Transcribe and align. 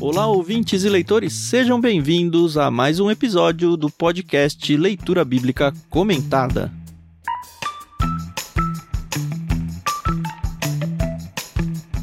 Olá, 0.00 0.26
ouvintes 0.26 0.84
e 0.84 0.88
leitores, 0.88 1.32
sejam 1.32 1.80
bem-vindos 1.80 2.56
a 2.56 2.70
mais 2.70 2.98
um 2.98 3.10
episódio 3.10 3.76
do 3.76 3.90
podcast 3.90 4.76
Leitura 4.76 5.24
Bíblica 5.24 5.74
Comentada. 5.90 6.72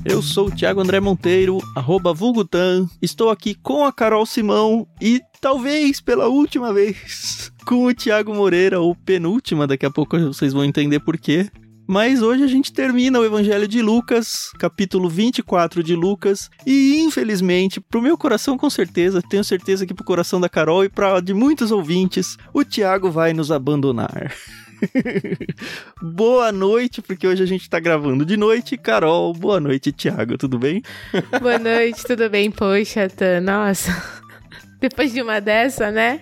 Eu 0.04 0.22
sou 0.22 0.50
o 0.50 0.52
Thiago 0.52 0.82
André 0.82 1.00
Monteiro, 1.00 1.58
arroba 1.76 2.14
Vulgutan, 2.14 2.88
estou 3.02 3.30
aqui 3.30 3.56
com 3.56 3.86
a 3.86 3.92
Carol 3.92 4.26
Simão 4.26 4.86
e 5.02 5.22
talvez 5.42 6.00
pela 6.00 6.28
última 6.28 6.72
vez 6.72 7.52
com 7.66 7.86
o 7.86 7.94
Thiago 7.94 8.36
Moreira, 8.36 8.80
ou 8.80 8.94
penúltima, 8.94 9.66
daqui 9.66 9.86
a 9.86 9.90
pouco 9.90 10.20
vocês 10.20 10.54
vão 10.54 10.64
entender 10.64 11.00
por 11.00 11.18
quê. 11.18 11.50
Mas 11.88 12.22
hoje 12.22 12.44
a 12.44 12.48
gente 12.48 12.74
termina 12.74 13.20
o 13.20 13.26
Evangelho 13.26 13.68
de 13.68 13.82
Lucas, 13.82 14.50
capítulo 14.58 15.08
24 15.08 15.84
de 15.84 15.96
Lucas, 15.96 16.50
e 16.66 17.00
infelizmente, 17.00 17.80
pro 17.80 18.02
meu 18.02 18.18
coração 18.18 18.58
com 18.58 18.70
certeza, 18.70 19.22
tenho 19.22 19.44
certeza 19.44 19.86
que 19.86 19.94
pro 19.94 20.04
coração 20.04 20.42
da 20.42 20.50
Carol 20.50 20.84
e 20.84 20.90
para 20.90 21.20
de 21.20 21.34
muitos 21.34 21.72
ouvintes, 21.72 22.38
o 22.52 22.64
Tiago 22.64 23.12
vai 23.12 23.34
nos 23.34 23.52
abandonar. 23.52 24.34
boa 26.02 26.52
noite, 26.52 27.04
porque 27.04 27.28
hoje 27.28 27.44
a 27.44 27.46
gente 27.46 27.70
tá 27.70 27.80
gravando 27.80 28.26
de 28.26 28.36
noite. 28.36 28.78
Carol, 28.78 29.32
boa 29.34 29.60
noite, 29.60 29.92
Tiago, 29.92 30.38
tudo 30.38 30.58
bem? 30.58 30.82
Boa 31.40 31.60
noite, 31.60 32.04
tudo 32.04 32.30
bem? 32.30 32.52
Poxa, 32.52 33.08
tá, 33.10 33.40
nossa. 33.40 33.92
Depois 34.82 35.14
de 35.14 35.22
uma 35.22 35.40
dessa, 35.40 35.92
né? 35.92 36.22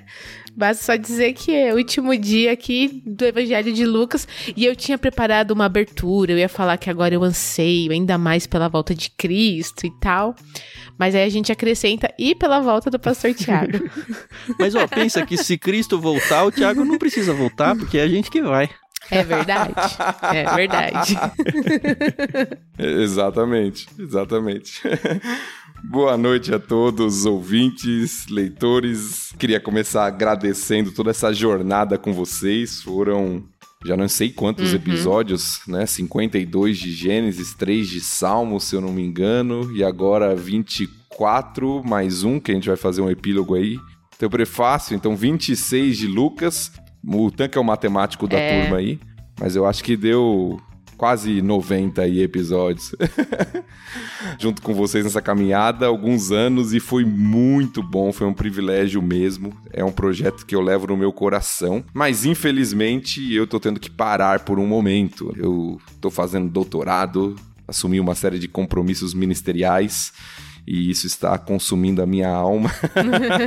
Basta 0.55 0.83
só 0.83 0.95
dizer 0.95 1.33
que 1.33 1.51
é 1.51 1.73
o 1.73 1.77
último 1.77 2.15
dia 2.15 2.51
aqui 2.51 3.01
do 3.05 3.25
Evangelho 3.25 3.73
de 3.73 3.85
Lucas 3.85 4.27
e 4.55 4.65
eu 4.65 4.75
tinha 4.75 4.97
preparado 4.97 5.51
uma 5.51 5.65
abertura, 5.65 6.31
eu 6.31 6.37
ia 6.37 6.49
falar 6.49 6.77
que 6.77 6.89
agora 6.89 7.15
eu 7.15 7.23
anseio 7.23 7.91
ainda 7.91 8.17
mais 8.17 8.45
pela 8.45 8.69
volta 8.69 8.93
de 8.93 9.09
Cristo 9.09 9.85
e 9.85 9.91
tal. 9.99 10.35
Mas 10.97 11.15
aí 11.15 11.23
a 11.23 11.29
gente 11.29 11.51
acrescenta 11.51 12.13
e 12.19 12.35
pela 12.35 12.59
volta 12.59 12.89
do 12.91 12.99
pastor 12.99 13.33
Tiago. 13.35 13.89
Mas 14.59 14.75
ó, 14.75 14.87
pensa 14.87 15.25
que 15.25 15.37
se 15.37 15.57
Cristo 15.57 15.99
voltar, 15.99 16.43
o 16.45 16.51
Tiago 16.51 16.85
não 16.85 16.99
precisa 16.99 17.33
voltar, 17.33 17.75
porque 17.75 17.97
é 17.97 18.03
a 18.03 18.07
gente 18.07 18.29
que 18.29 18.41
vai. 18.41 18.69
É 19.11 19.23
verdade. 19.23 19.73
É 20.31 20.55
verdade. 20.55 21.17
exatamente, 22.79 23.87
exatamente. 23.99 24.81
Boa 25.85 26.17
noite 26.17 26.53
a 26.53 26.59
todos, 26.59 27.25
ouvintes, 27.25 28.25
leitores. 28.27 29.33
Queria 29.37 29.59
começar 29.59 30.05
agradecendo 30.05 30.91
toda 30.93 31.11
essa 31.11 31.33
jornada 31.33 31.97
com 31.97 32.13
vocês. 32.13 32.81
Foram 32.81 33.43
já 33.85 33.97
não 33.97 34.07
sei 34.07 34.31
quantos 34.31 34.69
uhum. 34.69 34.77
episódios, 34.77 35.61
né? 35.67 35.85
52 35.85 36.77
de 36.77 36.91
Gênesis, 36.93 37.53
3 37.53 37.87
de 37.87 37.99
Salmos, 37.99 38.63
se 38.63 38.75
eu 38.75 38.81
não 38.81 38.93
me 38.93 39.03
engano, 39.03 39.75
e 39.75 39.83
agora 39.83 40.33
24 40.33 41.83
mais 41.83 42.23
um, 42.23 42.39
que 42.39 42.51
a 42.51 42.55
gente 42.55 42.69
vai 42.69 42.77
fazer 42.77 43.01
um 43.01 43.11
epílogo 43.11 43.53
aí. 43.53 43.77
Teu 44.17 44.29
prefácio, 44.29 44.95
então 44.95 45.17
26 45.17 45.97
de 45.97 46.07
Lucas. 46.07 46.71
O 47.05 47.29
Tanque 47.29 47.57
é 47.57 47.61
o 47.61 47.63
matemático 47.63 48.25
da 48.25 48.37
é. 48.37 48.61
turma 48.61 48.77
aí, 48.77 48.99
mas 49.37 49.53
eu 49.57 49.65
acho 49.65 49.83
que 49.83 49.97
deu 49.97 50.61
quase 51.03 51.41
90 51.41 52.07
episódios 52.07 52.95
junto 54.39 54.61
com 54.61 54.73
vocês 54.73 55.03
nessa 55.03 55.21
caminhada, 55.21 55.85
alguns 55.85 56.31
anos 56.31 56.73
e 56.73 56.79
foi 56.79 57.03
muito 57.03 57.83
bom, 57.83 58.13
foi 58.13 58.25
um 58.25 58.33
privilégio 58.33 59.01
mesmo. 59.01 59.53
É 59.73 59.83
um 59.83 59.91
projeto 59.91 60.45
que 60.45 60.55
eu 60.55 60.61
levo 60.61 60.87
no 60.87 60.95
meu 60.95 61.11
coração, 61.11 61.83
mas 61.93 62.23
infelizmente 62.23 63.33
eu 63.33 63.45
tô 63.45 63.59
tendo 63.59 63.81
que 63.81 63.89
parar 63.89 64.45
por 64.45 64.57
um 64.57 64.65
momento. 64.65 65.33
Eu 65.35 65.77
tô 65.99 66.09
fazendo 66.09 66.49
doutorado, 66.49 67.35
assumi 67.67 67.99
uma 67.99 68.15
série 68.15 68.39
de 68.39 68.47
compromissos 68.47 69.13
ministeriais 69.13 70.13
e 70.65 70.89
isso 70.89 71.07
está 71.07 71.37
consumindo 71.37 72.01
a 72.01 72.05
minha 72.05 72.29
alma. 72.29 72.71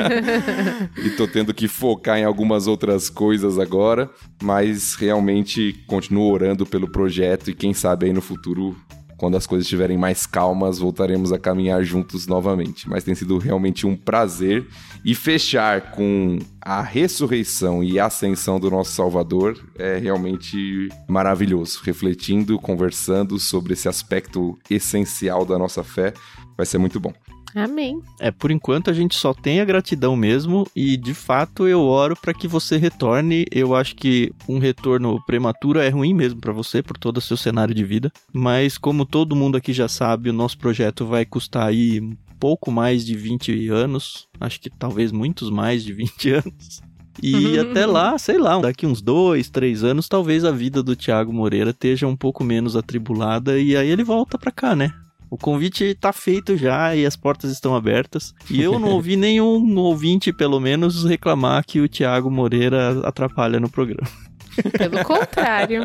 e 1.05 1.11
tô 1.11 1.27
tendo 1.27 1.55
que 1.55 1.69
focar 1.69 2.19
em 2.19 2.25
algumas 2.25 2.66
outras 2.66 3.09
coisas 3.09 3.59
agora, 3.59 4.10
mas 4.43 4.94
realmente 4.94 5.84
continuo 5.87 6.31
orando 6.31 6.66
pelo 6.66 6.91
projeto 6.91 7.50
e 7.50 7.54
quem 7.54 7.72
sabe 7.72 8.06
aí 8.06 8.12
no 8.12 8.21
futuro 8.21 8.77
quando 9.16 9.37
as 9.37 9.47
coisas 9.47 9.65
estiverem 9.65 9.97
mais 9.97 10.27
calmas, 10.27 10.78
voltaremos 10.78 11.32
a 11.32 11.38
caminhar 11.38 11.82
juntos 11.82 12.27
novamente. 12.27 12.88
Mas 12.88 13.04
tem 13.04 13.15
sido 13.15 13.38
realmente 13.38 13.87
um 13.87 13.97
prazer. 13.97 14.66
E 15.04 15.15
fechar 15.15 15.93
com 15.93 16.38
a 16.60 16.83
ressurreição 16.83 17.83
e 17.83 17.98
a 17.98 18.06
ascensão 18.06 18.59
do 18.60 18.71
nosso 18.71 18.93
Salvador 18.93 19.59
é 19.78 19.98
realmente 19.98 20.88
maravilhoso. 21.09 21.81
Refletindo, 21.83 22.59
conversando 22.59 23.38
sobre 23.38 23.72
esse 23.72 23.88
aspecto 23.88 24.59
essencial 24.69 25.44
da 25.44 25.59
nossa 25.59 25.83
fé, 25.83 26.12
vai 26.56 26.67
ser 26.67 26.78
muito 26.78 26.99
bom. 26.99 27.12
Amém. 27.55 28.03
É, 28.21 28.31
por 28.31 28.50
enquanto 28.50 28.91
a 28.91 28.93
gente 28.93 29.15
só 29.15 29.33
tem 29.33 29.61
a 29.61 29.65
gratidão 29.65 30.15
mesmo 30.15 30.67
e 30.77 30.97
de 30.97 31.15
fato 31.15 31.67
eu 31.67 31.81
oro 31.81 32.15
para 32.15 32.34
que 32.34 32.47
você 32.47 32.77
retorne. 32.77 33.47
Eu 33.50 33.75
acho 33.75 33.97
que 33.97 34.31
um 34.47 34.59
retorno 34.59 35.25
prematuro 35.25 35.78
é 35.78 35.89
ruim 35.89 36.12
mesmo 36.12 36.39
para 36.41 36.53
você 36.53 36.83
por 36.83 36.99
todo 36.99 37.16
o 37.16 37.22
seu 37.22 37.37
cenário 37.37 37.75
de 37.75 37.84
vida, 37.84 38.12
mas 38.33 38.77
como 38.77 39.06
todo 39.06 39.37
mundo 39.37 39.56
aqui 39.56 39.72
já 39.72 39.89
sabe, 39.89 40.28
o 40.28 40.34
nosso 40.34 40.59
projeto 40.59 41.06
vai 41.06 41.25
custar 41.25 41.69
aí 41.69 42.03
pouco 42.39 42.71
mais 42.71 43.05
de 43.05 43.16
20 43.16 43.69
anos, 43.71 44.28
acho 44.39 44.61
que 44.61 44.69
talvez 44.69 45.11
muitos 45.11 45.50
mais 45.50 45.83
de 45.83 45.93
20 45.93 46.31
anos. 46.45 46.83
E 47.22 47.59
até 47.59 47.87
lá, 47.87 48.19
sei 48.19 48.37
lá, 48.37 48.61
daqui 48.61 48.87
uns 48.87 49.00
dois, 49.00 49.49
três 49.49 49.83
anos, 49.83 50.06
talvez 50.06 50.45
a 50.45 50.50
vida 50.50 50.83
do 50.83 50.95
Thiago 50.95 51.33
Moreira 51.33 51.71
esteja 51.71 52.06
um 52.06 52.15
pouco 52.15 52.45
menos 52.45 52.77
atribulada 52.77 53.59
e 53.59 53.75
aí 53.75 53.89
ele 53.89 54.05
volta 54.05 54.37
pra 54.37 54.50
cá, 54.50 54.77
né? 54.77 54.93
O 55.36 55.38
convite 55.38 55.94
tá 55.94 56.14
feito 56.14 56.56
já 56.56 56.97
e 56.97 57.04
as 57.04 57.14
portas 57.14 57.52
estão 57.52 57.76
abertas. 57.76 58.32
E 58.48 58.62
eu 58.62 58.78
não 58.78 58.88
ouvi 58.88 59.16
nenhum 59.20 59.76
ouvinte, 59.76 60.32
pelo 60.32 60.58
menos, 60.58 61.04
reclamar 61.04 61.62
que 61.62 61.78
o 61.78 61.86
Thiago 61.86 62.30
Moreira 62.30 63.06
atrapalha 63.06 63.60
no 63.60 63.69
programa. 63.69 64.08
Pelo 64.78 65.04
contrário. 65.04 65.82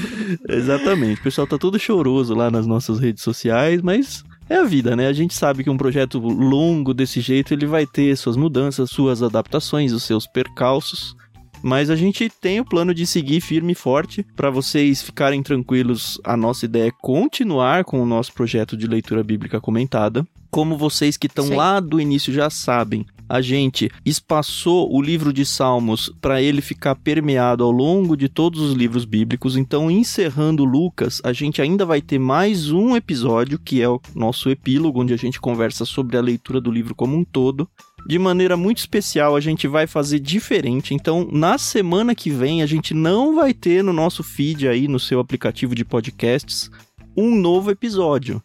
Exatamente. 0.46 1.18
O 1.18 1.22
pessoal 1.22 1.46
tá 1.46 1.56
todo 1.56 1.78
choroso 1.78 2.34
lá 2.34 2.50
nas 2.50 2.66
nossas 2.66 2.98
redes 2.98 3.22
sociais, 3.22 3.80
mas 3.80 4.22
é 4.50 4.56
a 4.56 4.64
vida, 4.64 4.94
né? 4.94 5.06
A 5.06 5.14
gente 5.14 5.32
sabe 5.32 5.64
que 5.64 5.70
um 5.70 5.78
projeto 5.78 6.18
longo 6.18 6.92
desse 6.92 7.22
jeito 7.22 7.54
ele 7.54 7.64
vai 7.64 7.86
ter 7.86 8.14
suas 8.18 8.36
mudanças, 8.36 8.90
suas 8.90 9.22
adaptações, 9.22 9.94
os 9.94 10.02
seus 10.02 10.26
percalços. 10.26 11.16
Mas 11.62 11.90
a 11.90 11.96
gente 11.96 12.28
tem 12.28 12.60
o 12.60 12.64
plano 12.64 12.94
de 12.94 13.06
seguir 13.06 13.40
firme 13.40 13.72
e 13.72 13.76
forte 13.76 14.24
para 14.34 14.50
vocês 14.50 15.02
ficarem 15.02 15.42
tranquilos. 15.42 16.20
A 16.24 16.36
nossa 16.36 16.64
ideia 16.64 16.88
é 16.88 16.92
continuar 17.00 17.84
com 17.84 18.00
o 18.00 18.06
nosso 18.06 18.32
projeto 18.32 18.76
de 18.76 18.86
leitura 18.86 19.22
bíblica 19.22 19.60
comentada. 19.60 20.26
Como 20.50 20.76
vocês 20.76 21.16
que 21.16 21.26
estão 21.26 21.50
lá 21.50 21.78
do 21.78 22.00
início 22.00 22.32
já 22.32 22.50
sabem, 22.50 23.06
a 23.30 23.40
gente 23.40 23.88
espaçou 24.04 24.92
o 24.92 25.00
livro 25.00 25.32
de 25.32 25.46
Salmos 25.46 26.12
para 26.20 26.42
ele 26.42 26.60
ficar 26.60 26.96
permeado 26.96 27.62
ao 27.62 27.70
longo 27.70 28.16
de 28.16 28.28
todos 28.28 28.60
os 28.60 28.72
livros 28.72 29.04
bíblicos. 29.04 29.56
Então, 29.56 29.88
encerrando 29.88 30.64
Lucas, 30.64 31.22
a 31.22 31.32
gente 31.32 31.62
ainda 31.62 31.86
vai 31.86 32.02
ter 32.02 32.18
mais 32.18 32.72
um 32.72 32.96
episódio, 32.96 33.56
que 33.56 33.80
é 33.80 33.88
o 33.88 34.00
nosso 34.16 34.50
epílogo, 34.50 35.00
onde 35.00 35.14
a 35.14 35.16
gente 35.16 35.40
conversa 35.40 35.84
sobre 35.84 36.16
a 36.16 36.20
leitura 36.20 36.60
do 36.60 36.72
livro 36.72 36.92
como 36.92 37.16
um 37.16 37.22
todo 37.22 37.68
de 38.06 38.18
maneira 38.18 38.56
muito 38.56 38.78
especial, 38.78 39.36
a 39.36 39.40
gente 39.40 39.68
vai 39.68 39.86
fazer 39.86 40.18
diferente. 40.18 40.94
Então, 40.94 41.28
na 41.30 41.58
semana 41.58 42.14
que 42.14 42.30
vem, 42.30 42.62
a 42.62 42.66
gente 42.66 42.94
não 42.94 43.34
vai 43.34 43.52
ter 43.52 43.84
no 43.84 43.92
nosso 43.92 44.22
feed 44.22 44.66
aí, 44.66 44.88
no 44.88 44.98
seu 44.98 45.20
aplicativo 45.20 45.74
de 45.74 45.84
podcasts, 45.84 46.70
um 47.16 47.34
novo 47.34 47.70
episódio. 47.70 48.42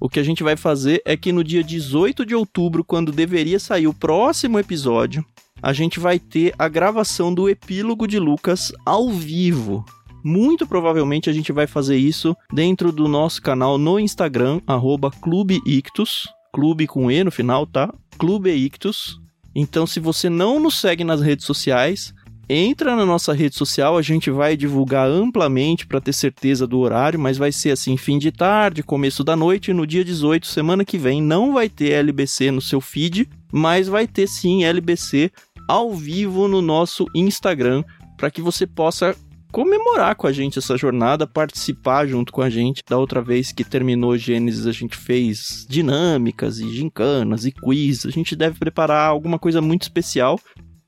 O 0.00 0.08
que 0.08 0.20
a 0.20 0.22
gente 0.22 0.44
vai 0.44 0.56
fazer 0.56 1.02
é 1.04 1.16
que 1.16 1.32
no 1.32 1.42
dia 1.42 1.64
18 1.64 2.24
de 2.24 2.34
outubro, 2.34 2.84
quando 2.84 3.10
deveria 3.10 3.58
sair 3.58 3.88
o 3.88 3.94
próximo 3.94 4.58
episódio, 4.58 5.24
a 5.60 5.72
gente 5.72 5.98
vai 5.98 6.18
ter 6.18 6.54
a 6.58 6.68
gravação 6.68 7.34
do 7.34 7.48
epílogo 7.48 8.06
de 8.06 8.18
Lucas 8.18 8.72
ao 8.86 9.10
vivo. 9.10 9.84
Muito 10.22 10.66
provavelmente 10.66 11.30
a 11.30 11.32
gente 11.32 11.52
vai 11.52 11.66
fazer 11.66 11.96
isso 11.96 12.36
dentro 12.52 12.92
do 12.92 13.08
nosso 13.08 13.40
canal 13.42 13.78
no 13.78 13.98
Instagram, 13.98 14.60
arroba 14.66 15.10
Clube 15.10 15.60
Ictus, 15.66 16.28
clube 16.52 16.86
com 16.86 17.10
E 17.10 17.24
no 17.24 17.30
final, 17.30 17.66
tá? 17.66 17.92
Clube 18.18 18.50
Ictus. 18.50 19.20
Então, 19.54 19.86
se 19.86 20.00
você 20.00 20.28
não 20.28 20.60
nos 20.60 20.80
segue 20.80 21.04
nas 21.04 21.20
redes 21.20 21.46
sociais, 21.46 22.12
entra 22.48 22.96
na 22.96 23.06
nossa 23.06 23.32
rede 23.32 23.54
social, 23.54 23.96
a 23.96 24.02
gente 24.02 24.30
vai 24.30 24.56
divulgar 24.56 25.08
amplamente 25.08 25.86
para 25.86 26.00
ter 26.00 26.12
certeza 26.12 26.66
do 26.66 26.78
horário, 26.78 27.18
mas 27.18 27.38
vai 27.38 27.52
ser 27.52 27.70
assim, 27.70 27.96
fim 27.96 28.18
de 28.18 28.32
tarde, 28.32 28.82
começo 28.82 29.22
da 29.22 29.36
noite, 29.36 29.72
no 29.72 29.86
dia 29.86 30.04
18, 30.04 30.46
semana 30.46 30.84
que 30.84 30.98
vem, 30.98 31.22
não 31.22 31.52
vai 31.52 31.68
ter 31.68 31.92
LBC 31.92 32.50
no 32.50 32.60
seu 32.60 32.80
feed, 32.80 33.28
mas 33.52 33.86
vai 33.86 34.06
ter 34.06 34.26
sim 34.26 34.64
LBC 34.64 35.30
ao 35.68 35.94
vivo 35.94 36.48
no 36.48 36.62
nosso 36.62 37.06
Instagram, 37.14 37.84
para 38.16 38.30
que 38.30 38.40
você 38.40 38.66
possa 38.66 39.14
comemorar 39.52 40.14
com 40.14 40.26
a 40.26 40.32
gente 40.32 40.58
essa 40.58 40.76
jornada, 40.76 41.26
participar 41.26 42.06
junto 42.06 42.32
com 42.32 42.42
a 42.42 42.50
gente. 42.50 42.82
Da 42.88 42.98
outra 42.98 43.20
vez 43.20 43.52
que 43.52 43.64
terminou 43.64 44.16
Gênesis, 44.16 44.66
a 44.66 44.72
gente 44.72 44.96
fez 44.96 45.66
dinâmicas 45.68 46.58
e 46.58 46.68
gincanas 46.70 47.44
e 47.44 47.52
quiz. 47.52 48.06
A 48.06 48.10
gente 48.10 48.36
deve 48.36 48.58
preparar 48.58 49.08
alguma 49.08 49.38
coisa 49.38 49.60
muito 49.60 49.82
especial. 49.82 50.38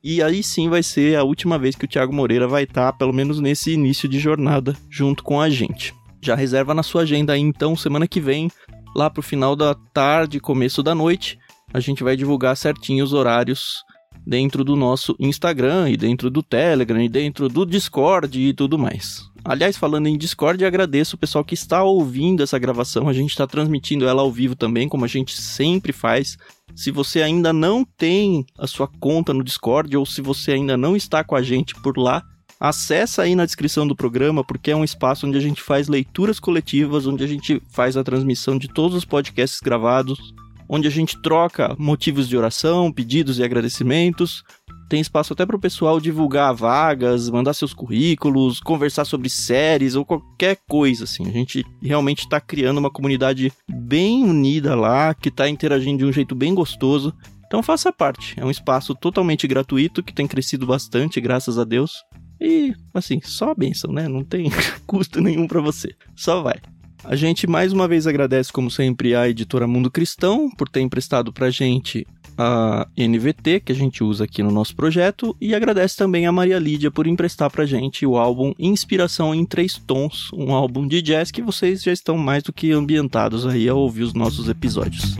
E 0.02 0.22
aí 0.22 0.42
sim 0.42 0.68
vai 0.68 0.82
ser 0.82 1.16
a 1.16 1.24
última 1.24 1.58
vez 1.58 1.76
que 1.76 1.84
o 1.84 1.88
Thiago 1.88 2.12
Moreira 2.12 2.48
vai 2.48 2.62
estar, 2.62 2.92
pelo 2.94 3.12
menos 3.12 3.38
nesse 3.38 3.72
início 3.72 4.08
de 4.08 4.18
jornada, 4.18 4.74
junto 4.88 5.22
com 5.22 5.40
a 5.40 5.50
gente. 5.50 5.94
Já 6.22 6.34
reserva 6.34 6.72
na 6.72 6.82
sua 6.82 7.02
agenda 7.02 7.34
aí, 7.34 7.40
então, 7.40 7.76
semana 7.76 8.08
que 8.08 8.20
vem, 8.20 8.50
lá 8.94 9.10
pro 9.10 9.22
final 9.22 9.54
da 9.54 9.74
tarde, 9.74 10.40
começo 10.40 10.82
da 10.82 10.94
noite, 10.94 11.38
a 11.72 11.80
gente 11.80 12.02
vai 12.02 12.16
divulgar 12.16 12.56
certinho 12.56 13.04
os 13.04 13.12
horários 13.12 13.84
dentro 14.26 14.64
do 14.64 14.76
nosso 14.76 15.16
Instagram 15.18 15.90
e 15.90 15.96
dentro 15.96 16.30
do 16.30 16.42
Telegram 16.42 17.00
e 17.00 17.08
dentro 17.08 17.48
do 17.48 17.64
Discord 17.64 18.38
e 18.38 18.52
tudo 18.52 18.78
mais. 18.78 19.28
Aliás, 19.44 19.76
falando 19.76 20.06
em 20.06 20.18
Discord, 20.18 20.64
agradeço 20.64 21.16
o 21.16 21.18
pessoal 21.18 21.44
que 21.44 21.54
está 21.54 21.82
ouvindo 21.82 22.42
essa 22.42 22.58
gravação. 22.58 23.08
A 23.08 23.12
gente 23.12 23.30
está 23.30 23.46
transmitindo 23.46 24.06
ela 24.06 24.22
ao 24.22 24.30
vivo 24.30 24.54
também, 24.54 24.88
como 24.88 25.04
a 25.04 25.08
gente 25.08 25.40
sempre 25.40 25.92
faz. 25.92 26.36
Se 26.74 26.90
você 26.90 27.22
ainda 27.22 27.52
não 27.52 27.84
tem 27.84 28.44
a 28.58 28.66
sua 28.66 28.86
conta 28.86 29.32
no 29.32 29.42
Discord 29.42 29.96
ou 29.96 30.04
se 30.04 30.20
você 30.20 30.52
ainda 30.52 30.76
não 30.76 30.94
está 30.94 31.24
com 31.24 31.34
a 31.34 31.42
gente 31.42 31.74
por 31.76 31.96
lá, 31.96 32.22
acessa 32.60 33.22
aí 33.22 33.34
na 33.34 33.46
descrição 33.46 33.88
do 33.88 33.96
programa, 33.96 34.44
porque 34.44 34.70
é 34.70 34.76
um 34.76 34.84
espaço 34.84 35.26
onde 35.26 35.38
a 35.38 35.40
gente 35.40 35.62
faz 35.62 35.88
leituras 35.88 36.38
coletivas, 36.38 37.06
onde 37.06 37.24
a 37.24 37.26
gente 37.26 37.62
faz 37.70 37.96
a 37.96 38.04
transmissão 38.04 38.58
de 38.58 38.68
todos 38.68 38.94
os 38.94 39.06
podcasts 39.06 39.60
gravados, 39.60 40.34
onde 40.72 40.86
a 40.86 40.90
gente 40.90 41.20
troca 41.20 41.74
motivos 41.76 42.28
de 42.28 42.36
oração, 42.36 42.92
pedidos 42.92 43.40
e 43.40 43.42
agradecimentos. 43.42 44.44
Tem 44.88 45.00
espaço 45.00 45.32
até 45.32 45.44
para 45.44 45.56
o 45.56 45.60
pessoal 45.60 46.00
divulgar 46.00 46.54
vagas, 46.54 47.28
mandar 47.28 47.54
seus 47.54 47.74
currículos, 47.74 48.60
conversar 48.60 49.04
sobre 49.04 49.28
séries 49.28 49.96
ou 49.96 50.04
qualquer 50.04 50.58
coisa 50.68 51.04
assim. 51.04 51.26
A 51.28 51.32
gente 51.32 51.64
realmente 51.82 52.20
está 52.20 52.40
criando 52.40 52.78
uma 52.78 52.90
comunidade 52.90 53.52
bem 53.68 54.22
unida 54.24 54.76
lá, 54.76 55.12
que 55.12 55.28
está 55.28 55.48
interagindo 55.48 55.98
de 55.98 56.04
um 56.04 56.12
jeito 56.12 56.36
bem 56.36 56.54
gostoso. 56.54 57.12
Então 57.46 57.64
faça 57.64 57.92
parte. 57.92 58.38
É 58.38 58.44
um 58.44 58.50
espaço 58.50 58.94
totalmente 58.94 59.48
gratuito 59.48 60.04
que 60.04 60.14
tem 60.14 60.26
crescido 60.26 60.66
bastante, 60.66 61.20
graças 61.20 61.58
a 61.58 61.64
Deus. 61.64 62.04
E 62.40 62.72
assim, 62.94 63.20
só 63.22 63.50
a 63.50 63.54
bênção, 63.54 63.92
né? 63.92 64.06
Não 64.06 64.24
tem 64.24 64.50
custo 64.86 65.20
nenhum 65.20 65.48
para 65.48 65.60
você. 65.60 65.92
Só 66.14 66.42
vai. 66.42 66.60
A 67.04 67.16
gente 67.16 67.46
mais 67.46 67.72
uma 67.72 67.88
vez 67.88 68.06
agradece, 68.06 68.52
como 68.52 68.70
sempre, 68.70 69.14
a 69.14 69.28
editora 69.28 69.66
Mundo 69.66 69.90
Cristão 69.90 70.50
por 70.50 70.68
ter 70.68 70.80
emprestado 70.80 71.32
pra 71.32 71.50
gente 71.50 72.06
a 72.36 72.86
NVT 72.96 73.60
que 73.60 73.72
a 73.72 73.74
gente 73.74 74.02
usa 74.02 74.24
aqui 74.24 74.42
no 74.42 74.50
nosso 74.50 74.74
projeto 74.74 75.36
e 75.40 75.54
agradece 75.54 75.96
também 75.96 76.26
a 76.26 76.32
Maria 76.32 76.58
Lídia 76.58 76.90
por 76.90 77.06
emprestar 77.06 77.50
pra 77.50 77.66
gente 77.66 78.06
o 78.06 78.16
álbum 78.16 78.54
Inspiração 78.58 79.34
em 79.34 79.44
Três 79.44 79.76
Tons, 79.76 80.30
um 80.32 80.52
álbum 80.54 80.86
de 80.86 81.02
jazz 81.02 81.30
que 81.30 81.42
vocês 81.42 81.82
já 81.82 81.92
estão 81.92 82.16
mais 82.16 82.42
do 82.42 82.52
que 82.52 82.72
ambientados 82.72 83.46
aí 83.46 83.68
a 83.68 83.74
ouvir 83.74 84.04
os 84.04 84.14
nossos 84.14 84.48
episódios. 84.48 85.16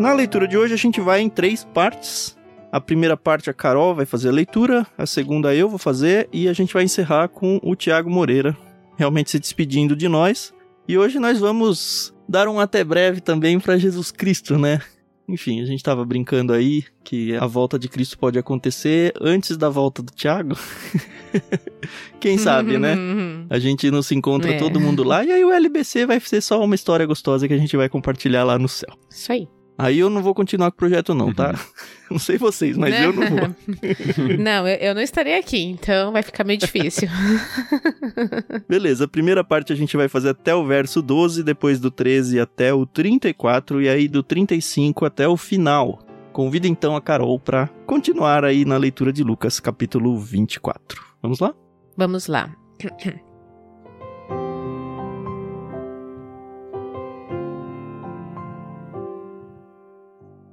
Na 0.00 0.14
leitura 0.14 0.48
de 0.48 0.56
hoje 0.56 0.72
a 0.72 0.78
gente 0.78 0.98
vai 0.98 1.20
em 1.20 1.28
três 1.28 1.62
partes. 1.62 2.34
A 2.72 2.80
primeira 2.80 3.18
parte 3.18 3.50
a 3.50 3.52
Carol 3.52 3.94
vai 3.94 4.06
fazer 4.06 4.30
a 4.30 4.32
leitura, 4.32 4.86
a 4.96 5.04
segunda 5.04 5.54
eu 5.54 5.68
vou 5.68 5.78
fazer 5.78 6.26
e 6.32 6.48
a 6.48 6.54
gente 6.54 6.72
vai 6.72 6.84
encerrar 6.84 7.28
com 7.28 7.60
o 7.62 7.76
Tiago 7.76 8.08
Moreira 8.08 8.56
realmente 8.96 9.30
se 9.30 9.38
despedindo 9.38 9.94
de 9.94 10.08
nós. 10.08 10.54
E 10.88 10.96
hoje 10.96 11.18
nós 11.18 11.38
vamos 11.38 12.14
dar 12.26 12.48
um 12.48 12.58
até 12.58 12.82
breve 12.82 13.20
também 13.20 13.60
para 13.60 13.76
Jesus 13.76 14.10
Cristo, 14.10 14.58
né? 14.58 14.80
Enfim, 15.28 15.60
a 15.60 15.66
gente 15.66 15.80
estava 15.80 16.02
brincando 16.02 16.54
aí 16.54 16.82
que 17.04 17.36
a 17.36 17.46
volta 17.46 17.78
de 17.78 17.86
Cristo 17.86 18.18
pode 18.18 18.38
acontecer 18.38 19.12
antes 19.20 19.58
da 19.58 19.68
volta 19.68 20.02
do 20.02 20.12
Tiago. 20.12 20.56
Quem 22.18 22.38
sabe, 22.38 22.78
né? 22.78 22.96
A 23.50 23.58
gente 23.58 23.90
não 23.90 24.00
se 24.00 24.14
encontra 24.14 24.52
é. 24.52 24.58
todo 24.58 24.80
mundo 24.80 25.04
lá 25.04 25.22
e 25.24 25.30
aí 25.30 25.44
o 25.44 25.52
LBC 25.52 26.06
vai 26.06 26.18
ser 26.20 26.40
só 26.40 26.64
uma 26.64 26.74
história 26.74 27.04
gostosa 27.04 27.46
que 27.46 27.54
a 27.54 27.58
gente 27.58 27.76
vai 27.76 27.88
compartilhar 27.88 28.44
lá 28.44 28.58
no 28.58 28.68
céu. 28.68 28.96
Isso 29.10 29.30
aí. 29.30 29.48
Aí 29.78 29.98
eu 29.98 30.10
não 30.10 30.22
vou 30.22 30.34
continuar 30.34 30.70
com 30.70 30.74
o 30.74 30.78
projeto, 30.78 31.14
não, 31.14 31.32
tá? 31.32 31.54
Não 32.10 32.18
sei 32.18 32.36
vocês, 32.36 32.76
mas 32.76 32.92
eu 33.00 33.12
não 33.12 33.22
vou. 33.28 33.54
não, 34.36 34.66
eu, 34.66 34.76
eu, 34.78 34.94
não 34.96 35.00
estarei 35.00 35.38
aqui, 35.38 35.62
então 35.62 36.10
vai 36.10 36.24
ficar 36.24 36.42
meio 36.42 36.58
difícil. 36.58 37.08
Beleza, 38.68 39.04
a 39.04 39.08
primeira 39.08 39.44
parte 39.44 39.72
a 39.72 39.76
gente 39.76 39.96
vai 39.96 40.08
fazer 40.08 40.30
até 40.30 40.52
o 40.52 40.66
verso 40.66 41.00
12, 41.00 41.44
depois 41.44 41.78
do 41.78 41.88
13 41.88 42.40
até 42.40 42.74
o 42.74 42.84
34, 42.84 43.80
e 43.80 43.88
aí 43.88 44.08
do 44.08 44.24
35 44.24 45.04
até 45.04 45.28
o 45.28 45.36
final. 45.36 46.00
Convido 46.32 46.66
então 46.66 46.96
a 46.96 47.00
Carol 47.00 47.38
para 47.38 47.68
continuar 47.86 48.44
aí 48.44 48.64
na 48.64 48.76
leitura 48.76 49.12
de 49.12 49.22
Lucas, 49.22 49.60
capítulo 49.60 50.18
24. 50.18 51.00
Vamos 51.22 51.38
lá? 51.38 51.54
Vamos 51.96 52.26
lá. 52.26 52.52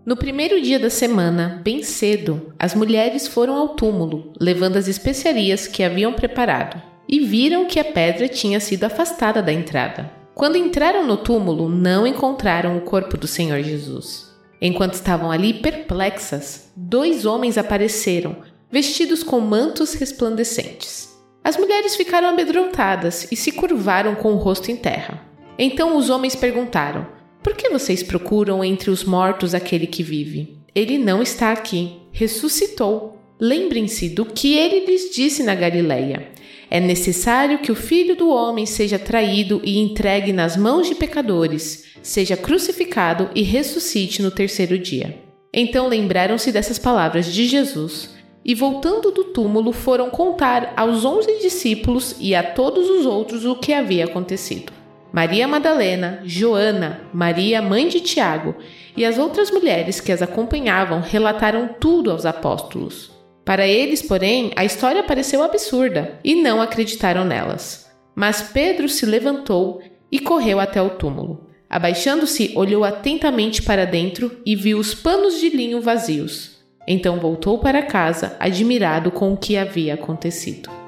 No 0.07 0.15
primeiro 0.15 0.61
dia 0.61 0.79
da 0.79 0.89
semana, 0.89 1.59
bem 1.65 1.83
cedo, 1.83 2.53
as 2.57 2.73
mulheres 2.73 3.27
foram 3.27 3.55
ao 3.55 3.75
túmulo, 3.75 4.31
levando 4.39 4.77
as 4.77 4.87
especiarias 4.87 5.67
que 5.67 5.83
haviam 5.83 6.13
preparado, 6.13 6.81
e 7.09 7.19
viram 7.19 7.65
que 7.65 7.77
a 7.77 7.83
pedra 7.83 8.29
tinha 8.29 8.61
sido 8.61 8.85
afastada 8.85 9.43
da 9.43 9.51
entrada. 9.51 10.09
Quando 10.33 10.55
entraram 10.55 11.05
no 11.05 11.17
túmulo, 11.17 11.67
não 11.67 12.07
encontraram 12.07 12.77
o 12.77 12.81
corpo 12.83 13.17
do 13.17 13.27
Senhor 13.27 13.61
Jesus. 13.61 14.33
Enquanto 14.61 14.93
estavam 14.93 15.29
ali 15.29 15.55
perplexas, 15.55 16.71
dois 16.73 17.25
homens 17.25 17.57
apareceram, 17.57 18.37
vestidos 18.71 19.23
com 19.23 19.41
mantos 19.41 19.93
resplandecentes. 19.93 21.13
As 21.43 21.57
mulheres 21.57 21.97
ficaram 21.97 22.29
amedrontadas 22.29 23.27
e 23.29 23.35
se 23.35 23.51
curvaram 23.51 24.15
com 24.15 24.31
o 24.31 24.37
rosto 24.37 24.71
em 24.71 24.77
terra. 24.77 25.21
Então 25.59 25.97
os 25.97 26.09
homens 26.09 26.33
perguntaram: 26.33 27.16
por 27.47 27.55
que 27.55 27.69
vocês 27.69 28.03
procuram 28.03 28.61
entre 28.61 28.89
os 28.89 29.05
mortos 29.05 29.55
aquele 29.55 29.87
que 29.87 30.03
vive? 30.03 30.57
Ele 30.75 30.97
não 30.97 31.21
está 31.21 31.53
aqui, 31.53 31.93
ressuscitou. 32.11 33.17
Lembrem-se 33.39 34.09
do 34.09 34.25
que 34.25 34.53
ele 34.53 34.85
lhes 34.85 35.15
disse 35.15 35.43
na 35.43 35.55
Galileia. 35.55 36.27
É 36.69 36.81
necessário 36.81 37.59
que 37.59 37.71
o 37.71 37.75
filho 37.75 38.17
do 38.17 38.29
homem 38.29 38.65
seja 38.65 38.99
traído 38.99 39.61
e 39.63 39.79
entregue 39.79 40.33
nas 40.33 40.57
mãos 40.57 40.89
de 40.89 40.95
pecadores, 40.95 41.85
seja 42.03 42.35
crucificado 42.35 43.29
e 43.33 43.43
ressuscite 43.43 44.21
no 44.21 44.29
terceiro 44.29 44.77
dia. 44.77 45.17
Então 45.53 45.87
lembraram-se 45.87 46.51
dessas 46.51 46.77
palavras 46.77 47.27
de 47.27 47.47
Jesus 47.47 48.09
e, 48.43 48.53
voltando 48.53 49.09
do 49.09 49.23
túmulo, 49.23 49.71
foram 49.71 50.09
contar 50.09 50.73
aos 50.75 51.05
onze 51.05 51.39
discípulos 51.39 52.13
e 52.19 52.35
a 52.35 52.43
todos 52.43 52.89
os 52.89 53.05
outros 53.05 53.45
o 53.45 53.55
que 53.55 53.71
havia 53.71 54.03
acontecido. 54.03 54.76
Maria 55.11 55.47
Madalena, 55.47 56.21
Joana, 56.23 57.01
Maria, 57.13 57.61
mãe 57.61 57.87
de 57.87 57.99
Tiago, 58.01 58.55
e 58.95 59.05
as 59.05 59.17
outras 59.17 59.51
mulheres 59.51 59.99
que 59.99 60.11
as 60.11 60.21
acompanhavam 60.21 61.01
relataram 61.01 61.69
tudo 61.79 62.11
aos 62.11 62.25
apóstolos. 62.25 63.11
Para 63.45 63.65
eles, 63.65 64.01
porém, 64.01 64.51
a 64.55 64.65
história 64.65 65.03
pareceu 65.03 65.41
absurda 65.41 66.19
e 66.23 66.35
não 66.35 66.61
acreditaram 66.61 67.23
nelas. 67.23 67.89
Mas 68.13 68.41
Pedro 68.41 68.89
se 68.89 69.05
levantou 69.05 69.81
e 70.11 70.19
correu 70.19 70.59
até 70.59 70.81
o 70.81 70.89
túmulo. 70.89 71.47
Abaixando-se, 71.69 72.53
olhou 72.55 72.83
atentamente 72.83 73.61
para 73.61 73.85
dentro 73.85 74.41
e 74.45 74.55
viu 74.55 74.77
os 74.77 74.93
panos 74.93 75.39
de 75.39 75.49
linho 75.49 75.79
vazios. 75.81 76.57
Então 76.87 77.19
voltou 77.19 77.59
para 77.59 77.83
casa, 77.83 78.35
admirado 78.39 79.11
com 79.11 79.33
o 79.33 79.37
que 79.37 79.57
havia 79.57 79.93
acontecido. 79.93 80.86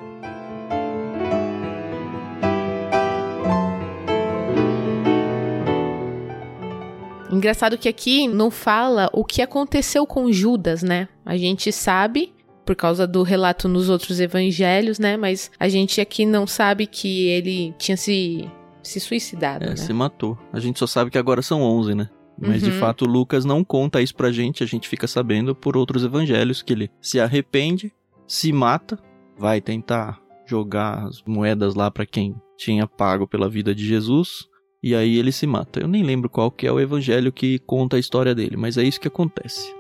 Engraçado 7.39 7.77
que 7.77 7.88
aqui 7.88 8.27
não 8.27 8.51
fala 8.51 9.10
o 9.13 9.24
que 9.24 9.41
aconteceu 9.41 10.05
com 10.05 10.29
Judas, 10.29 10.84
né? 10.84 11.08
A 11.25 11.38
gente 11.38 11.72
sabe 11.72 12.34
por 12.65 12.75
causa 12.75 13.08
do 13.08 13.24
relato 13.24 13.69
nos 13.69 13.88
outros 13.88 14.19
evangelhos, 14.19 15.00
né? 15.00 15.15
Mas 15.15 15.50
a 15.58 15.69
gente 15.69 16.01
aqui 16.01 16.25
não 16.25 16.46
sabe 16.46 16.86
que 16.86 17.27
ele 17.27 17.74
tinha 17.77 17.96
se, 17.96 18.46
se 18.84 19.00
suicidado, 19.00 19.63
é, 19.63 19.69
né? 19.69 19.75
se 19.77 19.93
matou. 19.93 20.38
A 20.51 20.60
gente 20.60 20.79
só 20.79 20.86
sabe 20.86 21.10
que 21.10 21.17
agora 21.17 21.41
são 21.41 21.62
11, 21.62 21.96
né? 21.96 22.10
Mas 22.38 22.62
uhum. 22.62 22.72
de 22.72 22.75
fato 22.77 23.05
Lucas 23.05 23.46
não 23.46 23.63
conta 23.63 24.01
isso 24.01 24.15
pra 24.15 24.34
gente, 24.34 24.62
a 24.62 24.67
gente 24.67 24.89
fica 24.89 25.08
sabendo 25.08 25.55
por 25.55 25.77
outros 25.77 26.03
evangelhos 26.03 26.62
que 26.62 26.74
ele 26.74 26.91
se 27.01 27.22
arrepende, 27.22 27.93
se 28.27 28.51
mata, 28.51 29.00
vai 29.38 29.62
tentar 29.62 30.19
jogar 30.46 31.05
as 31.05 31.24
moedas 31.25 31.74
lá 31.74 31.89
para 31.89 32.05
quem 32.05 32.36
tinha 32.58 32.86
pago 32.86 33.25
pela 33.25 33.48
vida 33.48 33.74
de 33.74 33.88
Jesus, 33.88 34.50
e 34.81 34.95
aí 34.95 35.17
ele 35.17 35.31
se 35.31 35.45
mata. 35.45 35.79
Eu 35.79 35.88
nem 35.88 36.03
lembro 36.03 36.29
qual 36.29 36.50
que 36.50 36.65
é 36.65 36.71
o 36.71 36.79
evangelho 36.79 37.31
que 37.31 37.59
conta 37.59 37.98
a 37.98 38.00
história 38.00 38.33
dele, 38.33 38.55
mas 38.55 38.77
é 38.77 38.83
isso 38.83 39.00
que 39.00 39.07
acontece. 39.07 39.74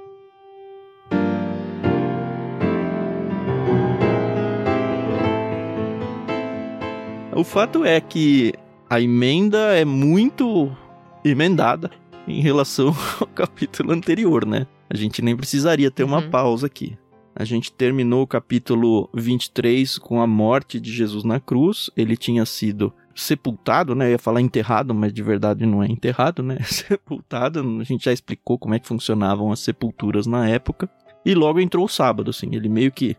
O 7.35 7.43
fato 7.45 7.85
é 7.85 8.01
que 8.01 8.53
a 8.89 8.99
emenda 8.99 9.73
é 9.73 9.85
muito 9.85 10.75
emendada 11.23 11.89
em 12.27 12.41
relação 12.41 12.93
ao 13.21 13.27
capítulo 13.27 13.93
anterior, 13.93 14.45
né? 14.45 14.67
A 14.89 14.97
gente 14.97 15.21
nem 15.21 15.37
precisaria 15.37 15.89
ter 15.89 16.03
uma 16.03 16.19
uhum. 16.19 16.29
pausa 16.29 16.67
aqui. 16.67 16.97
A 17.33 17.45
gente 17.45 17.71
terminou 17.71 18.23
o 18.23 18.27
capítulo 18.27 19.09
23 19.13 19.97
com 19.99 20.21
a 20.21 20.27
morte 20.27 20.79
de 20.81 20.91
Jesus 20.91 21.23
na 21.23 21.39
cruz. 21.39 21.89
Ele 21.95 22.17
tinha 22.17 22.45
sido 22.45 22.91
sepultado, 23.19 23.93
né? 23.93 24.07
Eu 24.07 24.11
ia 24.11 24.19
falar 24.19 24.41
enterrado, 24.41 24.93
mas 24.93 25.13
de 25.13 25.21
verdade 25.21 25.65
não 25.65 25.83
é 25.83 25.87
enterrado, 25.87 26.41
né? 26.41 26.57
sepultado. 26.65 27.59
A 27.79 27.83
gente 27.83 28.05
já 28.05 28.13
explicou 28.13 28.57
como 28.57 28.73
é 28.73 28.79
que 28.79 28.87
funcionavam 28.87 29.51
as 29.51 29.59
sepulturas 29.59 30.25
na 30.25 30.47
época. 30.47 30.89
E 31.25 31.35
logo 31.35 31.59
entrou 31.59 31.85
o 31.85 31.89
sábado, 31.89 32.29
assim. 32.29 32.55
Ele 32.55 32.69
meio 32.69 32.91
que 32.91 33.15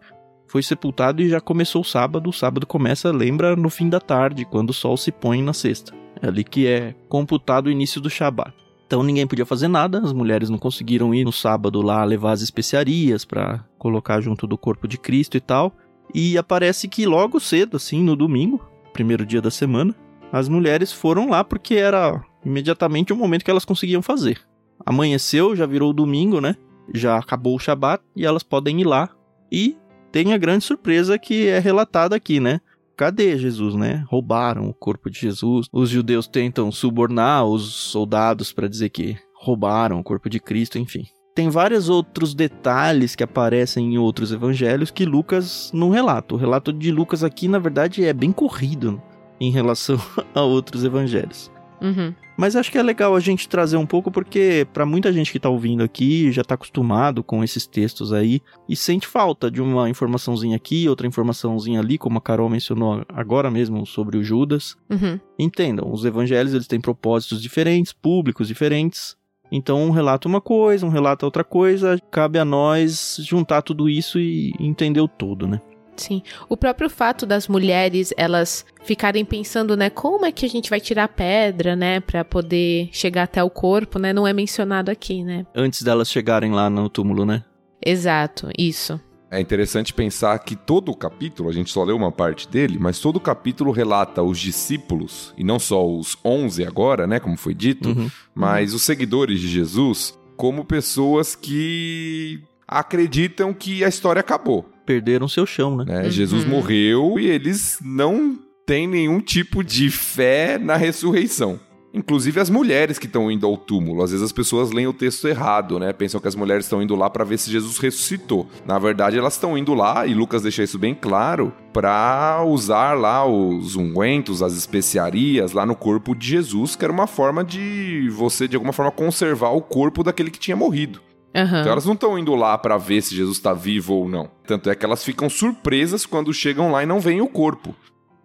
foi 0.49 0.63
sepultado 0.63 1.23
e 1.23 1.29
já 1.29 1.41
começou 1.41 1.83
o 1.83 1.85
sábado. 1.85 2.31
O 2.31 2.33
sábado 2.33 2.67
começa, 2.67 3.13
lembra, 3.13 3.55
no 3.55 3.71
fim 3.71 3.89
da 3.89 4.01
tarde, 4.01 4.45
quando 4.45 4.71
o 4.71 4.75
sol 4.75 4.97
se 4.97 5.13
põe 5.13 5.43
na 5.43 5.53
sexta. 5.53 5.93
É 6.21 6.27
ali 6.27 6.43
que 6.43 6.67
é 6.67 6.95
computado 7.09 7.67
o 7.67 7.71
início 7.71 8.01
do 8.01 8.11
Shabat. 8.11 8.53
Então 8.87 9.05
ninguém 9.05 9.25
podia 9.25 9.47
fazer 9.47 9.69
nada, 9.69 10.01
as 10.01 10.13
mulheres 10.13 10.51
não 10.51 10.59
conseguiram 10.59 11.15
ir 11.15 11.25
no 11.25 11.31
sábado 11.31 11.81
lá 11.81 12.03
levar 12.03 12.33
as 12.33 12.43
especiarias 12.43 13.25
para 13.25 13.65
colocar 13.79 14.21
junto 14.21 14.49
do 14.49 14.59
corpo 14.59 14.89
de 14.89 14.99
Cristo 14.99 15.37
e 15.37 15.41
tal. 15.41 15.73
E 16.13 16.37
aparece 16.37 16.89
que 16.89 17.07
logo 17.07 17.39
cedo, 17.39 17.77
assim, 17.77 18.03
no 18.03 18.17
domingo, 18.17 18.61
primeiro 18.93 19.25
dia 19.27 19.41
da 19.41 19.51
semana, 19.51 19.95
as 20.33 20.49
mulheres 20.49 20.93
foram 20.93 21.29
lá 21.29 21.43
porque 21.43 21.75
era 21.75 22.23
imediatamente 22.45 23.13
o 23.13 23.17
momento 23.17 23.45
que 23.45 23.51
elas 23.51 23.65
conseguiam 23.65 24.03
fazer. 24.03 24.41
Amanheceu, 24.85 25.55
já 25.55 25.67
virou 25.67 25.93
domingo, 25.93 26.41
né? 26.41 26.57
Já 26.93 27.19
acabou 27.19 27.57
o 27.57 27.59
Shabat 27.59 28.03
e 28.17 28.25
elas 28.25 28.43
podem 28.43 28.81
ir 28.81 28.87
lá. 28.87 29.11
E 29.53 29.77
tem 30.11 30.33
a 30.33 30.39
grande 30.39 30.65
surpresa 30.65 31.19
que 31.19 31.47
é 31.47 31.59
relatada 31.59 32.17
aqui, 32.17 32.41
né? 32.41 32.61
cadê 33.01 33.39
Jesus, 33.39 33.75
né? 33.75 34.05
Roubaram 34.11 34.69
o 34.69 34.75
corpo 34.75 35.09
de 35.09 35.19
Jesus. 35.19 35.69
Os 35.73 35.89
judeus 35.89 36.29
tentam 36.29 36.71
subornar 36.71 37.47
os 37.47 37.63
soldados 37.63 38.53
para 38.53 38.69
dizer 38.69 38.91
que 38.91 39.17
roubaram 39.35 39.99
o 39.99 40.05
corpo 40.05 40.29
de 40.29 40.39
Cristo, 40.39 40.79
enfim. 40.79 41.05
Tem 41.35 41.49
vários 41.49 41.89
outros 41.89 42.35
detalhes 42.35 43.15
que 43.15 43.23
aparecem 43.23 43.95
em 43.95 43.99
outros 43.99 44.33
evangelhos 44.33 44.91
que 44.91 45.05
Lucas 45.05 45.71
não 45.73 45.91
relata. 45.91 46.35
O 46.35 46.39
relato 46.39 46.73
de 46.73 46.91
Lucas 46.91 47.23
aqui, 47.23 47.49
na 47.49 47.59
verdade, 47.59 48.05
é 48.05 48.13
bem 48.13 48.33
corrido 48.33 49.01
em 49.41 49.51
relação 49.51 49.99
a 50.35 50.43
outros 50.43 50.85
evangelhos. 50.85 51.51
Uhum. 51.81 52.13
Mas 52.37 52.57
acho 52.57 52.73
que 52.73 52.79
é 52.79 52.83
legal 52.83 53.15
a 53.15 53.21
gente 53.21 53.49
trazer 53.49 53.77
um 53.77 53.85
pouco, 53.85 54.11
porque 54.11 54.67
para 54.73 54.87
muita 54.87 55.13
gente 55.13 55.31
que 55.31 55.39
tá 55.39 55.49
ouvindo 55.49 55.83
aqui, 55.83 56.33
já 56.33 56.43
tá 56.43 56.55
acostumado 56.55 57.23
com 57.23 57.45
esses 57.45 57.67
textos 57.67 58.13
aí, 58.13 58.41
e 58.69 58.75
sente 58.75 59.07
falta 59.07 59.51
de 59.51 59.61
uma 59.61 59.91
informaçãozinha 59.91 60.57
aqui, 60.57 60.89
outra 60.89 61.07
informaçãozinha 61.07 61.81
ali, 61.81 61.99
como 61.99 62.17
a 62.17 62.21
Carol 62.21 62.49
mencionou 62.49 63.05
agora 63.09 63.51
mesmo 63.51 63.85
sobre 63.85 64.17
o 64.17 64.25
Judas. 64.25 64.75
Uhum. 64.89 65.21
Entendam, 65.39 65.93
os 65.93 66.05
evangelhos 66.05 66.55
eles 66.55 66.67
têm 66.67 66.81
propósitos 66.81 67.43
diferentes, 67.43 67.93
públicos 67.93 68.49
diferentes. 68.49 69.20
Então 69.51 69.83
um 69.83 69.91
relata 69.91 70.29
uma 70.29 70.41
coisa, 70.41 70.87
um 70.87 70.91
relata 70.91 71.25
outra 71.25 71.45
coisa, 71.45 71.99
cabe 72.11 72.39
a 72.39 72.45
nós 72.45 73.17
juntar 73.21 73.63
tudo 73.63 73.89
isso 73.89 74.19
e 74.19 74.55
entender 74.59 75.01
o 75.01 75.09
todo, 75.09 75.47
né? 75.47 75.61
Sim. 75.97 76.23
O 76.49 76.57
próprio 76.57 76.89
fato 76.89 77.27
das 77.27 77.47
mulheres, 77.47 78.13
elas 78.17 78.65
ficarem 78.83 79.25
pensando, 79.25 79.77
né, 79.77 79.91
como 79.91 80.25
é 80.25 80.33
que 80.33 80.47
a 80.47 80.49
gente 80.49 80.71
vai 80.71 80.81
tirar 80.81 81.05
a 81.05 81.09
pedra, 81.09 81.77
né, 81.77 82.01
para 82.01 82.25
poder 82.25 82.89
chegar 82.91 83.25
até 83.25 83.45
o 83.45 83.51
corpo, 83.51 83.99
né, 83.99 84.11
não 84.13 84.27
é 84.27 84.33
mencionado 84.33 84.91
aqui, 84.91 85.23
né? 85.23 85.45
Antes 85.55 85.83
delas 85.83 86.11
chegarem 86.11 86.53
lá 86.53 86.71
no 86.71 86.89
túmulo, 86.89 87.27
né? 87.27 87.45
Exato, 87.85 88.49
isso. 88.59 88.99
É 89.31 89.41
interessante 89.41 89.95
pensar 89.95 90.37
que 90.41 90.57
todo 90.57 90.91
o 90.91 90.97
capítulo, 90.97 91.49
a 91.49 91.53
gente 91.53 91.71
só 91.71 91.85
leu 91.85 91.97
uma 91.97 92.11
parte 92.11 92.49
dele, 92.49 92.79
mas 92.81 92.99
todo 92.99 93.17
o 93.17 93.21
capítulo 93.21 93.71
relata 93.71 94.23
os 94.23 94.39
discípulos, 94.41 95.33
e 95.39 95.45
não 95.45 95.59
só 95.61 95.87
os 95.89 96.17
11 96.25 96.65
agora, 96.65 97.07
né, 97.07 97.21
como 97.21 97.37
foi 97.37 97.55
dito, 97.55 97.91
Uhum. 97.91 98.11
mas 98.35 98.75
os 98.75 98.83
seguidores 98.83 99.39
de 99.41 99.47
Jesus 99.49 100.19
como 100.37 100.65
pessoas 100.65 101.37
que 101.37 102.41
acreditam 102.67 103.53
que 103.53 103.85
a 103.85 103.89
história 103.89 104.21
acabou. 104.21 104.69
Perderam 104.87 105.29
seu 105.29 105.45
chão, 105.47 105.77
né? 105.77 106.05
Uhum. 106.05 106.11
Jesus 106.11 106.45
morreu 106.45 107.19
e 107.19 107.27
eles 107.27 107.79
não 107.83 108.39
têm 108.67 108.87
nenhum 108.87 109.21
tipo 109.21 109.63
de 109.63 109.91
fé 109.91 110.59
na 110.59 110.77
ressurreição. 110.77 111.61
Inclusive 111.93 112.39
as 112.39 112.49
mulheres 112.49 112.99
que 112.99 113.07
estão 113.07 113.31
indo 113.31 113.47
ao 113.47 113.57
túmulo. 113.57 114.03
Às 114.03 114.13
vezes 114.13 114.25
as 114.25 114.33
pessoas 114.33 114.71
leem 114.71 114.87
o 114.87 114.93
texto 114.93 115.27
errado, 115.27 115.79
né? 115.79 115.93
Pensam 115.93 116.21
que 116.21 116.29
as 116.29 116.37
mulheres 116.37 116.65
estão 116.65 116.81
indo 116.81 116.95
lá 116.95 117.11
para 117.11 117.25
ver 117.25 117.39
se 117.39 117.51
Jesus 117.51 117.79
ressuscitou. 117.79 118.49
Na 118.65 118.79
verdade, 118.79 119.19
elas 119.19 119.35
estão 119.35 119.59
indo 119.59 119.75
lá, 119.75 120.07
e 120.07 120.15
Lucas 120.15 120.43
deixa 120.43 120.63
isso 120.63 120.79
bem 120.79 120.95
claro, 120.95 121.53
para 121.73 122.45
usar 122.45 122.97
lá 122.97 123.27
os 123.27 123.75
ungüentos, 123.75 124.43
as 124.43 124.55
especiarias 124.55 125.53
lá 125.53 125.67
no 125.67 125.75
corpo 125.75 126.15
de 126.15 126.29
Jesus, 126.29 126.77
que 126.77 126.85
era 126.85 126.93
uma 126.93 127.07
forma 127.07 127.45
de 127.45 128.09
você, 128.11 128.47
de 128.47 128.57
alguma 128.57 128.73
forma, 128.73 128.93
conservar 128.93 129.51
o 129.51 129.61
corpo 129.61 130.05
daquele 130.05 130.31
que 130.31 130.39
tinha 130.39 130.57
morrido. 130.57 131.01
Aham. 131.35 131.61
Então 131.61 131.73
elas 131.73 131.87
não 131.87 131.95
estão 131.95 132.19
indo 132.19 132.35
lá 132.35 132.59
para 132.59 132.77
ver 132.77 133.01
se 133.03 133.15
Jesus 133.15 133.37
está 133.37 133.53
vivo 133.53 133.95
ou 133.95 134.09
não. 134.09 134.31
Tanto 134.47 134.69
é 134.69 134.75
que 134.75 134.85
elas 134.85 135.05
ficam 135.05 135.31
surpresas 135.31 136.05
quando 136.05 136.35
chegam 136.35 136.73
lá 136.73 136.83
e 136.83 136.87
não 136.87 137.01
veem 137.01 137.21
o 137.21 137.29
corpo. 137.29 137.75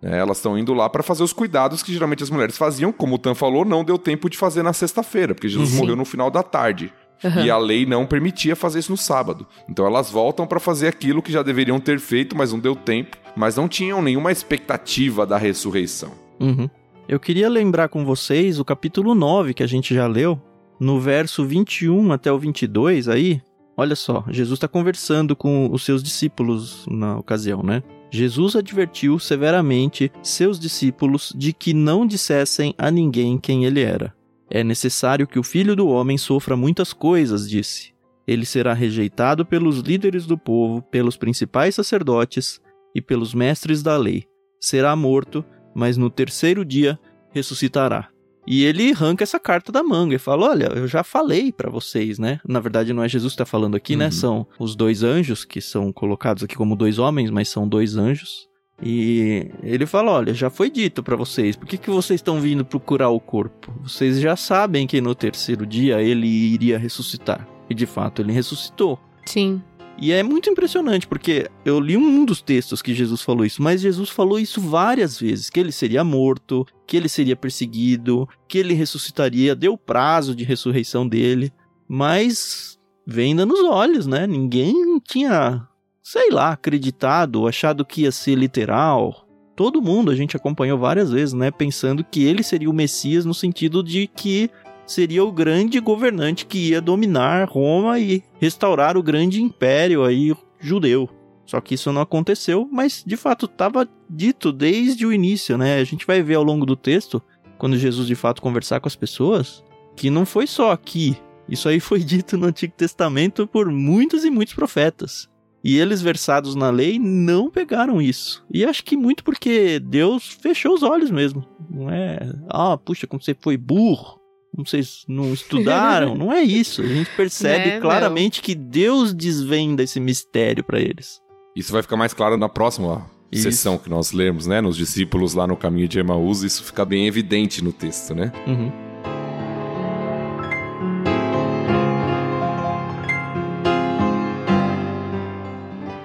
É, 0.05 0.19
elas 0.19 0.38
estão 0.38 0.55
indo 0.55 0.71
lá 0.71 0.88
para 0.88 1.01
fazer 1.01 1.24
os 1.24 1.33
cuidados 1.33 1.81
que 1.81 1.91
geralmente 1.91 2.21
as 2.21 2.29
mulheres 2.29 2.55
faziam. 2.55 2.91
Como 2.91 3.15
o 3.15 3.17
Tan 3.17 3.33
falou, 3.33 3.65
não 3.65 3.83
deu 3.83 3.97
tempo 3.97 4.29
de 4.29 4.38
fazer 4.38 4.62
na 4.62 4.71
sexta-feira, 4.71 5.33
porque 5.33 5.50
Jesus 5.50 5.71
Sim. 5.71 5.77
morreu 5.77 5.95
no 5.95 6.05
final 6.05 6.29
da 6.29 6.43
tarde. 6.43 6.93
Aham. 7.24 7.43
E 7.43 7.50
a 7.50 7.57
lei 7.57 7.88
não 7.88 8.05
permitia 8.05 8.55
fazer 8.55 8.79
isso 8.79 8.91
no 8.91 8.97
sábado. 8.97 9.47
Então 9.67 9.83
elas 9.83 10.12
voltam 10.12 10.45
para 10.45 10.59
fazer 10.59 10.89
aquilo 10.89 11.24
que 11.24 11.31
já 11.31 11.41
deveriam 11.41 11.79
ter 11.79 12.00
feito, 12.00 12.38
mas 12.38 12.51
não 12.51 12.59
deu 12.59 12.75
tempo. 12.75 13.17
Mas 13.35 13.55
não 13.55 13.67
tinham 13.67 14.00
nenhuma 14.00 14.31
expectativa 14.31 15.25
da 15.25 15.38
ressurreição. 15.38 16.12
Uhum. 16.39 16.69
Eu 17.09 17.19
queria 17.19 17.50
lembrar 17.50 17.89
com 17.89 18.05
vocês 18.05 18.59
o 18.59 18.65
capítulo 18.65 19.15
9 19.15 19.55
que 19.55 19.63
a 19.63 19.67
gente 19.67 19.95
já 19.95 20.05
leu, 20.05 20.39
no 20.79 21.00
verso 21.00 21.43
21 21.45 22.12
até 22.12 22.31
o 22.31 22.38
22 22.38 23.07
aí. 23.07 23.41
Olha 23.75 23.95
só, 23.95 24.24
Jesus 24.29 24.57
está 24.57 24.67
conversando 24.67 25.35
com 25.35 25.69
os 25.71 25.83
seus 25.83 26.03
discípulos 26.03 26.85
na 26.88 27.17
ocasião, 27.17 27.63
né? 27.63 27.81
Jesus 28.15 28.55
advertiu 28.55 29.19
severamente 29.19 30.12
seus 30.24 30.60
discípulos 30.60 31.34
de 31.36 31.51
que 31.51 31.74
não 31.74 32.07
dissessem 32.07 32.74
a 32.77 32.89
ninguém 32.89 33.38
quem 33.38 33.65
ele 33.65 33.81
era. 33.81 34.15
É 34.50 34.63
necessário 34.63 35.27
que 35.27 35.38
o 35.38 35.43
filho 35.43 35.75
do 35.75 35.88
homem 35.88 36.17
sofra 36.17 36.55
muitas 36.55 36.93
coisas, 36.93 37.50
disse. 37.50 37.93
Ele 38.27 38.45
será 38.45 38.74
rejeitado 38.74 39.45
pelos 39.45 39.79
líderes 39.79 40.25
do 40.25 40.38
povo, 40.38 40.81
pelos 40.81 41.17
principais 41.17 41.75
sacerdotes 41.75 42.62
e 42.95 43.01
pelos 43.01 43.34
mestres 43.34 43.84
da 43.84 43.98
lei. 43.98 44.25
Será 44.60 44.95
morto 44.95 45.43
mas 45.75 45.98
no 45.98 46.10
terceiro 46.10 46.63
dia 46.63 46.98
ressuscitará. 47.31 48.10
E 48.47 48.63
ele 48.63 48.91
arranca 48.91 49.23
essa 49.23 49.39
carta 49.39 49.71
da 49.71 49.83
manga 49.83 50.15
e 50.15 50.19
fala: 50.19 50.49
Olha, 50.49 50.65
eu 50.75 50.87
já 50.87 51.03
falei 51.03 51.51
pra 51.51 51.69
vocês, 51.69 52.19
né? 52.19 52.39
Na 52.47 52.59
verdade, 52.59 52.93
não 52.93 53.03
é 53.03 53.09
Jesus 53.09 53.33
que 53.33 53.37
tá 53.37 53.45
falando 53.45 53.75
aqui, 53.75 53.95
né? 53.95 54.05
Uhum. 54.05 54.11
São 54.11 54.47
os 54.59 54.75
dois 54.75 55.03
anjos, 55.03 55.43
que 55.43 55.61
são 55.61 55.91
colocados 55.91 56.43
aqui 56.43 56.55
como 56.55 56.75
dois 56.75 56.99
homens, 56.99 57.29
mas 57.29 57.49
são 57.49 57.67
dois 57.67 57.95
anjos. 57.97 58.47
E 58.83 59.49
ele 59.63 59.85
fala: 59.85 60.11
Olha, 60.11 60.33
já 60.33 60.49
foi 60.49 60.69
dito 60.69 61.01
pra 61.01 61.15
vocês, 61.15 61.55
por 61.55 61.67
que, 61.67 61.77
que 61.77 61.89
vocês 61.89 62.19
estão 62.19 62.39
vindo 62.39 62.65
procurar 62.65 63.09
o 63.09 63.19
corpo? 63.19 63.73
Vocês 63.81 64.19
já 64.19 64.35
sabem 64.35 64.85
que 64.85 64.99
no 64.99 65.15
terceiro 65.15 65.65
dia 65.65 66.01
ele 66.01 66.27
iria 66.27 66.77
ressuscitar. 66.77 67.47
E 67.69 67.73
de 67.73 67.85
fato, 67.85 68.21
ele 68.21 68.31
ressuscitou. 68.31 68.99
Sim. 69.25 69.61
E 69.97 70.11
é 70.11 70.21
muito 70.21 70.49
impressionante, 70.49 71.07
porque 71.07 71.49
eu 71.63 71.79
li 71.79 71.95
um 71.95 72.25
dos 72.25 72.41
textos 72.41 72.81
que 72.81 72.93
Jesus 72.93 73.21
falou 73.21 73.45
isso, 73.45 73.61
mas 73.61 73.81
Jesus 73.81 74.09
falou 74.09 74.37
isso 74.37 74.59
várias 74.59 75.17
vezes: 75.17 75.49
que 75.49 75.59
ele 75.59 75.71
seria 75.71 76.03
morto, 76.03 76.65
que 76.85 76.97
ele 76.97 77.07
seria 77.07 77.35
perseguido, 77.35 78.27
que 78.47 78.57
ele 78.57 78.73
ressuscitaria, 78.73 79.55
deu 79.55 79.77
prazo 79.77 80.35
de 80.35 80.43
ressurreição 80.43 81.07
dele, 81.07 81.51
mas 81.87 82.77
venda 83.07 83.45
nos 83.45 83.63
olhos, 83.63 84.05
né? 84.05 84.27
Ninguém 84.27 84.99
tinha, 84.99 85.65
sei 86.03 86.29
lá, 86.29 86.51
acreditado, 86.51 87.47
achado 87.47 87.85
que 87.85 88.01
ia 88.01 88.11
ser 88.11 88.35
literal. 88.35 89.25
Todo 89.55 89.81
mundo 89.81 90.11
a 90.11 90.15
gente 90.15 90.35
acompanhou 90.35 90.77
várias 90.77 91.11
vezes, 91.11 91.33
né? 91.33 91.51
Pensando 91.51 92.03
que 92.03 92.25
ele 92.25 92.43
seria 92.43 92.69
o 92.69 92.73
Messias 92.73 93.23
no 93.23 93.33
sentido 93.33 93.81
de 93.81 94.07
que 94.07 94.49
seria 94.86 95.24
o 95.24 95.32
grande 95.32 95.80
governante 95.80 96.46
que 96.46 96.70
ia 96.70 96.82
dominar 96.82 97.48
Roma 97.48 98.00
e 98.00 98.24
restaurar 98.39 98.98
o 98.98 99.04
grande 99.04 99.42
império 99.42 100.04
aí 100.04 100.34
judeu. 100.60 101.10
Só 101.46 101.62
que 101.62 101.75
isso 101.75 101.92
não 101.92 102.01
aconteceu, 102.01 102.68
mas 102.72 103.04
de 103.06 103.15
fato 103.15 103.46
estava 103.46 103.88
dito 104.10 104.51
desde 104.51 105.06
o 105.06 105.13
início, 105.13 105.58
né? 105.58 105.80
A 105.80 105.84
gente 105.84 106.06
vai 106.06 106.22
ver 106.22 106.36
ao 106.36 106.44
longo 106.44 106.65
do 106.65 106.75
texto, 106.75 107.22
quando 107.58 107.77
Jesus 107.77 108.08
de 108.08 108.15
fato 108.15 108.42
conversar 108.42 108.80
com 108.80 108.88
as 108.88 108.96
pessoas, 108.96 109.63
que 109.96 110.10
não 110.10 110.25
foi 110.25 110.48
só 110.48 110.72
aqui. 110.72 111.15
Isso 111.48 111.70
aí 111.70 111.80
foi 111.80 112.00
dito 112.04 112.38
no 112.38 112.48
Antigo 112.48 112.74
Testamento 112.75 113.46
por 113.46 113.70
muitos 113.72 114.25
e 114.25 114.32
muitos 114.32 114.56
profetas. 114.56 115.30
E 115.63 115.77
eles, 115.77 116.00
versados 116.00 116.54
na 116.54 116.70
lei, 116.70 117.00
não 117.00 117.50
pegaram 117.50 118.00
isso. 118.00 118.46
E 118.54 118.63
acho 118.63 118.84
que 118.84 118.96
muito 118.96 119.24
porque 119.24 119.80
Deus 119.80 120.38
fechou 120.39 120.75
os 120.75 120.84
olhos 120.84 121.10
mesmo. 121.10 121.44
Não 121.70 121.89
é, 121.89 122.20
ah, 122.50 122.77
puxa, 122.77 123.08
como 123.08 123.22
você 123.22 123.36
foi 123.39 123.58
burro 123.58 124.20
como 124.55 124.67
vocês 124.67 125.03
não 125.07 125.33
estudaram, 125.33 126.15
não 126.15 126.31
é 126.31 126.41
isso. 126.41 126.81
A 126.81 126.88
gente 126.88 127.09
percebe 127.15 127.71
Né, 127.71 127.79
claramente 127.79 128.41
que 128.41 128.55
Deus 128.55 129.13
desvenda 129.13 129.83
esse 129.83 130.00
mistério 130.00 130.63
para 130.63 130.79
eles. 130.79 131.19
Isso 131.55 131.71
vai 131.71 131.81
ficar 131.81 131.97
mais 131.97 132.13
claro 132.13 132.38
na 132.38 132.50
próxima 132.50 133.05
Isso. 133.31 133.43
sessão 133.43 133.77
que 133.77 133.89
nós 133.89 134.12
lermos, 134.12 134.45
né? 134.47 134.62
Nos 134.62 134.75
discípulos 134.77 135.33
lá 135.33 135.45
no 135.47 135.55
caminho 135.55 135.88
de 135.88 136.00
Emaús, 136.00 136.41
isso 136.43 136.63
fica 136.63 136.83
bem 136.85 137.07
evidente 137.07 137.63
no 137.63 137.71
texto, 137.71 138.13
né? 138.13 138.31
Uhum. 138.47 138.71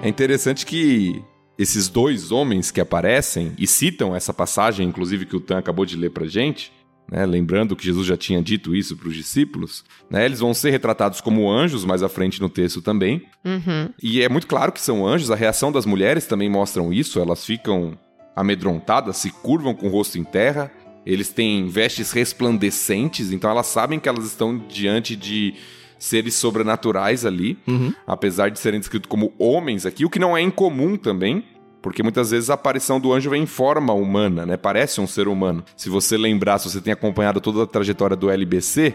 É 0.03 0.09
interessante 0.09 0.65
que 0.65 1.21
esses 1.57 1.87
dois 1.87 2.31
homens 2.31 2.71
que 2.71 2.81
aparecem 2.81 3.53
e 3.57 3.67
citam 3.67 4.15
essa 4.15 4.33
passagem, 4.33 4.87
inclusive 4.87 5.25
que 5.25 5.35
o 5.35 5.39
Tan 5.39 5.59
acabou 5.59 5.85
de 5.85 5.95
ler 5.95 6.09
pra 6.09 6.25
gente, 6.25 6.71
né, 7.11 7.25
lembrando 7.25 7.75
que 7.75 7.83
Jesus 7.83 8.07
já 8.07 8.15
tinha 8.15 8.41
dito 8.41 8.73
isso 8.73 8.95
para 8.95 9.09
os 9.09 9.15
discípulos, 9.15 9.83
né, 10.09 10.23
eles 10.25 10.39
vão 10.39 10.53
ser 10.53 10.71
retratados 10.71 11.19
como 11.19 11.51
anjos 11.51 11.83
mais 11.83 12.01
à 12.01 12.07
frente 12.07 12.39
no 12.39 12.47
texto 12.49 12.81
também. 12.81 13.23
Uhum. 13.43 13.89
E 14.01 14.21
é 14.21 14.29
muito 14.29 14.47
claro 14.47 14.71
que 14.71 14.79
são 14.79 15.05
anjos, 15.05 15.29
a 15.29 15.35
reação 15.35 15.71
das 15.71 15.85
mulheres 15.85 16.25
também 16.25 16.49
mostram 16.49 16.93
isso, 16.93 17.19
elas 17.19 17.45
ficam 17.45 17.97
amedrontadas, 18.35 19.17
se 19.17 19.29
curvam 19.29 19.73
com 19.75 19.87
o 19.87 19.91
rosto 19.91 20.17
em 20.17 20.23
terra, 20.23 20.71
eles 21.05 21.29
têm 21.29 21.67
vestes 21.67 22.11
resplandecentes, 22.11 23.31
então 23.31 23.49
elas 23.49 23.67
sabem 23.67 23.99
que 23.99 24.07
elas 24.07 24.25
estão 24.25 24.57
diante 24.57 25.15
de 25.15 25.53
seres 25.99 26.33
sobrenaturais 26.35 27.25
ali, 27.25 27.57
Uhum. 27.67 27.93
apesar 28.07 28.49
de 28.49 28.57
serem 28.59 28.79
descritos 28.79 29.09
como 29.09 29.33
homens 29.37 29.85
aqui, 29.85 30.05
o 30.05 30.09
que 30.09 30.17
não 30.17 30.35
é 30.35 30.41
incomum 30.41 30.95
também, 30.97 31.43
porque 31.81 32.03
muitas 32.03 32.31
vezes 32.31 32.49
a 32.49 32.53
aparição 32.53 32.99
do 32.99 33.11
anjo 33.11 33.29
vem 33.29 33.43
em 33.43 33.47
forma 33.47 33.93
humana, 33.93 34.45
né? 34.45 34.57
Parece 34.57 35.01
um 35.01 35.07
ser 35.07 35.27
humano. 35.27 35.63
Se 35.75 35.89
você 35.89 36.17
lembrar, 36.17 36.59
se 36.59 36.69
você 36.69 36.79
tem 36.79 36.93
acompanhado 36.93 37.41
toda 37.41 37.63
a 37.63 37.67
trajetória 37.67 38.15
do 38.15 38.29
LBC, 38.29 38.93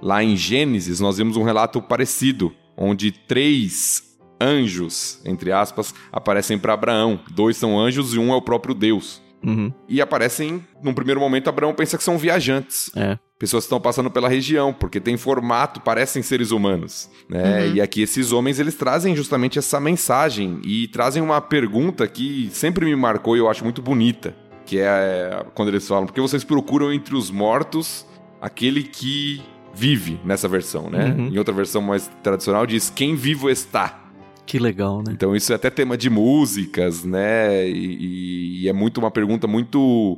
lá 0.00 0.22
em 0.22 0.36
Gênesis 0.36 1.00
nós 1.00 1.18
vimos 1.18 1.36
um 1.36 1.42
relato 1.42 1.80
parecido, 1.82 2.52
onde 2.76 3.12
três 3.12 4.02
anjos, 4.40 5.20
entre 5.24 5.52
aspas, 5.52 5.94
aparecem 6.10 6.58
para 6.58 6.72
Abraão. 6.72 7.20
Dois 7.30 7.56
são 7.56 7.78
anjos 7.78 8.14
e 8.14 8.18
um 8.18 8.32
é 8.32 8.36
o 8.36 8.42
próprio 8.42 8.74
Deus. 8.74 9.22
Uhum. 9.44 9.72
E 9.88 10.00
aparecem, 10.00 10.64
num 10.82 10.94
primeiro 10.94 11.20
momento, 11.20 11.48
Abraão 11.48 11.74
pensa 11.74 11.98
que 11.98 12.04
são 12.04 12.16
viajantes. 12.16 12.90
É. 12.96 13.18
Pessoas 13.42 13.64
que 13.64 13.66
estão 13.66 13.80
passando 13.80 14.08
pela 14.08 14.28
região, 14.28 14.72
porque 14.72 15.00
tem 15.00 15.16
formato, 15.16 15.80
parecem 15.80 16.22
seres 16.22 16.52
humanos. 16.52 17.10
Né? 17.28 17.66
Uhum. 17.66 17.74
E 17.74 17.80
aqui 17.80 18.00
esses 18.00 18.30
homens, 18.30 18.60
eles 18.60 18.76
trazem 18.76 19.16
justamente 19.16 19.58
essa 19.58 19.80
mensagem 19.80 20.60
e 20.64 20.86
trazem 20.86 21.20
uma 21.20 21.40
pergunta 21.40 22.06
que 22.06 22.48
sempre 22.52 22.84
me 22.86 22.94
marcou 22.94 23.36
e 23.36 23.40
eu 23.40 23.50
acho 23.50 23.64
muito 23.64 23.82
bonita. 23.82 24.32
Que 24.64 24.78
é 24.78 25.44
quando 25.54 25.70
eles 25.70 25.88
falam, 25.88 26.06
porque 26.06 26.20
vocês 26.20 26.44
procuram 26.44 26.92
entre 26.92 27.16
os 27.16 27.32
mortos 27.32 28.06
aquele 28.40 28.84
que 28.84 29.42
vive 29.74 30.20
nessa 30.24 30.46
versão, 30.46 30.88
né? 30.88 31.06
Uhum. 31.06 31.26
Em 31.26 31.36
outra 31.36 31.52
versão 31.52 31.82
mais 31.82 32.08
tradicional 32.22 32.64
diz 32.64 32.90
quem 32.90 33.16
vivo 33.16 33.50
está. 33.50 34.04
Que 34.46 34.60
legal, 34.60 34.98
né? 34.98 35.12
Então 35.12 35.34
isso 35.34 35.52
é 35.52 35.56
até 35.56 35.68
tema 35.68 35.96
de 35.96 36.08
músicas, 36.08 37.02
né? 37.02 37.68
E, 37.68 38.62
e 38.62 38.68
é 38.68 38.72
muito 38.72 38.98
uma 38.98 39.10
pergunta 39.10 39.48
muito 39.48 40.16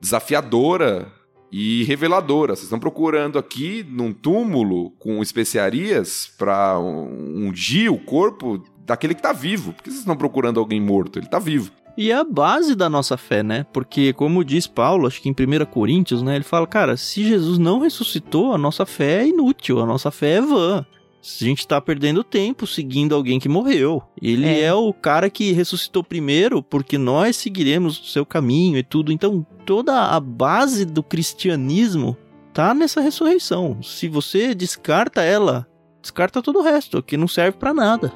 desafiadora 0.00 1.20
e 1.52 1.84
reveladora. 1.84 2.56
Vocês 2.56 2.64
estão 2.64 2.78
procurando 2.78 3.38
aqui 3.38 3.84
num 3.88 4.10
túmulo 4.12 4.90
com 4.92 5.22
especiarias 5.22 6.32
para 6.38 6.78
ungir 6.78 7.92
o 7.92 7.98
corpo 7.98 8.64
daquele 8.86 9.14
que 9.14 9.20
está 9.20 9.34
vivo. 9.34 9.74
Por 9.74 9.82
que 9.82 9.90
vocês 9.90 10.00
estão 10.00 10.16
procurando 10.16 10.58
alguém 10.58 10.80
morto? 10.80 11.18
Ele 11.18 11.26
está 11.26 11.38
vivo. 11.38 11.70
E 11.96 12.10
é 12.10 12.14
a 12.14 12.24
base 12.24 12.74
da 12.74 12.88
nossa 12.88 13.18
fé, 13.18 13.42
né? 13.42 13.66
Porque, 13.70 14.14
como 14.14 14.42
diz 14.42 14.66
Paulo, 14.66 15.06
acho 15.06 15.20
que 15.20 15.28
em 15.28 15.32
1 15.32 15.66
Coríntios, 15.66 16.22
né? 16.22 16.36
Ele 16.36 16.44
fala, 16.44 16.66
cara, 16.66 16.96
se 16.96 17.22
Jesus 17.22 17.58
não 17.58 17.80
ressuscitou, 17.80 18.54
a 18.54 18.58
nossa 18.58 18.86
fé 18.86 19.20
é 19.20 19.28
inútil, 19.28 19.78
a 19.78 19.84
nossa 19.84 20.10
fé 20.10 20.36
é 20.36 20.40
vã. 20.40 20.86
A 21.22 21.44
gente 21.44 21.68
tá 21.68 21.80
perdendo 21.80 22.24
tempo 22.24 22.66
seguindo 22.66 23.14
alguém 23.14 23.38
que 23.38 23.48
morreu. 23.48 24.02
Ele 24.20 24.46
é. 24.46 24.62
É. 24.62 24.74
o 24.74 24.92
cara 24.92 25.30
que 25.30 25.52
ressuscitou 25.52 26.02
primeiro, 26.02 26.62
porque 26.62 26.98
nós 26.98 27.36
seguiremos 27.36 28.00
o 28.00 28.04
seu 28.06 28.26
caminho 28.26 28.76
e 28.76 28.82
tudo. 28.82 29.12
Então, 29.12 29.46
toda 29.64 30.06
a 30.08 30.18
base 30.18 30.84
do 30.84 31.02
cristianismo 31.02 32.16
tá 32.52 32.74
nessa 32.74 33.00
ressurreição. 33.00 33.80
Se 33.82 34.08
você 34.08 34.52
descarta 34.52 35.22
ela, 35.22 35.66
descarta 36.00 36.42
todo 36.42 36.58
o 36.58 36.62
resto, 36.62 37.00
que 37.02 37.16
não 37.16 37.28
serve 37.28 37.56
pra 37.56 37.72
nada. 37.72 38.12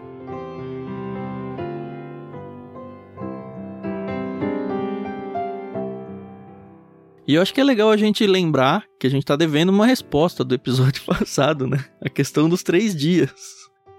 E 7.27 7.35
eu 7.35 7.43
acho 7.43 7.53
que 7.53 7.61
é 7.61 7.65
legal 7.65 7.91
a 7.91 7.97
gente 7.97 8.25
lembrar 8.25 8.85
que 9.01 9.07
a 9.07 9.11
gente 9.11 9.25
tá 9.25 9.35
devendo 9.35 9.71
uma 9.71 9.85
resposta 9.85 10.45
do 10.45 10.55
episódio 10.55 11.03
passado, 11.07 11.67
né? 11.67 11.85
A 12.01 12.09
questão 12.09 12.49
dos 12.49 12.63
três 12.63 12.95
dias. 12.95 13.33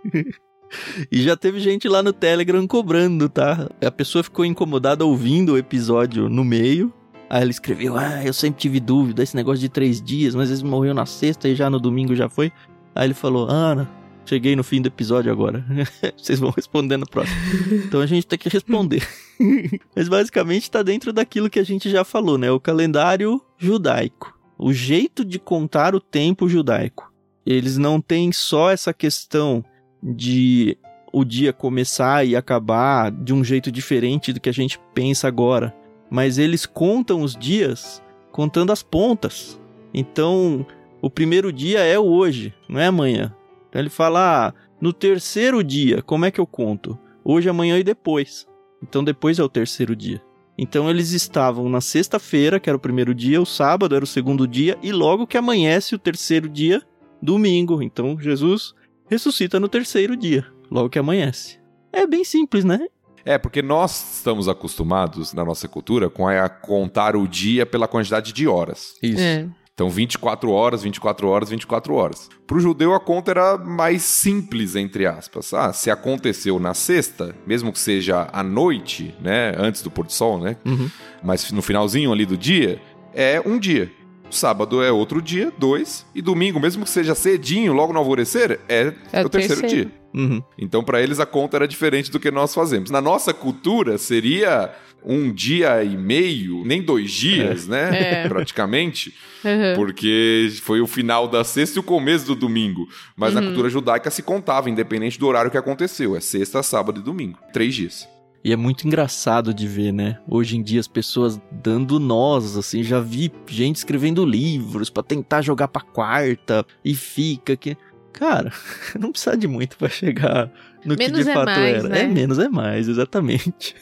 e 1.12 1.22
já 1.22 1.36
teve 1.36 1.60
gente 1.60 1.90
lá 1.90 2.02
no 2.02 2.13
Telegram 2.13 2.66
cobrando, 2.66 3.28
tá? 3.28 3.70
A 3.86 3.92
pessoa 3.92 4.24
ficou 4.24 4.46
incomodada 4.46 5.06
ouvindo 5.06 5.54
o 5.54 5.58
episódio 5.58 6.30
no 6.30 6.46
meio. 6.46 6.94
Aí 7.30 7.42
ela 7.42 7.52
escreveu: 7.52 7.98
Ah, 7.98 8.24
eu 8.26 8.34
sempre 8.34 8.62
tive 8.62 8.80
dúvida, 8.80 9.22
esse 9.22 9.36
negócio 9.36 9.60
de 9.60 9.68
três 9.68 10.02
dias, 10.02 10.34
mas 10.34 10.50
eles 10.50 10.63
morreu 10.63 10.94
na 10.94 11.06
sexta 11.06 11.50
e 11.50 11.56
já 11.56 11.70
no 11.70 11.80
domingo 11.80 12.16
já 12.16 12.30
foi. 12.30 12.50
Aí 12.96 13.08
ele 13.08 13.13
falou: 13.13 13.50
Ana, 13.50 13.90
cheguei 14.28 14.56
no 14.56 14.63
fim 14.63 14.82
do 14.82 14.88
episódio 14.88 15.32
agora. 15.32 15.66
Vocês 16.18 16.40
vão 16.40 16.52
responder 16.52 16.98
no 16.98 17.08
próximo. 17.08 17.38
Então 17.86 18.02
a 18.02 18.06
gente 18.06 18.28
tem 18.28 18.38
que 18.38 18.50
responder. 18.50 19.08
Mas 19.96 20.08
basicamente 20.10 20.70
tá 20.70 20.84
dentro 20.84 21.13
daquilo 21.13 21.50
que 21.50 21.60
a 21.60 21.63
gente 21.63 21.90
já 21.90 22.04
falou, 22.04 22.38
né? 22.38 22.52
O 22.52 22.60
calendário 22.60 23.42
judaico. 23.58 24.38
O 24.58 24.74
jeito 24.74 25.24
de 25.24 25.40
contar 25.40 25.96
o 25.96 26.02
tempo 26.02 26.50
judaico. 26.50 27.12
Eles 27.46 27.78
não 27.78 28.02
têm 28.02 28.32
só 28.32 28.70
essa 28.70 28.94
questão 28.94 29.63
de 30.04 30.78
o 31.13 31.24
dia 31.24 31.54
começar 31.54 32.26
e 32.26 32.36
acabar 32.36 33.10
de 33.12 33.34
um 33.34 33.44
jeito 33.44 33.72
diferente 33.72 34.34
do 34.34 34.40
que 34.40 34.50
a 34.50 34.54
gente 34.54 34.80
pensa 34.94 35.28
agora. 35.28 35.74
Mas 36.10 36.38
eles 36.38 36.66
contam 36.66 37.22
os 37.22 37.36
dias 37.36 38.02
contando 38.32 38.72
as 38.72 38.84
pontas. 38.84 39.60
Então, 39.94 40.66
o 41.02 41.10
primeiro 41.10 41.52
dia 41.52 41.80
é 41.80 41.98
o 41.98 42.06
hoje, 42.06 42.54
não 42.68 42.80
é 42.80 42.88
amanhã. 42.88 43.34
Então 43.70 43.82
ele 43.82 43.90
fala, 43.90 44.48
ah, 44.48 44.54
no 44.80 44.94
terceiro 44.94 45.64
dia, 45.64 46.02
como 46.02 46.26
é 46.26 46.32
que 46.32 46.40
eu 46.40 46.48
conto? 46.48 46.98
Hoje, 47.24 47.50
amanhã 47.50 47.78
e 47.78 47.84
depois. 47.84 48.48
Então 48.82 49.04
depois 49.04 49.40
é 49.40 49.44
o 49.44 49.50
terceiro 49.50 49.96
dia. 49.96 50.22
Então 50.58 50.90
eles 50.90 51.12
estavam 51.12 51.70
na 51.70 51.82
sexta-feira, 51.82 52.60
que 52.60 52.70
era 52.70 52.78
o 52.78 52.82
primeiro 52.82 53.14
dia, 53.14 53.42
o 53.42 53.46
sábado 53.46 53.96
era 53.96 54.04
o 54.04 54.08
segundo 54.08 54.48
dia, 54.48 54.78
e 54.82 54.92
logo 54.92 55.28
que 55.28 55.38
amanhece 55.38 55.94
o 55.94 56.00
terceiro 56.00 56.50
dia, 56.50 56.82
domingo. 57.22 57.82
Então 57.82 58.20
Jesus 58.20 58.74
ressuscita 59.08 59.60
no 59.60 59.70
terceiro 59.70 60.16
dia, 60.16 60.46
logo 60.72 60.90
que 60.90 60.98
amanhece. 60.98 61.60
É 61.94 62.08
bem 62.08 62.24
simples, 62.24 62.66
né? 62.66 62.88
É, 63.24 63.38
porque 63.38 63.62
nós 63.62 64.16
estamos 64.16 64.48
acostumados 64.48 65.34
na 65.34 65.44
nossa 65.44 65.68
cultura 65.68 66.10
com 66.10 66.28
a 66.28 66.48
contar 66.48 67.16
o 67.16 67.28
dia 67.28 67.66
pela 67.66 67.88
quantidade 67.88 68.32
de 68.32 68.48
horas. 68.48 68.96
Isso. 69.04 69.22
É. 69.22 69.48
Então, 69.78 69.92
24 69.92 70.50
horas, 70.50 70.82
24 70.82 71.28
horas, 71.28 71.52
24 71.52 71.94
horas. 71.94 72.30
Para 72.48 72.58
o 72.58 72.60
judeu, 72.60 72.96
a 72.96 73.00
conta 73.00 73.30
era 73.30 73.60
mais 73.60 74.02
simples, 74.02 74.76
entre 74.76 75.06
aspas. 75.06 75.54
Ah, 75.54 75.72
se 75.72 75.92
aconteceu 75.92 76.58
na 76.58 76.74
sexta, 76.74 77.36
mesmo 77.46 77.72
que 77.72 77.78
seja 77.78 78.28
à 78.34 78.42
noite, 78.42 79.13
né? 79.22 79.54
Antes 79.56 79.84
do 79.84 79.92
pôr 79.92 80.08
do 80.08 80.12
sol, 80.12 80.40
né? 80.40 80.58
Uhum. 80.66 80.90
Mas 81.24 81.52
no 81.52 81.62
finalzinho 81.62 82.12
ali 82.12 82.26
do 82.26 82.36
dia, 82.36 82.82
é 83.13 83.40
um 83.46 83.60
dia. 83.60 83.92
Sábado 84.32 84.82
é 84.82 84.92
outro 84.92 85.22
dia, 85.22 85.54
dois. 85.60 86.08
E 86.16 86.24
domingo, 86.24 86.60
mesmo 86.60 86.84
que 86.84 86.90
seja 86.90 87.13
cedinho, 87.13 87.72
logo 87.72 87.94
no 87.94 88.00
alvorecer, 88.00 88.60
é, 88.68 88.92
É 89.13 89.24
o 89.24 89.30
terceiro. 89.30 89.68
dia. 89.68 89.92
Uhum. 90.12 90.42
Então, 90.58 90.84
para 90.84 91.04
eles, 91.04 91.20
a 91.20 91.26
conta 91.28 91.56
era 91.58 91.68
diferente 91.68 92.10
do 92.10 92.20
que 92.20 92.32
nós 92.32 92.52
fazemos. 92.52 92.90
Na 92.90 93.00
nossa 93.00 93.32
cultura, 93.32 94.00
seria 94.00 94.74
um 95.04 95.32
dia 95.32 95.84
e 95.84 95.96
meio, 95.96 96.64
nem 96.66 96.82
dois 96.82 97.12
dias, 97.12 97.68
né? 97.68 98.24
É. 98.24 98.28
Praticamente. 98.30 99.14
Uhum. 99.44 99.76
Porque 99.76 100.50
foi 100.62 100.82
o 100.82 100.88
final 100.88 101.28
da 101.28 101.44
sexta 101.44 101.78
e 101.78 101.80
o 101.80 101.84
começo 101.84 102.26
do 102.26 102.36
domingo. 102.36 102.88
Mas 103.16 103.34
na 103.34 103.42
cultura 103.42 103.70
judaica 103.70 104.10
se 104.12 104.22
contava, 104.22 104.70
independente 104.70 105.20
do 105.20 105.28
horário 105.28 105.52
que 105.52 105.58
aconteceu. 105.58 106.16
É 106.16 106.20
sexta, 106.20 106.62
sábado 106.62 107.00
e 107.00 107.04
domingo. 107.04 107.38
Três 107.54 107.76
dias. 107.76 108.08
E 108.44 108.54
é 108.54 108.56
muito 108.56 108.88
engraçado 108.88 109.54
de 109.54 109.68
ver, 109.68 109.92
né? 109.92 110.20
Hoje 110.28 110.58
em 110.58 110.62
dia 110.64 110.80
as 110.80 110.88
pessoas 110.88 111.40
dando 111.52 112.00
nós, 112.00 112.56
assim, 112.56 112.84
já 112.84 113.00
vi 113.00 113.32
gente 113.48 113.78
escrevendo 113.78 114.26
livros 114.26 114.90
pra 114.90 115.04
tentar 115.04 115.42
jogar 115.42 115.68
pra 115.68 115.82
quarta 115.82 116.66
e 116.84 116.96
fica 116.96 117.58
que 117.58 117.76
cara, 118.14 118.52
não 119.00 119.12
precisa 119.12 119.38
de 119.38 119.48
muito 119.48 119.78
pra 119.78 119.90
chegar 119.90 120.52
no 120.84 120.96
Menos 120.96 121.18
que 121.18 121.24
de 121.24 121.30
é 121.30 121.34
fato 121.34 121.46
mais, 121.46 121.76
era. 121.84 121.90
né? 121.90 122.02
É 122.02 122.08
menos 122.08 122.40
é 122.40 122.50
mais, 122.50 122.88
exatamente. 122.88 123.76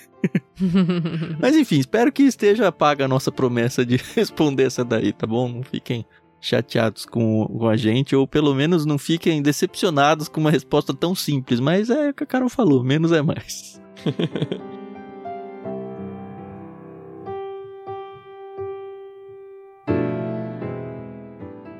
Mas 1.39 1.55
enfim, 1.55 1.79
espero 1.79 2.11
que 2.11 2.23
esteja 2.23 2.71
paga 2.71 3.05
a 3.05 3.07
nossa 3.07 3.31
promessa 3.31 3.85
de 3.85 3.97
responder 4.15 4.63
essa 4.63 4.83
daí, 4.83 5.13
tá 5.13 5.27
bom? 5.27 5.47
Não 5.47 5.63
fiquem 5.63 6.05
chateados 6.41 7.05
com, 7.05 7.47
com 7.47 7.67
a 7.67 7.75
gente, 7.75 8.15
ou 8.15 8.27
pelo 8.27 8.53
menos 8.53 8.85
não 8.85 8.97
fiquem 8.97 9.41
decepcionados 9.41 10.27
com 10.27 10.39
uma 10.39 10.51
resposta 10.51 10.93
tão 10.93 11.15
simples. 11.15 11.59
Mas 11.59 11.89
é 11.89 12.09
o 12.09 12.13
que 12.13 12.23
a 12.23 12.27
Carol 12.27 12.49
falou, 12.49 12.83
menos 12.83 13.11
é 13.11 13.21
mais. 13.21 13.81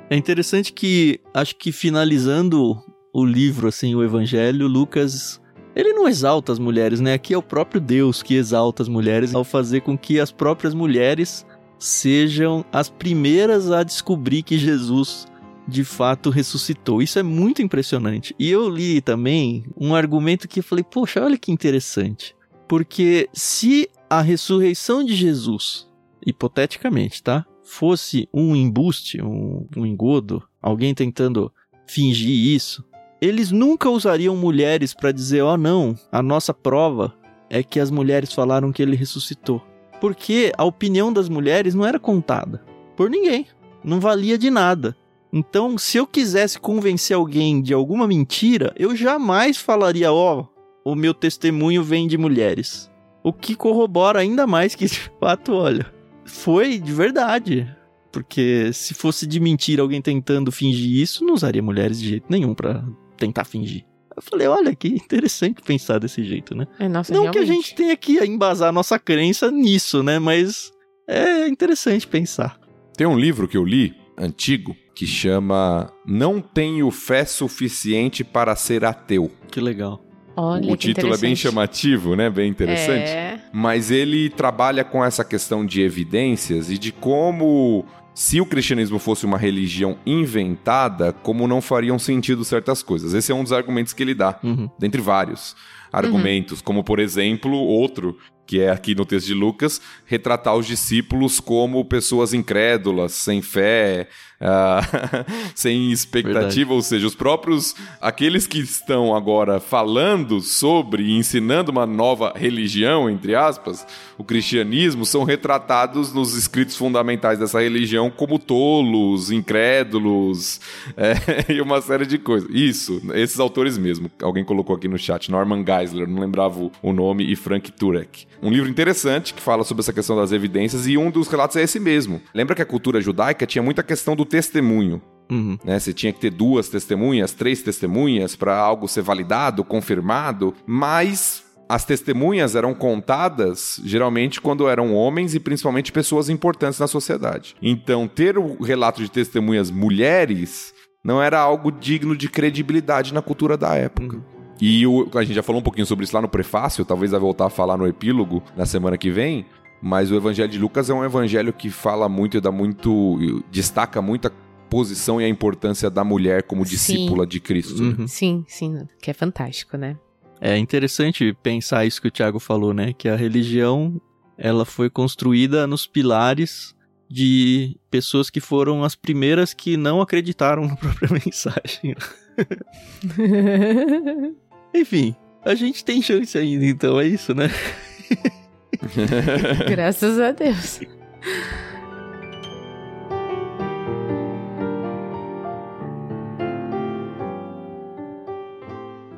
É 0.07 0.15
interessante 0.15 0.71
que, 0.71 1.19
acho 1.33 1.55
que 1.55 1.71
finalizando 1.71 2.77
o 3.11 3.25
livro, 3.25 3.67
assim, 3.67 3.95
o 3.95 4.03
Evangelho, 4.03 4.67
Lucas, 4.67 5.41
ele 5.75 5.93
não 5.93 6.07
exalta 6.07 6.51
as 6.51 6.59
mulheres, 6.59 7.01
né? 7.01 7.13
Aqui 7.13 7.33
é 7.33 7.37
o 7.37 7.43
próprio 7.43 7.81
Deus 7.81 8.23
que 8.23 8.35
exalta 8.35 8.81
as 8.81 8.89
mulheres 8.89 9.35
ao 9.35 9.43
fazer 9.43 9.81
com 9.81 9.97
que 9.97 10.19
as 10.19 10.31
próprias 10.31 10.73
mulheres 10.73 11.45
sejam 11.77 12.63
as 12.71 12.89
primeiras 12.89 13.69
a 13.69 13.83
descobrir 13.83 14.41
que 14.43 14.57
Jesus 14.57 15.27
de 15.67 15.83
fato 15.83 16.29
ressuscitou. 16.29 17.01
Isso 17.01 17.19
é 17.19 17.23
muito 17.23 17.61
impressionante. 17.61 18.35
E 18.39 18.49
eu 18.49 18.69
li 18.69 19.01
também 19.01 19.65
um 19.75 19.95
argumento 19.95 20.47
que 20.47 20.59
eu 20.59 20.63
falei, 20.63 20.83
poxa, 20.83 21.23
olha 21.23 21.37
que 21.37 21.51
interessante. 21.51 22.35
Porque 22.67 23.29
se 23.33 23.89
a 24.09 24.21
ressurreição 24.21 25.03
de 25.03 25.15
Jesus, 25.15 25.87
hipoteticamente, 26.25 27.21
tá? 27.21 27.45
Fosse 27.63 28.29
um 28.33 28.55
embuste, 28.55 29.21
um, 29.21 29.67
um 29.75 29.85
engodo, 29.85 30.43
alguém 30.61 30.93
tentando 30.93 31.51
fingir 31.87 32.55
isso, 32.55 32.83
eles 33.21 33.51
nunca 33.51 33.89
usariam 33.89 34.35
mulheres 34.35 34.93
para 34.93 35.11
dizer, 35.11 35.41
ó 35.41 35.53
oh, 35.53 35.57
não, 35.57 35.95
a 36.11 36.21
nossa 36.21 36.53
prova 36.53 37.13
é 37.49 37.63
que 37.63 37.79
as 37.79 37.89
mulheres 37.89 38.33
falaram 38.33 38.71
que 38.71 38.81
ele 38.81 38.95
ressuscitou. 38.95 39.61
Porque 40.01 40.51
a 40.57 40.63
opinião 40.63 41.11
das 41.11 41.29
mulheres 41.29 41.73
não 41.73 41.85
era 41.85 41.99
contada 41.99 42.63
por 42.95 43.09
ninguém, 43.09 43.47
não 43.83 43.99
valia 43.99 44.37
de 44.37 44.49
nada. 44.49 44.95
Então, 45.31 45.77
se 45.77 45.97
eu 45.97 46.07
quisesse 46.07 46.59
convencer 46.59 47.15
alguém 47.15 47.61
de 47.61 47.73
alguma 47.73 48.07
mentira, 48.07 48.73
eu 48.77 48.95
jamais 48.95 49.57
falaria, 49.57 50.11
ó, 50.11 50.45
oh, 50.85 50.91
o 50.91 50.95
meu 50.95 51.13
testemunho 51.13 51.83
vem 51.83 52.07
de 52.07 52.17
mulheres. 52.17 52.89
O 53.23 53.33
que 53.33 53.55
corrobora 53.55 54.19
ainda 54.19 54.45
mais 54.45 54.75
que, 54.75 54.85
de 54.85 55.11
fato, 55.19 55.53
olha, 55.53 55.91
foi 56.23 56.77
de 56.77 56.93
verdade. 56.93 57.67
Porque 58.11 58.71
se 58.71 58.93
fosse 58.93 59.27
de 59.27 59.39
mentira 59.39 59.81
alguém 59.81 60.01
tentando 60.01 60.51
fingir 60.51 61.01
isso, 61.01 61.25
não 61.25 61.33
usaria 61.33 61.61
mulheres 61.61 61.99
de 61.99 62.09
jeito 62.09 62.27
nenhum 62.29 62.53
para 62.53 62.85
tentar 63.17 63.45
fingir. 63.45 63.85
Eu 64.15 64.21
falei, 64.21 64.47
olha 64.47 64.73
que 64.73 64.87
interessante 64.87 65.61
pensar 65.61 65.99
desse 65.99 66.23
jeito, 66.23 66.55
né? 66.55 66.67
É, 66.79 66.87
nossa, 66.87 67.13
não 67.13 67.23
realmente. 67.23 67.45
que 67.45 67.51
a 67.51 67.53
gente 67.55 67.75
tenha 67.75 67.97
que 67.97 68.23
embasar 68.25 68.71
nossa 68.71 68.97
crença 68.97 69.51
nisso, 69.51 70.01
né? 70.01 70.19
Mas 70.19 70.71
é 71.07 71.47
interessante 71.47 72.07
pensar. 72.07 72.57
Tem 72.95 73.05
um 73.05 73.19
livro 73.19 73.47
que 73.47 73.57
eu 73.57 73.65
li, 73.65 73.93
antigo, 74.17 74.75
que 74.95 75.05
chama 75.05 75.91
Não 76.05 76.39
Tenho 76.39 76.89
Fé 76.89 77.25
Suficiente 77.25 78.23
para 78.23 78.55
Ser 78.55 78.85
Ateu. 78.85 79.29
Que 79.51 79.59
legal. 79.59 80.01
Olha, 80.37 80.71
o 80.71 80.75
título 80.75 81.13
é 81.13 81.17
bem 81.17 81.35
chamativo, 81.35 82.15
né? 82.15 82.29
Bem 82.29 82.49
interessante. 82.49 83.09
É. 83.09 83.39
Mas 83.53 83.91
ele 83.91 84.29
trabalha 84.29 84.83
com 84.83 85.03
essa 85.03 85.23
questão 85.23 85.65
de 85.65 85.81
evidências 85.81 86.69
e 86.69 86.77
de 86.77 86.91
como 86.91 87.85
se 88.15 88.39
o 88.41 88.45
cristianismo 88.45 88.97
fosse 88.97 89.25
uma 89.25 89.37
religião 89.37 89.97
inventada, 90.05 91.11
como 91.11 91.47
não 91.47 91.61
fariam 91.61 91.99
sentido 91.99 92.45
certas 92.45 92.81
coisas. 92.81 93.13
Esse 93.13 93.31
é 93.31 93.35
um 93.35 93.43
dos 93.43 93.51
argumentos 93.51 93.91
que 93.93 94.01
ele 94.01 94.15
dá, 94.15 94.39
Uhum. 94.41 94.69
dentre 94.79 95.01
vários 95.01 95.55
argumentos, 95.91 96.61
como 96.61 96.83
por 96.83 96.99
exemplo, 96.99 97.51
outro 97.53 98.17
que 98.47 98.61
é 98.61 98.69
aqui 98.69 98.93
no 98.93 99.05
texto 99.05 99.25
de 99.27 99.33
Lucas, 99.33 99.81
retratar 100.05 100.55
os 100.55 100.67
discípulos 100.67 101.39
como 101.39 101.83
pessoas 101.83 102.31
incrédulas, 102.31 103.11
sem 103.13 103.41
fé, 103.41 104.07
ah, 104.41 104.81
sem 105.55 105.91
expectativa, 105.91 106.49
Verdade. 106.49 106.65
ou 106.73 106.81
seja, 106.81 107.07
os 107.07 107.15
próprios, 107.15 107.75
aqueles 108.01 108.45
que 108.47 108.59
estão 108.59 109.15
agora 109.15 109.59
falando 109.59 110.41
sobre 110.41 111.03
e 111.03 111.17
ensinando 111.17 111.71
uma 111.71 111.85
nova 111.85 112.33
religião, 112.35 113.09
entre 113.09 113.35
aspas, 113.35 113.85
o 114.17 114.23
cristianismo, 114.23 115.05
são 115.05 115.23
retratados 115.23 116.13
nos 116.13 116.35
escritos 116.35 116.75
fundamentais 116.75 117.39
dessa 117.39 117.59
religião 117.61 118.09
como 118.09 118.37
tolos, 118.39 119.31
incrédulos, 119.31 120.59
é, 120.97 121.51
e 121.53 121.61
uma 121.61 121.81
série 121.81 122.05
de 122.05 122.17
coisas. 122.17 122.49
Isso, 122.51 123.01
esses 123.13 123.39
autores 123.39 123.77
mesmo. 123.77 124.09
Alguém 124.21 124.43
colocou 124.43 124.75
aqui 124.75 124.87
no 124.87 124.97
chat, 124.97 125.29
Norman 125.31 125.63
Geisler, 125.65 126.07
não 126.07 126.21
lembrava 126.21 126.59
o- 126.59 126.71
o 126.81 126.93
nome, 126.93 127.29
e 127.29 127.35
Frank 127.35 127.71
Turek. 127.71 128.25
Um 128.41 128.49
livro 128.51 128.69
interessante 128.69 129.33
que 129.33 129.41
fala 129.41 129.63
sobre 129.63 129.81
essa 129.81 129.93
questão 129.93 130.15
das 130.15 130.31
evidências, 130.31 130.87
e 130.87 130.97
um 130.97 131.09
dos 131.09 131.27
relatos 131.27 131.55
é 131.57 131.63
esse 131.63 131.79
mesmo. 131.79 132.21
Lembra 132.33 132.55
que 132.55 132.61
a 132.61 132.65
cultura 132.65 133.01
judaica 133.01 133.45
tinha 133.45 133.61
muita 133.63 133.81
questão 133.83 134.15
do 134.15 134.24
testemunho 134.25 135.01
Uhum. 135.31 135.57
né? 135.63 135.79
Você 135.79 135.91
tinha 135.93 136.13
que 136.13 136.19
ter 136.19 136.29
duas 136.29 136.69
testemunhas, 136.69 137.31
três 137.33 137.63
testemunhas 137.63 138.35
para 138.35 138.55
algo 138.57 138.87
ser 138.87 139.01
validado, 139.01 139.63
confirmado, 139.63 140.53
mas 140.67 141.43
as 141.67 141.83
testemunhas 141.83 142.55
eram 142.55 142.75
contadas 142.75 143.81
geralmente 143.83 144.39
quando 144.39 144.67
eram 144.67 144.93
homens 144.93 145.33
e 145.33 145.39
principalmente 145.39 145.91
pessoas 145.91 146.29
importantes 146.29 146.79
na 146.79 146.85
sociedade. 146.87 147.55
Então, 147.59 148.07
ter 148.07 148.37
o 148.37 148.61
relato 148.61 149.01
de 149.01 149.09
testemunhas 149.09 149.71
mulheres 149.71 150.71
não 151.03 151.21
era 151.21 151.39
algo 151.39 151.71
digno 151.71 152.15
de 152.15 152.29
credibilidade 152.29 153.11
na 153.13 153.21
cultura 153.21 153.57
da 153.57 153.73
época. 153.75 154.19
E 154.61 154.85
o- 154.85 155.09
a 155.15 155.23
gente 155.23 155.35
já 155.35 155.43
falou 155.43 155.59
um 155.59 155.63
pouquinho 155.63 155.85
sobre 155.87 156.05
isso 156.05 156.15
lá 156.15 156.21
no 156.21 156.29
prefácio, 156.29 156.85
talvez 156.85 157.11
vai 157.11 157.19
voltar 157.19 157.47
a 157.47 157.49
falar 157.49 157.77
no 157.77 157.87
epílogo 157.87 158.43
na 158.55 158.65
semana 158.65 158.97
que 158.97 159.09
vem. 159.09 159.45
Mas 159.81 160.11
o 160.11 160.15
Evangelho 160.15 160.49
de 160.49 160.57
Lucas 160.57 160.89
é 160.89 160.93
um 160.93 161.03
evangelho 161.03 161.53
que 161.53 161.69
fala 161.69 162.09
muito 162.09 162.37
e 162.37 162.41
dá 162.41 162.51
muito. 162.51 163.43
destaca 163.51 164.01
muito 164.01 164.27
a 164.27 164.31
posição 164.69 165.21
e 165.21 165.23
a 165.23 165.29
importância 165.29 165.89
da 165.89 166.03
mulher 166.03 166.43
como 166.43 166.65
Sim. 166.65 166.71
discípula 166.71 167.25
de 167.25 167.39
Cristo. 167.39 167.81
né? 167.81 167.95
Uhum. 167.99 168.07
Sim, 168.07 168.43
sim, 168.47 168.87
que 169.01 169.11
é 169.11 169.13
fantástico, 169.13 169.77
né? 169.77 169.97
É 170.41 170.57
interessante 170.57 171.35
pensar 171.41 171.85
isso 171.85 172.01
que 172.01 172.07
o 172.07 172.11
Tiago 172.11 172.39
falou, 172.39 172.73
né? 172.73 172.93
Que 172.93 173.07
a 173.07 173.15
religião 173.15 174.01
ela 174.37 174.65
foi 174.65 174.89
construída 174.89 175.65
nos 175.65 175.87
pilares 175.87 176.75
de 177.07 177.77
pessoas 177.89 178.29
que 178.29 178.41
foram 178.41 178.83
as 178.83 178.95
primeiras 178.95 179.53
que 179.53 179.77
não 179.77 180.01
acreditaram 180.01 180.65
na 180.67 180.75
própria 180.75 181.09
mensagem. 181.11 181.95
Enfim, 184.73 185.15
a 185.43 185.55
gente 185.55 185.85
tem 185.85 186.01
chance 186.01 186.37
ainda, 186.37 186.65
então 186.65 186.99
é 186.99 187.07
isso, 187.07 187.33
né? 187.33 187.49
Graças 189.69 190.19
a 190.19 190.31
Deus. 190.31 190.81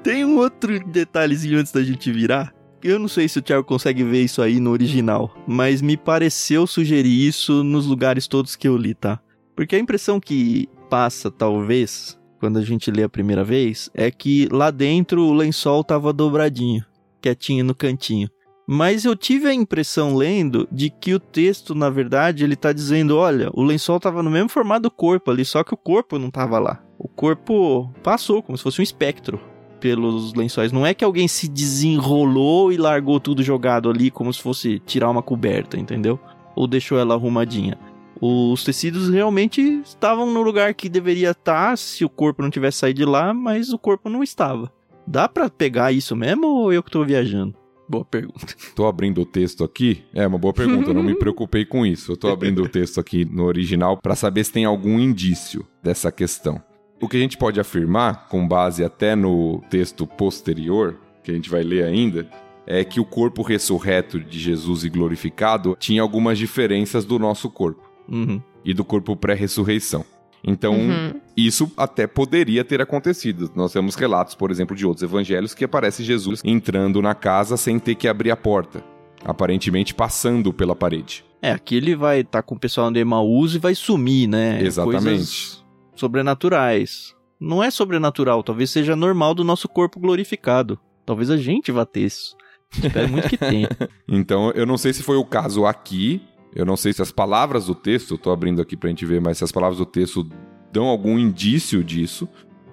Tem 0.03 0.23
um 0.23 0.37
outro 0.37 0.79
detalhezinho 0.85 1.59
antes 1.59 1.71
da 1.71 1.83
gente 1.83 2.11
virar. 2.11 2.53
Eu 2.81 2.97
não 2.97 3.07
sei 3.07 3.27
se 3.27 3.39
o 3.39 3.41
Thiago 3.41 3.65
consegue 3.65 4.03
ver 4.03 4.23
isso 4.23 4.41
aí 4.41 4.59
no 4.59 4.71
original, 4.71 5.35
mas 5.45 5.81
me 5.81 5.97
pareceu 5.97 6.65
sugerir 6.65 7.27
isso 7.27 7.63
nos 7.63 7.85
lugares 7.85 8.27
todos 8.27 8.55
que 8.55 8.67
eu 8.67 8.77
li, 8.77 8.93
tá? 8.93 9.19
Porque 9.55 9.75
a 9.75 9.79
impressão 9.79 10.19
que 10.19 10.69
passa, 10.89 11.29
talvez, 11.29 12.17
quando 12.39 12.57
a 12.57 12.61
gente 12.61 12.89
lê 12.91 13.03
a 13.03 13.09
primeira 13.09 13.43
vez, 13.43 13.89
é 13.93 14.09
que 14.09 14.47
lá 14.51 14.71
dentro 14.71 15.23
o 15.23 15.33
lençol 15.33 15.83
tava 15.83 16.13
dobradinho, 16.13 16.85
quietinho 17.19 17.65
no 17.65 17.75
cantinho. 17.75 18.29
Mas 18.69 19.05
eu 19.05 19.15
tive 19.15 19.47
a 19.47 19.53
impressão 19.53 20.13
lendo 20.13 20.67
de 20.69 20.89
que 20.89 21.13
o 21.13 21.19
texto, 21.21 21.73
na 21.73 21.89
verdade, 21.89 22.43
ele 22.43 22.57
tá 22.57 22.73
dizendo, 22.73 23.15
olha, 23.15 23.49
o 23.53 23.63
lençol 23.63 23.97
tava 23.97 24.21
no 24.21 24.29
mesmo 24.29 24.49
formato 24.49 24.81
do 24.81 24.91
corpo 24.91 25.31
ali, 25.31 25.45
só 25.45 25.63
que 25.63 25.73
o 25.73 25.77
corpo 25.77 26.19
não 26.19 26.29
tava 26.29 26.59
lá. 26.59 26.83
O 26.99 27.07
corpo 27.07 27.89
passou 28.03 28.43
como 28.43 28.57
se 28.57 28.63
fosse 28.63 28.81
um 28.81 28.83
espectro 28.83 29.39
pelos 29.79 30.33
lençóis. 30.33 30.73
Não 30.73 30.85
é 30.85 30.93
que 30.93 31.05
alguém 31.05 31.29
se 31.29 31.47
desenrolou 31.47 32.69
e 32.69 32.75
largou 32.75 33.21
tudo 33.21 33.41
jogado 33.41 33.89
ali 33.89 34.11
como 34.11 34.33
se 34.33 34.41
fosse 34.41 34.79
tirar 34.79 35.09
uma 35.09 35.23
coberta, 35.23 35.79
entendeu? 35.79 36.19
Ou 36.53 36.67
deixou 36.67 36.99
ela 36.99 37.13
arrumadinha. 37.13 37.77
Os 38.19 38.65
tecidos 38.65 39.07
realmente 39.07 39.61
estavam 39.85 40.29
no 40.33 40.41
lugar 40.41 40.73
que 40.73 40.89
deveria 40.89 41.31
estar 41.31 41.77
se 41.77 42.03
o 42.03 42.09
corpo 42.09 42.41
não 42.41 42.49
tivesse 42.49 42.79
saído 42.79 42.97
de 42.97 43.05
lá, 43.05 43.33
mas 43.33 43.71
o 43.71 43.77
corpo 43.77 44.09
não 44.09 44.23
estava. 44.23 44.69
Dá 45.05 45.29
pra 45.29 45.49
pegar 45.49 45.93
isso 45.93 46.17
mesmo 46.17 46.47
ou 46.47 46.73
eu 46.73 46.83
que 46.83 46.91
tô 46.91 47.05
viajando? 47.05 47.55
Boa 47.89 48.03
pergunta. 48.05 48.53
Tô 48.75 48.85
abrindo 48.85 49.21
o 49.21 49.25
texto 49.25 49.63
aqui. 49.63 50.03
É 50.13 50.25
uma 50.27 50.37
boa 50.37 50.53
pergunta, 50.53 50.89
eu 50.89 50.93
não 50.93 51.03
me 51.03 51.15
preocupei 51.19 51.65
com 51.65 51.85
isso. 51.85 52.11
Eu 52.11 52.17
tô 52.17 52.27
abrindo 52.29 52.63
o 52.63 52.67
texto 52.69 52.99
aqui 52.99 53.23
no 53.25 53.45
original 53.45 53.97
para 53.97 54.15
saber 54.15 54.43
se 54.43 54.51
tem 54.51 54.65
algum 54.65 54.99
indício 54.99 55.65
dessa 55.81 56.11
questão. 56.11 56.61
O 57.01 57.07
que 57.07 57.15
a 57.15 57.19
gente 57.19 57.37
pode 57.37 57.59
afirmar, 57.59 58.27
com 58.27 58.47
base 58.47 58.83
até 58.83 59.15
no 59.15 59.61
texto 59.69 60.05
posterior, 60.07 60.99
que 61.23 61.31
a 61.31 61.33
gente 61.33 61.49
vai 61.49 61.61
ler 61.63 61.83
ainda, 61.83 62.27
é 62.65 62.83
que 62.83 62.99
o 62.99 63.05
corpo 63.05 63.41
ressurreto 63.41 64.19
de 64.19 64.39
Jesus 64.39 64.83
e 64.83 64.89
glorificado 64.89 65.77
tinha 65.79 66.01
algumas 66.01 66.37
diferenças 66.37 67.05
do 67.05 67.17
nosso 67.17 67.49
corpo 67.49 67.81
Uhum. 68.09 68.41
e 68.65 68.73
do 68.73 68.83
corpo 68.83 69.15
pré-ressurreição. 69.15 70.03
Então, 70.43 70.73
Uhum. 70.73 71.13
Isso 71.37 71.71
até 71.77 72.07
poderia 72.07 72.63
ter 72.63 72.81
acontecido. 72.81 73.51
Nós 73.55 73.71
temos 73.71 73.93
relatos, 73.95 74.33
por 74.33 74.49
exemplo, 74.49 74.75
de 74.75 74.85
outros 74.85 75.03
evangelhos 75.03 75.53
que 75.53 75.63
aparece 75.63 76.03
Jesus 76.03 76.41
entrando 76.43 77.01
na 77.01 77.13
casa 77.13 77.55
sem 77.55 77.77
ter 77.77 77.93
que 77.93 78.07
abrir 78.07 78.31
a 78.31 78.35
porta, 78.35 78.83
aparentemente 79.23 79.93
passando 79.93 80.51
pela 80.51 80.75
parede. 80.75 81.23
É, 81.41 81.51
aqui 81.51 81.75
ele 81.75 81.95
vai 81.95 82.21
estar 82.21 82.41
com 82.41 82.55
o 82.55 82.59
pessoal 82.59 82.89
do 82.89 82.97
Emaús 82.97 83.53
e 83.53 83.59
vai 83.59 83.75
sumir, 83.75 84.27
né? 84.27 84.61
Exatamente. 84.63 85.03
Coisas 85.03 85.63
sobrenaturais. 85.95 87.15
Não 87.39 87.63
é 87.63 87.69
sobrenatural, 87.69 88.41
talvez 88.41 88.71
seja 88.71 88.95
normal 88.95 89.35
do 89.35 89.43
nosso 89.43 89.69
corpo 89.69 89.99
glorificado. 89.99 90.79
Talvez 91.05 91.29
a 91.29 91.37
gente 91.37 91.71
vá 91.71 91.85
ter 91.85 92.01
isso. 92.01 92.35
Espero 92.71 93.07
muito 93.09 93.29
que 93.29 93.37
tenha. 93.37 93.69
Então, 94.09 94.51
eu 94.51 94.65
não 94.65 94.77
sei 94.77 94.93
se 94.93 95.03
foi 95.03 95.17
o 95.17 95.25
caso 95.25 95.65
aqui, 95.65 96.21
eu 96.55 96.65
não 96.65 96.77
sei 96.77 96.93
se 96.93 97.01
as 97.01 97.11
palavras 97.11 97.67
do 97.67 97.75
texto, 97.75 98.13
eu 98.13 98.17
tô 98.17 98.31
abrindo 98.31 98.61
aqui 98.61 98.75
pra 98.75 98.89
gente 98.89 99.05
ver, 99.05 99.21
mas 99.21 99.37
se 99.37 99.43
as 99.43 99.51
palavras 99.51 99.77
do 99.77 99.85
texto 99.85 100.27
dão 100.71 100.85
algum 100.85 101.17
indício 101.17 101.83
disso, 101.83 102.27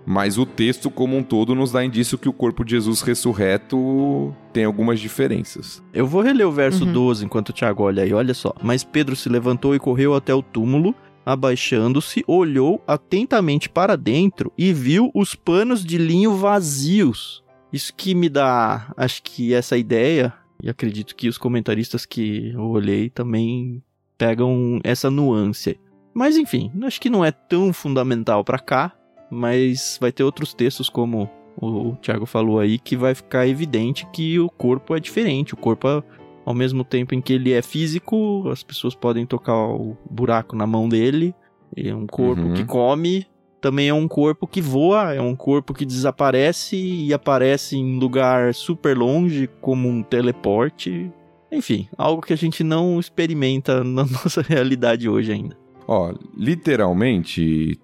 mas 0.07 0.37
o 0.37 0.45
texto 0.45 0.91
como 0.91 1.17
um 1.17 1.23
todo 1.23 1.55
nos 1.55 1.73
dá 1.73 1.85
indício 1.85 2.19
que 2.19 2.29
o 2.29 2.33
corpo 2.33 2.65
de 2.65 2.73
Jesus 2.73 3.01
ressurreto 3.01 4.35
tem 4.53 4.65
algumas 4.65 5.01
diferenças. 5.01 5.83
Eu 5.93 6.07
vou 6.07 6.21
reler 6.21 6.47
o 6.47 6.53
verso 6.53 6.85
Uhum. 6.85 6.93
12 6.93 7.25
enquanto 7.25 7.49
o 7.49 7.53
Tiago 7.53 7.83
olha 7.83 8.03
aí, 8.03 8.13
olha 8.13 8.35
só. 8.35 8.53
Mas 8.63 8.85
Pedro 8.85 9.17
se 9.17 9.29
levantou 9.29 9.75
e 9.75 9.79
correu 9.79 10.15
até 10.15 10.35
o 10.35 10.43
túmulo 10.43 10.95
abaixando-se, 11.25 12.23
olhou 12.27 12.83
atentamente 12.87 13.69
para 13.69 13.97
dentro 13.97 14.53
e 14.59 14.73
viu 14.73 15.11
os 15.15 15.35
panos 15.35 15.85
de 15.85 15.97
linho 15.97 16.35
vazios. 16.35 17.43
Isso 17.73 17.93
que 17.97 18.15
me 18.15 18.29
dá, 18.29 18.93
acho 18.97 19.23
que 19.23 19.55
essa 19.55 19.77
ideia, 19.77 20.33
e 20.63 20.69
acredito 20.69 21.17
que 21.17 21.29
os 21.29 21.39
comentaristas 21.39 22.05
que 22.05 22.53
eu 22.53 22.69
olhei 22.69 23.09
também 23.09 23.83
pegam 24.17 24.81
essa 24.85 25.11
nuance. 25.11 25.79
Mas 26.15 26.37
enfim, 26.37 26.71
acho 26.85 27.01
que 27.01 27.11
não 27.11 27.25
é 27.25 27.33
tão 27.33 27.73
fundamental 27.73 28.45
para 28.45 28.59
cá, 28.59 28.93
mas 29.31 29.99
vai 30.01 30.13
ter 30.13 30.23
outros 30.23 30.55
textos 30.55 30.89
como 30.89 31.29
o 31.57 31.97
Thiago 31.97 32.27
falou 32.27 32.59
aí 32.59 32.79
que 32.79 32.97
vai 32.97 33.15
ficar 33.15 33.47
evidente 33.47 34.07
que 34.13 34.39
o 34.39 34.49
corpo 34.49 34.95
é 34.95 35.01
diferente, 35.01 35.55
o 35.55 35.57
corpo 35.57 36.05
ao 36.45 36.55
mesmo 36.55 36.85
tempo 36.85 37.15
em 37.15 37.21
que 37.21 37.33
ele 37.33 37.53
é 37.53 37.63
físico, 37.63 38.49
as 38.49 38.63
pessoas 38.63 38.95
podem 38.95 39.25
tocar 39.27 39.57
o 39.57 39.97
buraco 40.09 40.55
na 40.55 40.67
mão 40.67 40.89
dele. 40.89 41.35
É 41.77 41.95
um 41.95 42.07
corpo 42.07 42.43
uhum. 42.43 42.55
que 42.55 42.65
come, 42.65 43.27
também 43.61 43.89
é 43.89 43.95
um 43.95 44.07
corpo 44.07 44.47
que 44.47 44.61
voa, 44.61 45.15
é 45.15 45.21
um 45.21 45.35
corpo 45.35 45.73
que 45.73 45.87
desaparece 45.87 46.77
e 46.77 47.15
aparece 47.15 47.77
em 47.77 47.99
lugar 47.99 48.53
super 48.55 48.97
longe, 48.97 49.49
como 49.61 49.89
um 49.89 50.03
teleporte. 50.03 51.11
Enfim, 51.51 51.89
algo 51.97 52.21
que 52.21 52.33
a 52.33 52.37
gente 52.37 52.63
não 52.63 53.01
experimenta 53.01 53.83
na 53.83 54.05
nossa 54.05 54.43
realidade 54.43 55.09
hoje 55.09 55.33
ainda. 55.33 55.64
Ó, 55.87 56.15
literalmente, 56.37 57.79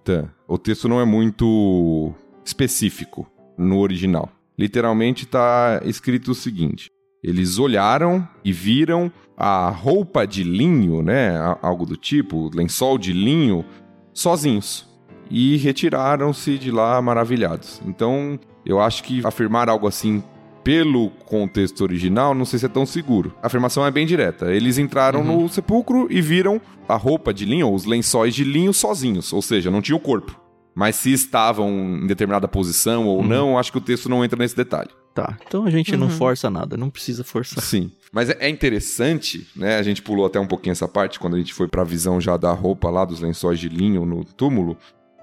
o 0.49 0.59
texto 0.59 0.89
não 0.89 1.01
é 1.01 1.05
muito 1.05 2.13
específico 2.45 3.27
no 3.59 3.79
original. 3.79 4.31
Literalmente 4.59 5.25
está 5.25 5.81
escrito 5.85 6.33
o 6.33 6.35
seguinte: 6.35 6.91
eles 7.23 7.59
olharam 7.59 8.27
e 8.45 8.53
viram 8.53 9.13
a 9.37 9.71
roupa 9.71 10.27
de 10.27 10.43
linho, 10.43 11.03
né? 11.03 11.33
Algo 11.63 11.85
do 11.87 11.97
tipo, 11.97 12.51
lençol 12.55 12.99
de 12.99 13.13
linho, 13.13 13.65
sozinhos. 14.13 14.89
E 15.31 15.57
retiraram-se 15.59 16.59
de 16.59 16.71
lá 16.71 17.01
maravilhados. 17.01 17.81
Então, 17.87 18.39
eu 18.67 18.81
acho 18.81 19.05
que 19.05 19.25
afirmar 19.25 19.69
algo 19.69 19.87
assim 19.87 20.23
pelo 20.63 21.11
contexto 21.27 21.81
original, 21.83 22.35
não 22.35 22.45
sei 22.45 22.59
se 22.59 22.67
é 22.67 22.69
tão 22.69 22.85
seguro. 22.85 23.35
A 23.43 23.47
afirmação 23.47 23.85
é 23.87 23.91
bem 23.91 24.07
direta. 24.07 24.53
Eles 24.53 24.79
entraram 24.79 25.21
uhum. 25.21 25.43
no 25.43 25.49
sepulcro 25.49 26.07
e 26.11 26.21
viram 26.21 26.61
a 26.89 26.97
roupa 26.97 27.33
de 27.33 27.45
linho, 27.45 27.69
ou 27.69 27.75
os 27.75 27.85
lençóis 27.85 28.35
de 28.35 28.45
linho 28.45 28.73
sozinhos, 28.73 29.33
ou 29.33 29.43
seja, 29.43 29.71
não 29.71 29.83
tinha 29.83 29.97
o 29.97 30.01
corpo. 30.01 30.39
Mas 30.75 30.97
se 30.97 31.13
estavam 31.13 31.71
em 31.71 32.07
determinada 32.07 32.49
posição 32.49 33.07
ou 33.07 33.19
uhum. 33.19 33.27
não, 33.27 33.59
acho 33.59 33.73
que 33.73 33.79
o 33.79 33.81
texto 33.83 34.09
não 34.09 34.25
entra 34.25 34.39
nesse 34.39 34.57
detalhe. 34.57 34.91
Tá, 35.15 35.37
então 35.45 35.65
a 35.65 35.71
gente 35.71 35.93
uhum. 35.93 35.99
não 35.99 36.09
força 36.09 36.49
nada, 36.49 36.77
não 36.77 36.89
precisa 36.89 37.25
forçar. 37.25 37.63
Sim. 37.63 37.91
Mas 38.13 38.31
é, 38.31 38.37
é 38.41 38.49
interessante, 38.49 39.47
né? 39.57 39.77
A 39.77 39.83
gente 39.83 40.03
pulou 40.03 40.25
até 40.25 40.39
um 40.39 40.47
pouquinho 40.47 40.73
essa 40.73 40.87
parte 40.87 41.19
quando 41.19 41.35
a 41.35 41.39
gente 41.39 41.53
foi 41.53 41.67
para 41.67 41.83
a 41.83 41.85
visão 41.85 42.21
já 42.21 42.37
da 42.37 42.53
roupa 42.53 42.89
lá 42.89 43.05
dos 43.05 43.21
lençóis 43.21 43.59
de 43.59 43.69
linho 43.69 44.07
no 44.07 44.25
túmulo, 44.25 44.77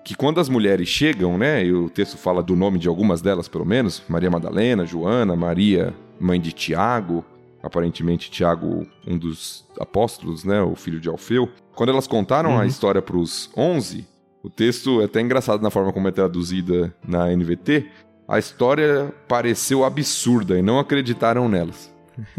que 0.07 0.15
quando 0.15 0.39
as 0.39 0.47
mulheres 0.47 0.87
chegam, 0.87 1.37
né, 1.37 1.65
e 1.65 1.73
o 1.73 1.89
texto 1.89 2.17
fala 2.17 2.41
do 2.41 2.55
nome 2.55 2.79
de 2.79 2.87
algumas 2.87 3.21
delas 3.21 3.49
pelo 3.49 3.65
menos, 3.65 4.01
Maria 4.07 4.31
Madalena, 4.31 4.85
Joana, 4.85 5.35
Maria, 5.35 5.93
mãe 6.17 6.39
de 6.39 6.53
Tiago, 6.53 7.25
aparentemente 7.61 8.31
Tiago, 8.31 8.87
um 9.05 9.17
dos 9.17 9.65
apóstolos, 9.77 10.45
né, 10.45 10.61
o 10.61 10.77
filho 10.77 11.01
de 11.01 11.09
Alfeu. 11.09 11.49
Quando 11.75 11.89
elas 11.89 12.07
contaram 12.07 12.51
uhum. 12.51 12.59
a 12.59 12.65
história 12.65 13.01
para 13.01 13.17
os 13.17 13.49
11, 13.57 14.07
o 14.41 14.49
texto 14.49 15.01
é 15.01 15.03
até 15.03 15.19
engraçado 15.19 15.61
na 15.61 15.69
forma 15.69 15.91
como 15.91 16.07
é 16.07 16.11
traduzida 16.11 16.95
na 17.05 17.27
NVT, 17.27 17.87
a 18.29 18.39
história 18.39 19.13
pareceu 19.27 19.83
absurda 19.83 20.57
e 20.57 20.61
não 20.61 20.79
acreditaram 20.79 21.49
nelas. 21.49 21.93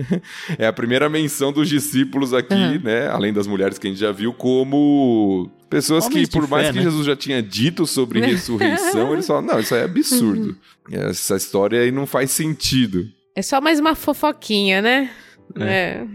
é 0.59 0.67
a 0.67 0.73
primeira 0.73 1.07
menção 1.11 1.53
dos 1.53 1.69
discípulos 1.69 2.33
aqui, 2.33 2.55
uhum. 2.55 2.81
né? 2.83 3.09
Além 3.09 3.31
das 3.31 3.47
mulheres 3.47 3.79
que 3.79 3.87
a 3.87 3.91
gente 3.91 4.01
já 4.01 4.11
viu, 4.11 4.33
como 4.33 5.51
pessoas 5.69 6.07
Homens 6.07 6.29
que, 6.29 6.33
por 6.39 6.49
mais 6.49 6.67
fé, 6.67 6.73
que 6.73 6.79
né? 6.79 6.85
Jesus 6.85 7.07
já 7.07 7.17
tinha 7.17 7.43
dito 7.43 7.87
sobre 7.87 8.21
ressurreição, 8.21 9.13
eles 9.15 9.27
falam: 9.27 9.43
não, 9.43 9.61
isso 9.61 9.75
aí 9.75 9.83
é 9.83 9.85
absurdo. 9.85 10.57
Essa 10.91 11.37
história 11.37 11.81
aí 11.81 11.91
não 11.91 12.07
faz 12.07 12.31
sentido. 12.31 13.07
É 13.35 13.43
só 13.43 13.61
mais 13.61 13.79
uma 13.79 13.95
fofoquinha, 13.95 14.83
né? 14.83 15.11
É. 15.57 15.65
é. 15.65 16.07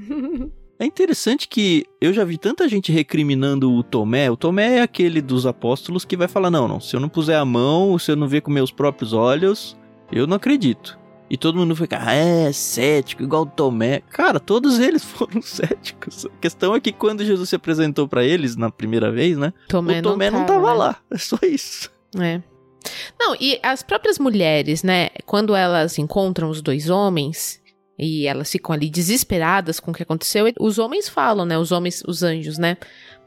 É 0.80 0.86
interessante 0.86 1.48
que 1.48 1.86
eu 2.02 2.12
já 2.12 2.26
vi 2.26 2.38
tanta 2.38 2.68
gente 2.68 2.92
recriminando 2.92 3.72
o 3.72 3.84
Tomé. 3.84 4.30
O 4.30 4.36
Tomé 4.36 4.80
é 4.80 4.82
aquele 4.82 5.22
dos 5.22 5.46
apóstolos 5.46 6.04
que 6.04 6.18
vai 6.18 6.28
falar: 6.28 6.52
não, 6.52 6.68
não, 6.68 6.80
se 6.80 6.96
eu 6.96 7.00
não 7.00 7.08
puser 7.08 7.38
a 7.38 7.46
mão, 7.46 7.98
se 7.98 8.12
eu 8.12 8.16
não 8.16 8.28
ver 8.28 8.42
com 8.42 8.52
meus 8.52 8.72
próprios 8.72 9.14
olhos, 9.14 9.78
eu 10.12 10.28
não 10.28 10.36
acredito. 10.36 11.00
E 11.30 11.38
todo 11.38 11.58
mundo 11.58 11.76
fica, 11.76 12.00
ah, 12.02 12.14
é, 12.14 12.52
cético, 12.52 13.24
igual 13.24 13.44
o 13.44 13.46
Tomé. 13.46 14.02
Cara, 14.10 14.40
todos 14.40 14.80
eles 14.80 15.04
foram 15.06 15.42
céticos. 15.42 16.26
A 16.26 16.40
questão 16.40 16.76
é 16.76 16.80
que 16.80 16.92
quando 16.92 17.26
Jesus 17.26 17.50
se 17.50 17.56
apresentou 17.56 18.08
para 18.08 18.24
eles 18.24 18.56
na 18.56 18.70
primeira 18.70 19.12
vez, 19.12 19.38
né? 19.38 19.54
Tomé 19.68 20.00
o 20.00 20.04
Tomé 20.04 20.30
não, 20.30 20.40
não 20.40 20.46
tava 20.46 20.68
né? 20.68 20.74
lá. 20.74 20.98
É 21.10 21.18
só 21.18 21.38
isso. 21.42 21.92
É. 22.20 22.42
Não, 23.20 23.36
e 23.40 23.60
as 23.64 23.82
próprias 23.82 24.20
mulheres, 24.20 24.84
né? 24.84 25.10
Quando 25.26 25.56
elas 25.56 25.98
encontram 25.98 26.50
os 26.50 26.62
dois 26.62 26.90
homens, 26.90 27.64
e 27.98 28.26
elas 28.26 28.52
ficam 28.52 28.74
ali 28.74 28.90
desesperadas 28.90 29.80
com 29.80 29.92
o 29.92 29.94
que 29.94 30.04
aconteceu. 30.04 30.46
Os 30.60 30.80
homens 30.80 31.08
falam, 31.08 31.46
né? 31.46 31.58
Os 31.58 31.72
homens, 31.72 32.04
os 32.08 32.24
anjos, 32.24 32.58
né? 32.58 32.78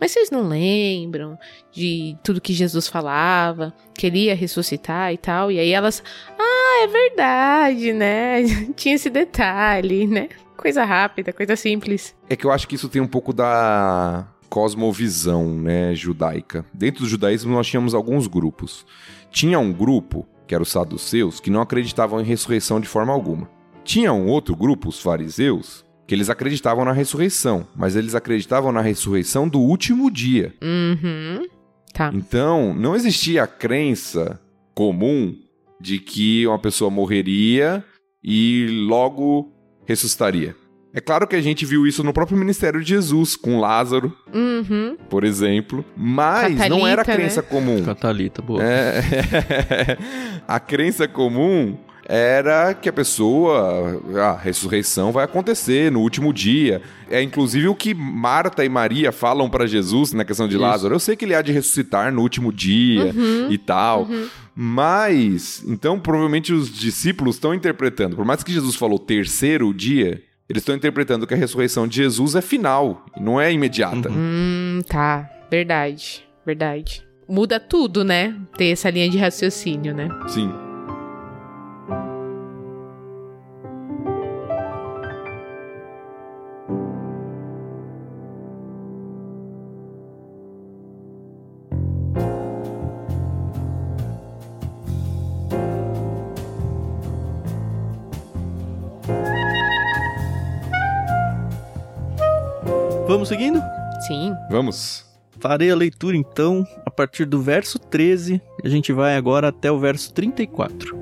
Mas 0.00 0.10
vocês 0.10 0.30
não 0.30 0.46
lembram 0.46 1.38
de 1.72 2.16
tudo 2.22 2.40
que 2.40 2.52
Jesus 2.52 2.86
falava, 2.86 3.72
que 3.94 4.06
ele 4.06 4.24
ia 4.24 4.34
ressuscitar 4.34 5.12
e 5.12 5.16
tal? 5.16 5.50
E 5.50 5.58
aí 5.58 5.70
elas, 5.70 6.02
ah, 6.38 6.55
é 6.82 6.86
verdade, 6.86 7.92
né? 7.92 8.42
Tinha 8.76 8.94
esse 8.94 9.10
detalhe, 9.10 10.06
né? 10.06 10.28
Coisa 10.56 10.84
rápida, 10.84 11.32
coisa 11.32 11.54
simples. 11.54 12.14
É 12.28 12.36
que 12.36 12.44
eu 12.44 12.50
acho 12.50 12.66
que 12.66 12.74
isso 12.74 12.88
tem 12.88 13.00
um 13.00 13.06
pouco 13.06 13.32
da 13.32 14.26
cosmovisão, 14.48 15.50
né, 15.58 15.94
judaica. 15.94 16.64
Dentro 16.72 17.02
do 17.02 17.08
judaísmo 17.08 17.52
nós 17.52 17.66
tínhamos 17.66 17.94
alguns 17.94 18.26
grupos. 18.26 18.86
Tinha 19.30 19.58
um 19.58 19.72
grupo, 19.72 20.26
que 20.46 20.54
era 20.54 20.62
os 20.62 20.70
saduceus, 20.70 21.40
que 21.40 21.50
não 21.50 21.60
acreditavam 21.60 22.20
em 22.20 22.24
ressurreição 22.24 22.80
de 22.80 22.88
forma 22.88 23.12
alguma. 23.12 23.50
Tinha 23.84 24.12
um 24.12 24.26
outro 24.28 24.56
grupo, 24.56 24.88
os 24.88 25.00
fariseus, 25.00 25.84
que 26.06 26.14
eles 26.14 26.30
acreditavam 26.30 26.84
na 26.84 26.92
ressurreição, 26.92 27.66
mas 27.76 27.96
eles 27.96 28.14
acreditavam 28.14 28.72
na 28.72 28.80
ressurreição 28.80 29.48
do 29.48 29.60
último 29.60 30.10
dia. 30.10 30.54
Uhum. 30.62 31.46
Tá. 31.92 32.10
Então, 32.14 32.74
não 32.74 32.96
existia 32.96 33.42
a 33.42 33.46
crença 33.46 34.40
comum 34.74 35.36
de 35.80 35.98
que 35.98 36.46
uma 36.46 36.58
pessoa 36.58 36.90
morreria 36.90 37.84
e 38.22 38.66
logo 38.88 39.52
ressuscitaria. 39.86 40.56
É 40.96 41.00
claro 41.00 41.26
que 41.26 41.36
a 41.36 41.42
gente 41.42 41.66
viu 41.66 41.86
isso 41.86 42.02
no 42.02 42.10
próprio 42.10 42.38
ministério 42.38 42.80
de 42.80 42.88
Jesus, 42.88 43.36
com 43.36 43.60
Lázaro, 43.60 44.16
uhum. 44.32 44.96
por 45.10 45.24
exemplo, 45.24 45.84
mas 45.94 46.54
Catalita, 46.54 46.68
não 46.70 46.86
era 46.86 47.02
a 47.02 47.04
crença 47.04 47.42
né? 47.42 47.48
comum. 47.50 47.84
Catalita, 47.84 48.40
boa. 48.40 48.64
É... 48.64 49.02
a 50.48 50.58
crença 50.58 51.06
comum 51.06 51.76
era 52.08 52.72
que 52.72 52.88
a 52.88 52.92
pessoa, 52.92 54.00
a 54.16 54.36
ressurreição 54.36 55.10
vai 55.10 55.24
acontecer 55.24 55.90
no 55.90 56.00
último 56.00 56.32
dia. 56.32 56.80
É 57.10 57.20
inclusive 57.20 57.68
o 57.68 57.74
que 57.74 57.94
Marta 57.94 58.64
e 58.64 58.68
Maria 58.68 59.10
falam 59.10 59.50
para 59.50 59.66
Jesus 59.66 60.12
na 60.12 60.24
questão 60.24 60.46
de 60.46 60.54
Isso. 60.54 60.62
Lázaro. 60.62 60.94
Eu 60.94 61.00
sei 61.00 61.16
que 61.16 61.24
ele 61.24 61.34
há 61.34 61.42
de 61.42 61.52
ressuscitar 61.52 62.12
no 62.12 62.22
último 62.22 62.52
dia 62.52 63.06
uhum, 63.06 63.50
e 63.50 63.58
tal. 63.58 64.04
Uhum. 64.04 64.28
Mas, 64.54 65.62
então 65.66 65.98
provavelmente 65.98 66.52
os 66.52 66.72
discípulos 66.72 67.36
estão 67.36 67.52
interpretando, 67.52 68.16
por 68.16 68.24
mais 68.24 68.42
que 68.42 68.52
Jesus 68.52 68.74
falou 68.74 68.98
terceiro 68.98 69.74
dia, 69.74 70.22
eles 70.48 70.62
estão 70.62 70.74
interpretando 70.74 71.26
que 71.26 71.34
a 71.34 71.36
ressurreição 71.36 71.86
de 71.86 71.96
Jesus 71.96 72.36
é 72.36 72.40
final, 72.40 73.04
não 73.20 73.40
é 73.40 73.52
imediata. 73.52 74.08
Hum, 74.10 74.80
tá. 74.88 75.28
Verdade. 75.50 76.24
Verdade. 76.44 77.04
Muda 77.28 77.58
tudo, 77.58 78.04
né? 78.04 78.34
Ter 78.56 78.68
essa 78.68 78.88
linha 78.88 79.10
de 79.10 79.18
raciocínio, 79.18 79.92
né? 79.92 80.08
Sim. 80.28 80.65
Vamos 103.26 103.28
seguindo? 103.28 103.62
Sim. 104.06 104.34
Vamos. 104.48 105.04
Farei 105.40 105.68
a 105.68 105.74
leitura 105.74 106.16
então 106.16 106.64
a 106.84 106.90
partir 106.90 107.24
do 107.24 107.42
verso 107.42 107.76
13. 107.76 108.40
A 108.62 108.68
gente 108.68 108.92
vai 108.92 109.16
agora 109.16 109.48
até 109.48 109.70
o 109.70 109.80
verso 109.80 110.12
34. 110.12 110.96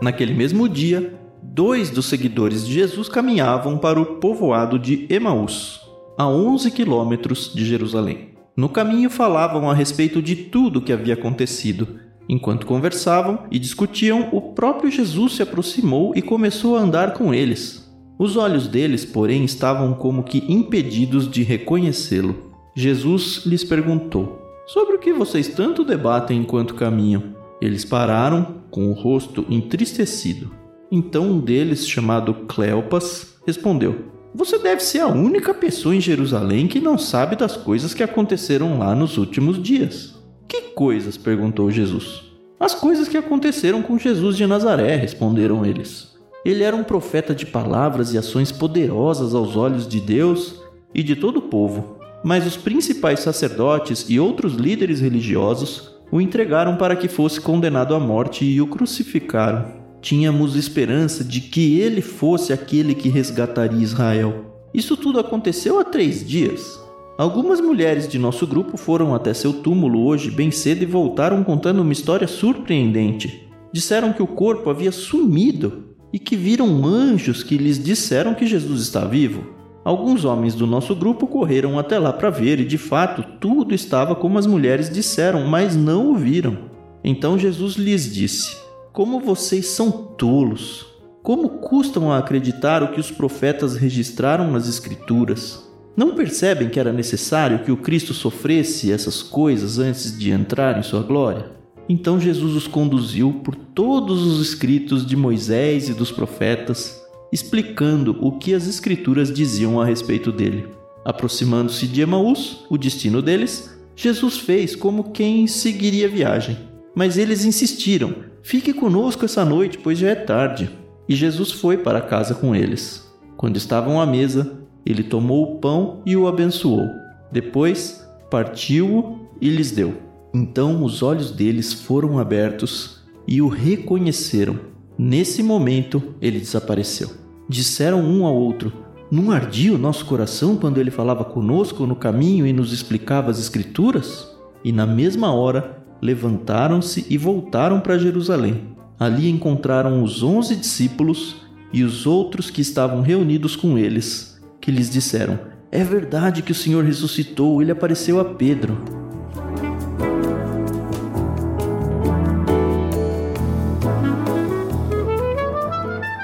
Naquele 0.00 0.32
mesmo 0.32 0.66
dia, 0.66 1.12
dois 1.42 1.90
dos 1.90 2.06
seguidores 2.06 2.66
de 2.66 2.72
Jesus 2.72 3.06
caminhavam 3.06 3.76
para 3.76 4.00
o 4.00 4.16
povoado 4.16 4.78
de 4.78 5.06
Emaús, 5.10 5.80
a 6.16 6.26
11 6.26 6.70
quilômetros 6.70 7.52
de 7.54 7.66
Jerusalém. 7.66 8.30
No 8.56 8.70
caminho 8.70 9.10
falavam 9.10 9.70
a 9.70 9.74
respeito 9.74 10.22
de 10.22 10.36
tudo 10.36 10.78
o 10.78 10.82
que 10.82 10.92
havia 10.92 11.12
acontecido 11.12 12.05
Enquanto 12.28 12.66
conversavam 12.66 13.40
e 13.50 13.58
discutiam, 13.58 14.28
o 14.32 14.52
próprio 14.52 14.90
Jesus 14.90 15.34
se 15.34 15.42
aproximou 15.42 16.12
e 16.16 16.22
começou 16.22 16.76
a 16.76 16.80
andar 16.80 17.12
com 17.12 17.32
eles. 17.32 17.86
Os 18.18 18.36
olhos 18.36 18.66
deles, 18.66 19.04
porém, 19.04 19.44
estavam 19.44 19.94
como 19.94 20.24
que 20.24 20.44
impedidos 20.48 21.30
de 21.30 21.42
reconhecê-lo. 21.42 22.52
Jesus 22.74 23.42
lhes 23.46 23.62
perguntou: 23.62 24.40
Sobre 24.66 24.96
o 24.96 24.98
que 24.98 25.12
vocês 25.12 25.48
tanto 25.48 25.84
debatem 25.84 26.40
enquanto 26.40 26.74
caminham? 26.74 27.36
Eles 27.60 27.84
pararam, 27.84 28.62
com 28.70 28.90
o 28.90 28.92
rosto 28.92 29.46
entristecido. 29.48 30.50
Então 30.90 31.24
um 31.24 31.40
deles, 31.40 31.86
chamado 31.86 32.34
Cleopas, 32.46 33.36
respondeu: 33.46 34.06
Você 34.34 34.58
deve 34.58 34.82
ser 34.82 35.00
a 35.00 35.08
única 35.08 35.54
pessoa 35.54 35.94
em 35.94 36.00
Jerusalém 36.00 36.66
que 36.66 36.80
não 36.80 36.98
sabe 36.98 37.36
das 37.36 37.56
coisas 37.56 37.94
que 37.94 38.02
aconteceram 38.02 38.78
lá 38.78 38.94
nos 38.94 39.18
últimos 39.18 39.62
dias. 39.62 40.15
Que 40.48 40.62
coisas? 40.74 41.16
perguntou 41.16 41.70
Jesus. 41.70 42.24
As 42.58 42.74
coisas 42.74 43.08
que 43.08 43.16
aconteceram 43.16 43.82
com 43.82 43.98
Jesus 43.98 44.36
de 44.36 44.46
Nazaré, 44.46 44.96
responderam 44.96 45.64
eles. 45.64 46.16
Ele 46.44 46.62
era 46.62 46.76
um 46.76 46.84
profeta 46.84 47.34
de 47.34 47.44
palavras 47.44 48.14
e 48.14 48.18
ações 48.18 48.52
poderosas 48.52 49.34
aos 49.34 49.56
olhos 49.56 49.86
de 49.86 50.00
Deus 50.00 50.62
e 50.94 51.02
de 51.02 51.16
todo 51.16 51.38
o 51.38 51.42
povo. 51.42 51.98
Mas 52.24 52.46
os 52.46 52.56
principais 52.56 53.20
sacerdotes 53.20 54.06
e 54.08 54.18
outros 54.18 54.54
líderes 54.54 55.00
religiosos 55.00 55.96
o 56.10 56.20
entregaram 56.20 56.76
para 56.76 56.96
que 56.96 57.08
fosse 57.08 57.40
condenado 57.40 57.94
à 57.94 58.00
morte 58.00 58.44
e 58.44 58.60
o 58.60 58.66
crucificaram. 58.66 59.66
Tínhamos 60.00 60.54
esperança 60.54 61.24
de 61.24 61.40
que 61.40 61.80
ele 61.80 62.00
fosse 62.00 62.52
aquele 62.52 62.94
que 62.94 63.08
resgataria 63.08 63.82
Israel. 63.82 64.64
Isso 64.72 64.96
tudo 64.96 65.18
aconteceu 65.18 65.78
há 65.80 65.84
três 65.84 66.26
dias. 66.26 66.80
Algumas 67.18 67.62
mulheres 67.62 68.06
de 68.06 68.18
nosso 68.18 68.46
grupo 68.46 68.76
foram 68.76 69.14
até 69.14 69.32
seu 69.32 69.50
túmulo 69.50 70.04
hoje 70.04 70.30
bem 70.30 70.50
cedo 70.50 70.82
e 70.82 70.86
voltaram 70.86 71.42
contando 71.42 71.80
uma 71.80 71.92
história 71.92 72.28
surpreendente. 72.28 73.48
Disseram 73.72 74.12
que 74.12 74.22
o 74.22 74.26
corpo 74.26 74.68
havia 74.68 74.92
sumido 74.92 75.84
e 76.12 76.18
que 76.18 76.36
viram 76.36 76.84
anjos 76.84 77.42
que 77.42 77.56
lhes 77.56 77.82
disseram 77.82 78.34
que 78.34 78.46
Jesus 78.46 78.82
está 78.82 79.06
vivo. 79.06 79.46
Alguns 79.82 80.26
homens 80.26 80.54
do 80.54 80.66
nosso 80.66 80.94
grupo 80.94 81.26
correram 81.26 81.78
até 81.78 81.98
lá 81.98 82.12
para 82.12 82.28
ver 82.28 82.60
e, 82.60 82.66
de 82.66 82.76
fato, 82.76 83.24
tudo 83.40 83.74
estava 83.74 84.14
como 84.14 84.38
as 84.38 84.46
mulheres 84.46 84.90
disseram, 84.90 85.46
mas 85.46 85.74
não 85.74 86.10
o 86.10 86.16
viram. 86.16 86.58
Então 87.02 87.38
Jesus 87.38 87.76
lhes 87.76 88.12
disse: 88.12 88.58
Como 88.92 89.20
vocês 89.20 89.68
são 89.68 89.90
tolos! 89.90 90.86
Como 91.22 91.48
custam 91.48 92.12
a 92.12 92.18
acreditar 92.18 92.82
o 92.82 92.88
que 92.88 93.00
os 93.00 93.10
profetas 93.10 93.74
registraram 93.74 94.50
nas 94.50 94.68
Escrituras? 94.68 95.65
Não 95.96 96.14
percebem 96.14 96.68
que 96.68 96.78
era 96.78 96.92
necessário 96.92 97.60
que 97.60 97.72
o 97.72 97.76
Cristo 97.76 98.12
sofresse 98.12 98.92
essas 98.92 99.22
coisas 99.22 99.78
antes 99.78 100.16
de 100.16 100.30
entrar 100.30 100.78
em 100.78 100.82
sua 100.82 101.02
glória? 101.02 101.50
Então 101.88 102.20
Jesus 102.20 102.54
os 102.54 102.66
conduziu 102.66 103.40
por 103.44 103.54
todos 103.54 104.22
os 104.22 104.46
escritos 104.46 105.06
de 105.06 105.16
Moisés 105.16 105.88
e 105.88 105.94
dos 105.94 106.12
profetas, 106.12 107.02
explicando 107.32 108.18
o 108.20 108.32
que 108.32 108.52
as 108.52 108.66
Escrituras 108.66 109.32
diziam 109.32 109.80
a 109.80 109.86
respeito 109.86 110.30
dele. 110.30 110.68
Aproximando-se 111.02 111.86
de 111.86 112.02
Emaús, 112.02 112.66
o 112.68 112.76
destino 112.76 113.22
deles, 113.22 113.74
Jesus 113.94 114.36
fez 114.36 114.76
como 114.76 115.12
quem 115.12 115.46
seguiria 115.46 116.06
a 116.06 116.10
viagem. 116.10 116.58
Mas 116.94 117.16
eles 117.16 117.44
insistiram: 117.44 118.14
Fique 118.42 118.72
conosco 118.72 119.24
essa 119.24 119.44
noite, 119.44 119.78
pois 119.78 119.98
já 119.98 120.08
é 120.08 120.14
tarde. 120.14 120.68
E 121.08 121.14
Jesus 121.14 121.52
foi 121.52 121.78
para 121.78 122.00
casa 122.00 122.34
com 122.34 122.54
eles. 122.54 123.06
Quando 123.36 123.56
estavam 123.56 124.00
à 124.00 124.06
mesa, 124.06 124.65
ele 124.86 125.02
tomou 125.02 125.42
o 125.42 125.58
pão 125.58 126.00
e 126.06 126.16
o 126.16 126.28
abençoou. 126.28 126.88
Depois, 127.32 128.06
partiu-o 128.30 129.18
e 129.40 129.50
lhes 129.50 129.72
deu. 129.72 129.94
Então 130.32 130.84
os 130.84 131.02
olhos 131.02 131.32
deles 131.32 131.72
foram 131.72 132.18
abertos 132.18 133.00
e 133.26 133.42
o 133.42 133.48
reconheceram. 133.48 134.58
Nesse 134.96 135.42
momento, 135.42 136.14
ele 136.22 136.38
desapareceu. 136.38 137.10
Disseram 137.48 138.00
um 138.00 138.24
ao 138.24 138.34
outro: 138.34 138.72
Não 139.10 139.30
ardia 139.30 139.74
o 139.74 139.78
nosso 139.78 140.04
coração 140.06 140.56
quando 140.56 140.78
ele 140.78 140.90
falava 140.90 141.24
conosco 141.24 141.86
no 141.86 141.96
caminho 141.96 142.46
e 142.46 142.52
nos 142.52 142.72
explicava 142.72 143.30
as 143.30 143.38
Escrituras? 143.38 144.28
E 144.64 144.72
na 144.72 144.86
mesma 144.86 145.32
hora, 145.32 145.82
levantaram-se 146.00 147.06
e 147.10 147.18
voltaram 147.18 147.80
para 147.80 147.98
Jerusalém. 147.98 148.76
Ali 148.98 149.28
encontraram 149.28 150.02
os 150.02 150.22
onze 150.22 150.56
discípulos 150.56 151.36
e 151.72 151.82
os 151.82 152.06
outros 152.06 152.50
que 152.50 152.60
estavam 152.60 153.02
reunidos 153.02 153.54
com 153.54 153.76
eles, 153.76 154.35
que 154.66 154.72
lhes 154.72 154.90
disseram: 154.90 155.38
É 155.70 155.84
verdade 155.84 156.42
que 156.42 156.50
o 156.50 156.54
Senhor 156.54 156.84
ressuscitou, 156.84 157.62
ele 157.62 157.70
apareceu 157.70 158.18
a 158.18 158.24
Pedro. 158.24 158.76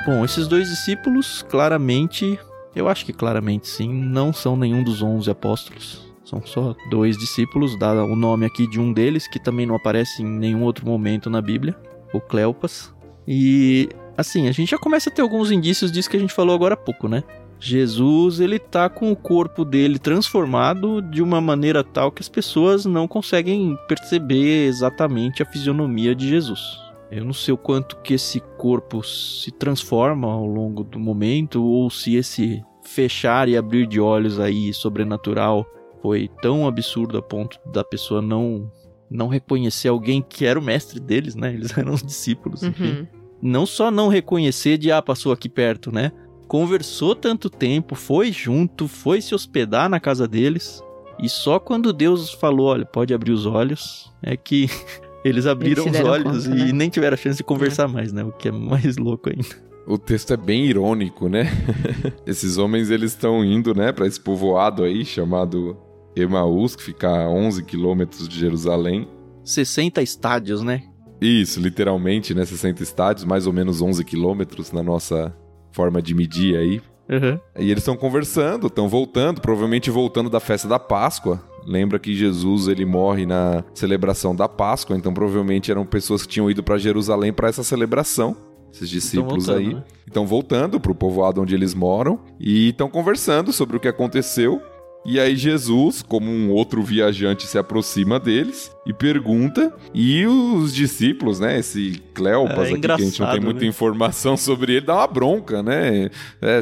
Bom, 0.05 0.25
esses 0.25 0.49
dois 0.49 0.69
discípulos, 0.69 1.47
claramente, 1.49 2.37
eu 2.75 2.89
acho 2.89 3.07
que 3.07 3.13
claramente 3.13 3.69
sim, 3.69 3.89
não 3.93 4.33
são 4.33 4.57
nenhum 4.57 4.83
dos 4.83 5.01
onze 5.01 5.31
apóstolos. 5.31 6.13
São 6.25 6.45
só 6.45 6.75
dois 6.91 7.17
discípulos, 7.17 7.79
dá 7.79 8.05
o 8.05 8.17
nome 8.17 8.45
aqui 8.45 8.67
de 8.67 8.81
um 8.81 8.93
deles, 8.93 9.29
que 9.29 9.39
também 9.39 9.67
não 9.67 9.77
aparece 9.77 10.21
em 10.21 10.27
nenhum 10.27 10.65
outro 10.65 10.85
momento 10.85 11.31
na 11.31 11.41
Bíblia, 11.41 11.77
o 12.13 12.21
Cleopas. 12.21 12.93
E, 13.29 13.89
assim, 14.17 14.49
a 14.49 14.53
gente 14.53 14.71
já 14.73 14.79
começa 14.79 15.11
a 15.11 15.13
ter 15.13 15.23
alguns 15.23 15.53
indícios 15.53 15.93
disso 15.93 16.11
que 16.11 16.17
a 16.17 16.21
gente 16.21 16.35
falou 16.35 16.57
agora 16.57 16.75
há 16.75 16.77
pouco, 16.77 17.07
né? 17.07 17.23
Jesus, 17.65 18.41
ele 18.41 18.59
tá 18.59 18.89
com 18.89 19.13
o 19.13 19.17
corpo 19.17 19.65
dele 19.65 19.97
transformado 19.97 21.01
de 21.01 21.23
uma 21.23 21.41
maneira 21.41 21.85
tal 21.85 22.11
que 22.11 22.21
as 22.21 22.29
pessoas 22.29 22.85
não 22.85 23.07
conseguem 23.07 23.79
perceber 23.87 24.67
exatamente 24.67 25.45
a 25.45 25.47
fisionomia 25.47 26.13
de 26.13 26.29
Jesus. 26.29 26.61
Eu 27.09 27.25
não 27.25 27.33
sei 27.33 27.55
o 27.55 27.59
quanto 27.59 27.97
que 27.99 28.15
esse 28.15 28.41
corpo 28.59 29.05
se 29.05 29.53
transforma 29.53 30.27
ao 30.27 30.45
longo 30.45 30.83
do 30.83 30.99
momento, 30.99 31.63
ou 31.63 31.89
se 31.89 32.17
esse 32.17 32.61
fechar 32.83 33.49
e 33.49 33.57
abrir 33.57 33.87
de 33.87 34.01
olhos 34.01 34.41
aí 34.41 34.75
sobrenatural 34.75 35.65
foi 36.01 36.29
tão 36.43 36.67
absurdo 36.67 37.17
a 37.17 37.23
ponto 37.23 37.61
da 37.71 37.85
pessoa 37.85 38.21
não 38.21 38.69
não 39.09 39.29
reconhecer 39.29 39.89
alguém 39.89 40.25
que 40.27 40.47
era 40.47 40.59
o 40.59 40.63
mestre 40.63 40.99
deles, 40.99 41.37
né? 41.37 41.53
Eles 41.55 41.71
eram 41.79 41.93
os 41.93 42.03
discípulos, 42.03 42.65
enfim. 42.65 43.01
Uhum. 43.01 43.07
Não 43.41 43.67
só 43.67 43.91
não 43.91 44.09
reconhecer 44.09 44.79
de 44.79 44.91
ah, 44.91 45.03
passou 45.03 45.33
aqui 45.33 45.49
perto, 45.49 45.93
né? 45.93 46.11
Conversou 46.53 47.17
tanto 47.17 47.49
tempo, 47.49 47.95
foi 47.95 48.31
junto, 48.31 48.87
foi 48.87 49.23
se 49.23 49.35
hospedar 49.35 49.89
na 49.89 49.99
casa 49.99 50.29
deles. 50.29 50.83
E 51.19 51.27
só 51.27 51.59
quando 51.59 51.95
Deus 51.95 52.31
falou, 52.31 52.67
olha, 52.67 52.85
pode 52.85 53.15
abrir 53.15 53.33
os 53.33 53.47
olhos, 53.47 54.13
é 54.23 54.37
que 54.37 54.67
eles 55.25 55.47
abriram 55.47 55.87
Eles 55.87 55.99
os 55.99 56.07
olhos 56.07 56.47
conta, 56.47 56.59
e 56.59 56.65
né? 56.67 56.73
nem 56.73 56.91
tiveram 56.91 57.15
a 57.15 57.17
chance 57.17 57.39
de 57.39 57.43
conversar 57.43 57.89
mais, 57.89 58.13
né? 58.13 58.23
O 58.23 58.33
que 58.33 58.49
é 58.49 58.53
mais 58.53 58.99
louco 58.99 59.31
ainda. 59.31 59.49
O 59.87 59.97
texto 59.97 60.35
é 60.35 60.37
bem 60.37 60.67
irônico, 60.67 61.27
né? 61.27 61.45
Esses 62.27 62.59
homens 62.59 62.91
eles 62.91 63.13
estão 63.13 63.43
indo, 63.43 63.75
né, 63.75 63.91
para 63.91 64.07
esse 64.07 64.21
povoado 64.21 64.85
aí 64.85 65.07
chamado 65.07 65.75
Emaús, 66.15 66.77
que 66.77 66.83
fica 66.83 67.09
a 67.09 67.31
11 67.31 67.65
quilômetros 67.65 68.29
de 68.29 68.39
Jerusalém. 68.39 69.09
60 69.43 70.03
estádios, 70.03 70.63
né? 70.63 70.83
Isso, 71.19 71.59
literalmente, 71.59 72.35
né, 72.35 72.45
60 72.45 72.83
estádios, 72.83 73.25
mais 73.25 73.47
ou 73.47 73.55
menos 73.55 73.81
11 73.81 74.05
quilômetros 74.05 74.71
na 74.71 74.83
nossa 74.83 75.35
forma 75.73 76.01
de 76.01 76.15
medir 76.15 76.57
aí. 76.57 76.83
Uhum. 77.09 77.39
E 77.59 77.71
eles 77.71 77.83
estão 77.83 77.97
conversando, 77.97 78.69
estão 78.69 78.89
voltando, 78.89 79.41
provavelmente 79.41 79.91
voltando 79.91 80.31
da 80.31 80.41
festa 80.41 80.69
da 80.69 80.79
Páscoa. 80.79 81.43
Lembra 81.67 81.99
que 81.99 82.15
Jesus 82.15 82.69
ele 82.69 82.85
morre 82.85 83.27
na 83.27 83.65
celebração 83.75 84.35
da 84.35 84.49
Páscoa, 84.49 84.97
então 84.97 85.13
provavelmente 85.13 85.71
eram 85.71 85.85
pessoas 85.85 86.23
que 86.23 86.29
tinham 86.29 86.51
ido 86.51 86.63
para 86.63 86.79
Jerusalém 86.79 87.33
para 87.33 87.49
essa 87.49 87.63
celebração. 87.63 88.37
Esses 88.73 88.89
discípulos 88.89 89.47
voltando, 89.47 89.59
aí 89.59 89.75
né? 89.75 89.85
estão 90.07 90.27
voltando 90.27 90.81
para 90.81 90.91
o 90.91 90.95
povoado 90.95 91.43
onde 91.43 91.55
eles 91.55 91.75
moram 91.75 92.19
e 92.41 92.71
estão 92.71 92.89
conversando 92.89 93.53
sobre 93.53 93.77
o 93.77 93.81
que 93.81 93.87
aconteceu. 93.87 94.63
E 95.05 95.19
aí 95.19 95.35
Jesus, 95.35 96.01
como 96.01 96.31
um 96.31 96.51
outro 96.51 96.81
viajante, 96.83 97.47
se 97.47 97.59
aproxima 97.59 98.21
deles 98.21 98.71
e 98.87 98.93
pergunta. 98.93 99.75
E 99.93 100.25
os 100.27 100.73
discípulos, 100.73 101.41
né? 101.41 101.59
Esse 101.59 102.01
Cleopas 102.15 102.69
É 102.69 102.73
aqui, 102.73 102.81
que 102.81 102.91
a 102.91 102.97
gente 102.97 103.21
não 103.21 103.31
tem 103.33 103.41
muita 103.41 103.61
né? 103.61 103.67
informação 103.67 104.37
sobre 104.39 104.75
ele, 104.75 104.87
dá 104.87 104.95
uma 104.95 105.07
bronca, 105.07 105.63
né? 105.63 106.09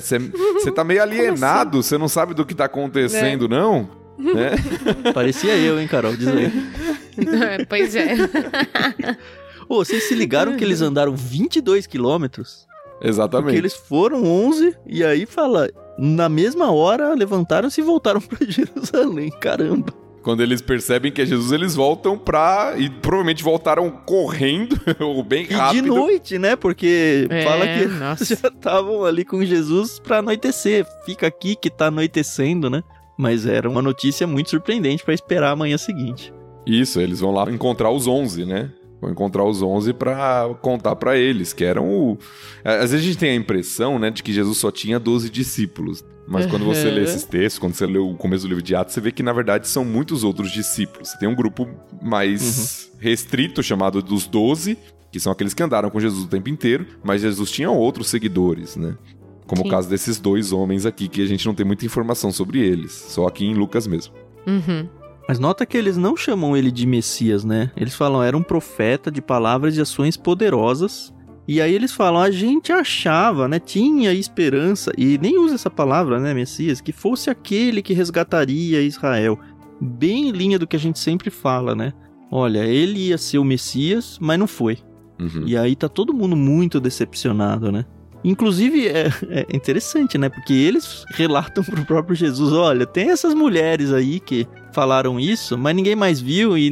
Você 0.01 0.71
tá 0.71 0.83
meio 0.83 1.03
alienado, 1.03 1.83
você 1.83 1.99
não 1.99 2.09
sabe 2.09 2.33
do 2.33 2.47
que 2.47 2.55
tá 2.55 2.65
acontecendo, 2.65 3.49
não? 3.49 3.89
Né? 4.21 4.51
Parecia 5.15 5.57
eu, 5.57 5.81
hein, 5.81 5.89
Carol? 5.89 6.15
Diz 6.15 6.29
aí. 6.29 6.53
pois 7.67 7.97
é. 7.97 8.15
Ô, 9.67 9.77
vocês 9.83 10.03
se 10.09 10.15
ligaram 10.15 10.59
que 10.59 10.63
eles 10.63 10.83
andaram 10.83 11.17
22 11.17 11.87
quilômetros? 11.87 12.67
Porque 13.01 13.09
Exatamente. 13.09 13.57
eles 13.57 13.73
foram 13.75 14.23
11 14.23 14.77
e 14.87 15.03
aí 15.03 15.25
fala, 15.25 15.71
na 16.01 16.29
mesma 16.29 16.73
hora 16.73 17.15
levantaram-se 17.15 17.81
e 17.81 17.85
voltaram 17.85 18.21
pra 18.23 18.39
Jerusalém. 18.47 19.31
Caramba. 19.41 19.93
Quando 20.23 20.43
eles 20.43 20.61
percebem 20.61 21.11
que 21.11 21.23
é 21.23 21.25
Jesus, 21.27 21.51
eles 21.51 21.75
voltam 21.75 22.19
pra. 22.19 22.75
E 22.77 22.91
provavelmente 22.91 23.43
voltaram 23.43 23.91
correndo, 23.91 24.79
ou 25.01 25.23
bem 25.23 25.47
E 25.49 25.55
rápido. 25.55 25.83
de 25.85 25.89
noite, 25.89 26.39
né? 26.39 26.57
Porque 26.57 27.27
É, 27.31 27.43
fala 27.43 27.67
que 27.67 27.87
nossa. 27.87 28.25
já 28.37 28.49
estavam 28.49 29.05
ali 29.07 29.25
com 29.25 29.43
Jesus 29.45 29.99
pra 29.99 30.19
anoitecer. 30.19 30.87
Fica 31.07 31.27
aqui 31.27 31.57
que 31.57 31.71
tá 31.71 31.87
anoitecendo, 31.87 32.69
né? 32.69 32.83
Mas 33.17 33.47
era 33.47 33.69
uma 33.69 33.81
notícia 33.81 34.27
muito 34.27 34.51
surpreendente 34.51 35.03
pra 35.03 35.15
esperar 35.15 35.53
a 35.53 35.57
manhã 35.57 35.79
seguinte. 35.79 36.33
Isso, 36.67 37.01
eles 37.01 37.21
vão 37.21 37.31
lá 37.33 37.51
encontrar 37.51 37.91
os 37.91 38.07
11, 38.07 38.45
né? 38.45 38.71
Vão 39.01 39.11
encontrar 39.11 39.45
os 39.45 39.63
onze 39.63 39.93
para 39.93 40.55
contar 40.61 40.95
para 40.97 41.17
eles, 41.17 41.53
que 41.53 41.65
eram 41.65 41.89
o. 41.89 42.19
Às 42.63 42.91
vezes 42.91 43.07
a 43.07 43.09
gente 43.09 43.19
tem 43.19 43.31
a 43.31 43.35
impressão, 43.35 43.99
né, 43.99 44.11
de 44.11 44.23
que 44.23 44.33
Jesus 44.33 44.59
só 44.59 44.71
tinha 44.71 45.01
12 45.01 45.31
discípulos. 45.31 46.05
Mas 46.29 46.47
quando 46.47 46.65
você 46.65 46.89
lê 46.89 47.03
esses 47.03 47.25
textos, 47.25 47.59
quando 47.59 47.75
você 47.75 47.87
lê 47.87 47.99
o 47.99 48.15
começo 48.15 48.45
do 48.45 48.49
livro 48.49 48.63
de 48.63 48.73
Atos, 48.73 48.95
você 48.95 49.01
vê 49.01 49.11
que 49.11 49.21
na 49.21 49.33
verdade 49.33 49.67
são 49.67 49.85
muitos 49.85 50.23
outros 50.23 50.53
discípulos. 50.53 51.09
Você 51.09 51.19
tem 51.19 51.29
um 51.29 51.35
grupo 51.35 51.69
mais 52.01 52.93
uhum. 52.93 52.99
restrito 53.01 53.65
chamado 53.65 54.01
dos 54.01 54.29
doze, 54.29 54.79
que 55.11 55.19
são 55.19 55.33
aqueles 55.33 55.55
que 55.55 55.63
andaram 55.63 55.91
com 55.91 55.99
Jesus 55.99 56.25
o 56.25 56.29
tempo 56.29 56.49
inteiro, 56.49 56.87
mas 57.03 57.23
Jesus 57.23 57.51
tinha 57.51 57.69
outros 57.69 58.09
seguidores, 58.09 58.77
né? 58.77 58.97
Como 59.45 59.63
Sim. 59.63 59.69
o 59.69 59.71
caso 59.73 59.89
desses 59.89 60.21
dois 60.21 60.53
homens 60.53 60.87
aqui, 60.87 61.09
que 61.09 61.21
a 61.21 61.27
gente 61.27 61.45
não 61.45 61.55
tem 61.55 61.67
muita 61.67 61.85
informação 61.85 62.31
sobre 62.31 62.61
eles, 62.61 62.93
só 62.93 63.27
aqui 63.27 63.45
em 63.45 63.55
Lucas 63.55 63.89
mesmo. 63.89 64.15
Uhum. 64.47 64.89
Mas 65.29 65.39
nota 65.39 65.65
que 65.65 65.77
eles 65.77 65.97
não 65.97 66.17
chamam 66.17 66.57
ele 66.57 66.71
de 66.71 66.87
Messias, 66.87 67.45
né? 67.45 67.71
Eles 67.77 67.95
falam, 67.95 68.23
era 68.23 68.37
um 68.37 68.43
profeta 68.43 69.11
de 69.11 69.23
palavras 69.23 69.77
e 69.77 69.81
ações 69.81 70.17
poderosas 70.17 71.13
e 71.51 71.61
aí 71.61 71.75
eles 71.75 71.91
falam, 71.91 72.21
a 72.21 72.31
gente 72.31 72.71
achava, 72.71 73.49
né, 73.49 73.59
tinha 73.59 74.13
esperança, 74.13 74.93
e 74.97 75.19
nem 75.19 75.37
usa 75.37 75.57
essa 75.57 75.69
palavra, 75.69 76.21
né, 76.21 76.33
Messias, 76.33 76.81
que 76.81 76.93
fosse 76.93 77.29
aquele 77.29 77.83
que 77.83 77.93
resgataria 77.93 78.81
Israel. 78.81 79.37
Bem 79.81 80.29
em 80.29 80.31
linha 80.31 80.61
do 80.61 80.67
que 80.67 80.77
a 80.77 80.79
gente 80.79 81.01
sempre 81.01 81.29
fala, 81.29 81.75
né? 81.75 81.93
Olha, 82.31 82.65
ele 82.65 83.09
ia 83.09 83.19
ser 83.19 83.39
o 83.39 83.45
Messias, 83.45 84.17
mas 84.21 84.39
não 84.39 84.47
foi. 84.47 84.79
Uhum. 85.19 85.43
E 85.45 85.57
aí 85.57 85.75
tá 85.75 85.89
todo 85.89 86.15
mundo 86.15 86.37
muito 86.37 86.79
decepcionado, 86.79 87.73
né? 87.73 87.85
Inclusive, 88.23 88.89
é, 88.89 89.09
é, 89.31 89.47
interessante, 89.55 90.19
né? 90.19 90.29
Porque 90.29 90.53
eles 90.53 91.05
relatam 91.11 91.65
pro 91.65 91.85
próprio 91.85 92.15
Jesus: 92.15 92.53
olha, 92.53 92.87
tem 92.87 93.11
essas 93.11 93.35
mulheres 93.35 93.93
aí 93.93 94.21
que 94.21 94.47
falaram 94.73 95.19
isso, 95.19 95.57
mas 95.59 95.75
ninguém 95.75 95.97
mais 95.97 96.21
viu 96.21 96.57
e 96.57 96.69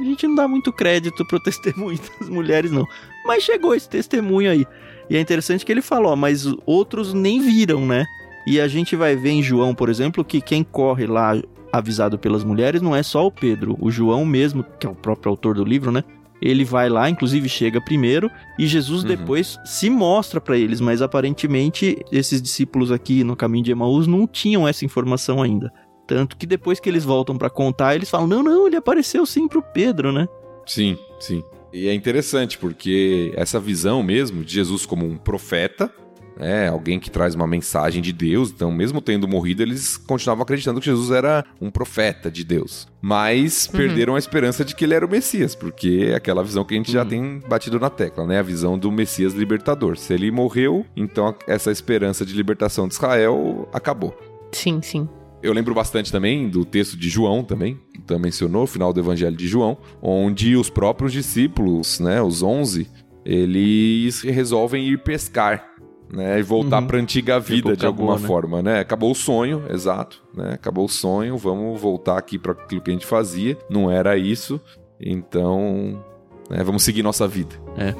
a 0.00 0.04
gente 0.04 0.26
não 0.26 0.34
dá 0.34 0.48
muito 0.48 0.72
crédito 0.72 1.24
pro 1.26 1.40
testemunho 1.42 1.98
das 2.18 2.28
mulheres, 2.28 2.70
não. 2.70 2.86
Mas 3.26 3.42
chegou 3.42 3.74
esse 3.74 3.88
testemunho 3.88 4.50
aí. 4.50 4.66
E 5.10 5.16
é 5.16 5.20
interessante 5.20 5.64
que 5.64 5.72
ele 5.72 5.82
falou, 5.82 6.14
mas 6.16 6.46
outros 6.66 7.14
nem 7.14 7.40
viram, 7.40 7.86
né? 7.86 8.06
E 8.46 8.60
a 8.60 8.68
gente 8.68 8.94
vai 8.96 9.16
ver 9.16 9.30
em 9.30 9.42
João, 9.42 9.74
por 9.74 9.88
exemplo, 9.88 10.24
que 10.24 10.40
quem 10.40 10.62
corre 10.62 11.06
lá 11.06 11.34
avisado 11.72 12.18
pelas 12.18 12.44
mulheres 12.44 12.80
não 12.80 12.96
é 12.96 13.02
só 13.02 13.26
o 13.26 13.30
Pedro, 13.30 13.76
o 13.78 13.90
João 13.90 14.24
mesmo, 14.24 14.64
que 14.78 14.86
é 14.86 14.90
o 14.90 14.94
próprio 14.94 15.30
autor 15.30 15.54
do 15.54 15.64
livro, 15.64 15.92
né? 15.92 16.02
Ele 16.40 16.64
vai 16.64 16.88
lá, 16.88 17.10
inclusive 17.10 17.48
chega 17.48 17.80
primeiro, 17.80 18.30
e 18.58 18.66
Jesus 18.66 19.02
uhum. 19.02 19.08
depois 19.08 19.58
se 19.64 19.90
mostra 19.90 20.40
para 20.40 20.56
eles, 20.56 20.80
mas 20.80 21.02
aparentemente 21.02 21.98
esses 22.12 22.40
discípulos 22.40 22.92
aqui 22.92 23.24
no 23.24 23.36
caminho 23.36 23.64
de 23.64 23.72
Emaús 23.72 24.06
não 24.06 24.26
tinham 24.26 24.66
essa 24.66 24.84
informação 24.84 25.42
ainda. 25.42 25.72
Tanto 26.06 26.36
que 26.36 26.46
depois 26.46 26.80
que 26.80 26.88
eles 26.88 27.04
voltam 27.04 27.36
para 27.36 27.50
contar, 27.50 27.94
eles 27.94 28.08
falam: 28.08 28.26
"Não, 28.26 28.42
não, 28.42 28.66
ele 28.66 28.76
apareceu 28.76 29.26
sim 29.26 29.46
pro 29.46 29.62
Pedro, 29.62 30.12
né?" 30.12 30.26
Sim, 30.64 30.96
sim. 31.20 31.42
E 31.72 31.88
é 31.88 31.94
interessante 31.94 32.56
porque 32.56 33.32
essa 33.36 33.60
visão 33.60 34.02
mesmo 34.02 34.42
de 34.42 34.54
Jesus 34.54 34.86
como 34.86 35.04
um 35.04 35.18
profeta, 35.18 35.92
é, 36.38 36.68
alguém 36.68 36.98
que 37.00 37.10
traz 37.10 37.34
uma 37.34 37.46
mensagem 37.46 38.00
de 38.00 38.12
Deus. 38.12 38.50
Então, 38.50 38.70
mesmo 38.70 39.00
tendo 39.00 39.26
morrido, 39.26 39.62
eles 39.62 39.96
continuavam 39.96 40.42
acreditando 40.42 40.80
que 40.80 40.86
Jesus 40.86 41.10
era 41.10 41.44
um 41.60 41.70
profeta 41.70 42.30
de 42.30 42.44
Deus. 42.44 42.86
Mas 43.00 43.66
uhum. 43.66 43.78
perderam 43.78 44.14
a 44.14 44.18
esperança 44.18 44.64
de 44.64 44.74
que 44.74 44.84
ele 44.84 44.94
era 44.94 45.04
o 45.04 45.10
Messias, 45.10 45.54
porque 45.54 46.08
é 46.10 46.14
aquela 46.14 46.42
visão 46.42 46.64
que 46.64 46.74
a 46.74 46.76
gente 46.76 46.88
uhum. 46.88 46.94
já 46.94 47.04
tem 47.04 47.42
batido 47.48 47.78
na 47.78 47.90
tecla, 47.90 48.26
né? 48.26 48.38
A 48.38 48.42
visão 48.42 48.78
do 48.78 48.90
Messias 48.90 49.34
libertador. 49.34 49.96
Se 49.96 50.14
ele 50.14 50.30
morreu, 50.30 50.86
então 50.96 51.34
essa 51.46 51.70
esperança 51.70 52.24
de 52.24 52.34
libertação 52.34 52.88
de 52.88 52.94
Israel 52.94 53.68
acabou. 53.72 54.16
Sim, 54.52 54.80
sim. 54.82 55.08
Eu 55.40 55.52
lembro 55.52 55.72
bastante 55.72 56.10
também 56.10 56.48
do 56.48 56.64
texto 56.64 56.96
de 56.96 57.08
João 57.08 57.44
também, 57.44 57.78
que 57.92 58.00
então 58.00 58.18
mencionou, 58.18 58.64
o 58.64 58.66
final 58.66 58.92
do 58.92 58.98
Evangelho 58.98 59.36
de 59.36 59.46
João, 59.46 59.78
onde 60.02 60.56
os 60.56 60.68
próprios 60.68 61.12
discípulos, 61.12 62.00
né, 62.00 62.20
os 62.20 62.42
onze, 62.42 62.88
eles 63.24 64.22
resolvem 64.22 64.88
ir 64.88 64.98
pescar 64.98 65.64
né, 66.10 66.38
e 66.38 66.42
voltar 66.42 66.80
uhum. 66.80 66.86
para 66.86 66.98
a 66.98 67.00
antiga 67.00 67.38
vida 67.38 67.76
de 67.76 67.84
acabou, 67.84 68.10
alguma 68.10 68.20
né? 68.20 68.26
forma, 68.26 68.62
né? 68.62 68.80
Acabou 68.80 69.10
o 69.10 69.14
sonho, 69.14 69.64
exato, 69.70 70.22
né? 70.34 70.52
Acabou 70.54 70.86
o 70.86 70.88
sonho, 70.88 71.36
vamos 71.36 71.80
voltar 71.80 72.16
aqui 72.16 72.38
para 72.38 72.52
aquilo 72.52 72.80
que 72.80 72.90
a 72.90 72.94
gente 72.94 73.06
fazia. 73.06 73.56
Não 73.68 73.90
era 73.90 74.16
isso, 74.16 74.60
então, 75.00 76.02
né, 76.48 76.62
vamos 76.64 76.82
seguir 76.82 77.02
nossa 77.02 77.28
vida. 77.28 77.54
É. 77.76 77.94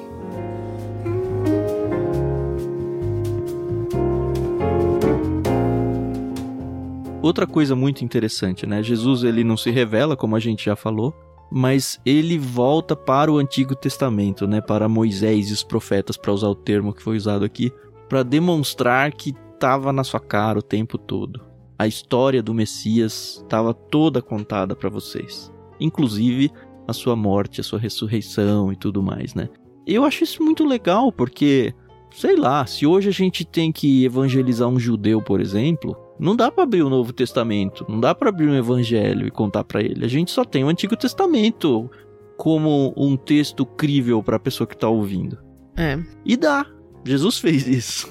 Outra 7.20 7.46
coisa 7.46 7.76
muito 7.76 8.04
interessante, 8.04 8.64
né? 8.64 8.82
Jesus 8.82 9.22
ele 9.22 9.44
não 9.44 9.56
se 9.56 9.70
revela, 9.70 10.16
como 10.16 10.34
a 10.34 10.40
gente 10.40 10.64
já 10.64 10.74
falou, 10.74 11.12
mas 11.50 12.00
ele 12.06 12.38
volta 12.38 12.94
para 12.94 13.30
o 13.30 13.38
Antigo 13.38 13.74
Testamento, 13.74 14.46
né? 14.46 14.60
Para 14.60 14.88
Moisés 14.88 15.50
e 15.50 15.52
os 15.52 15.62
profetas, 15.62 16.16
para 16.16 16.32
usar 16.32 16.48
o 16.48 16.54
termo 16.54 16.94
que 16.94 17.02
foi 17.02 17.16
usado 17.16 17.44
aqui, 17.44 17.72
para 18.08 18.22
demonstrar 18.22 19.12
que 19.12 19.34
estava 19.54 19.92
na 19.92 20.04
sua 20.04 20.20
cara 20.20 20.58
o 20.58 20.62
tempo 20.62 20.96
todo. 20.96 21.40
A 21.78 21.86
história 21.86 22.42
do 22.42 22.54
Messias 22.54 23.40
estava 23.42 23.72
toda 23.72 24.22
contada 24.22 24.74
para 24.74 24.88
vocês, 24.88 25.52
inclusive 25.78 26.50
a 26.86 26.92
sua 26.92 27.14
morte, 27.14 27.60
a 27.60 27.64
sua 27.64 27.78
ressurreição 27.78 28.72
e 28.72 28.76
tudo 28.76 29.02
mais, 29.02 29.34
né? 29.34 29.48
Eu 29.86 30.04
acho 30.04 30.24
isso 30.24 30.42
muito 30.42 30.64
legal 30.64 31.12
porque, 31.12 31.72
sei 32.10 32.36
lá, 32.36 32.66
se 32.66 32.86
hoje 32.86 33.08
a 33.08 33.12
gente 33.12 33.44
tem 33.44 33.70
que 33.70 34.04
evangelizar 34.04 34.68
um 34.68 34.78
judeu, 34.78 35.22
por 35.22 35.40
exemplo, 35.40 35.96
não 36.18 36.34
dá 36.34 36.50
para 36.50 36.64
abrir 36.64 36.82
o 36.82 36.90
Novo 36.90 37.12
Testamento, 37.12 37.86
não 37.88 38.00
dá 38.00 38.14
para 38.14 38.30
abrir 38.30 38.48
um 38.48 38.54
evangelho 38.56 39.26
e 39.26 39.30
contar 39.30 39.64
para 39.64 39.80
ele. 39.80 40.04
A 40.04 40.08
gente 40.08 40.30
só 40.30 40.44
tem 40.44 40.64
o 40.64 40.68
Antigo 40.68 40.96
Testamento 40.96 41.90
como 42.36 42.92
um 42.96 43.16
texto 43.16 43.64
crível 43.64 44.22
para 44.22 44.36
a 44.36 44.40
pessoa 44.40 44.66
que 44.66 44.76
tá 44.76 44.88
ouvindo. 44.88 45.38
É. 45.76 45.98
E 46.24 46.36
dá. 46.36 46.66
Jesus 47.04 47.38
fez 47.38 47.66
isso. 47.66 48.08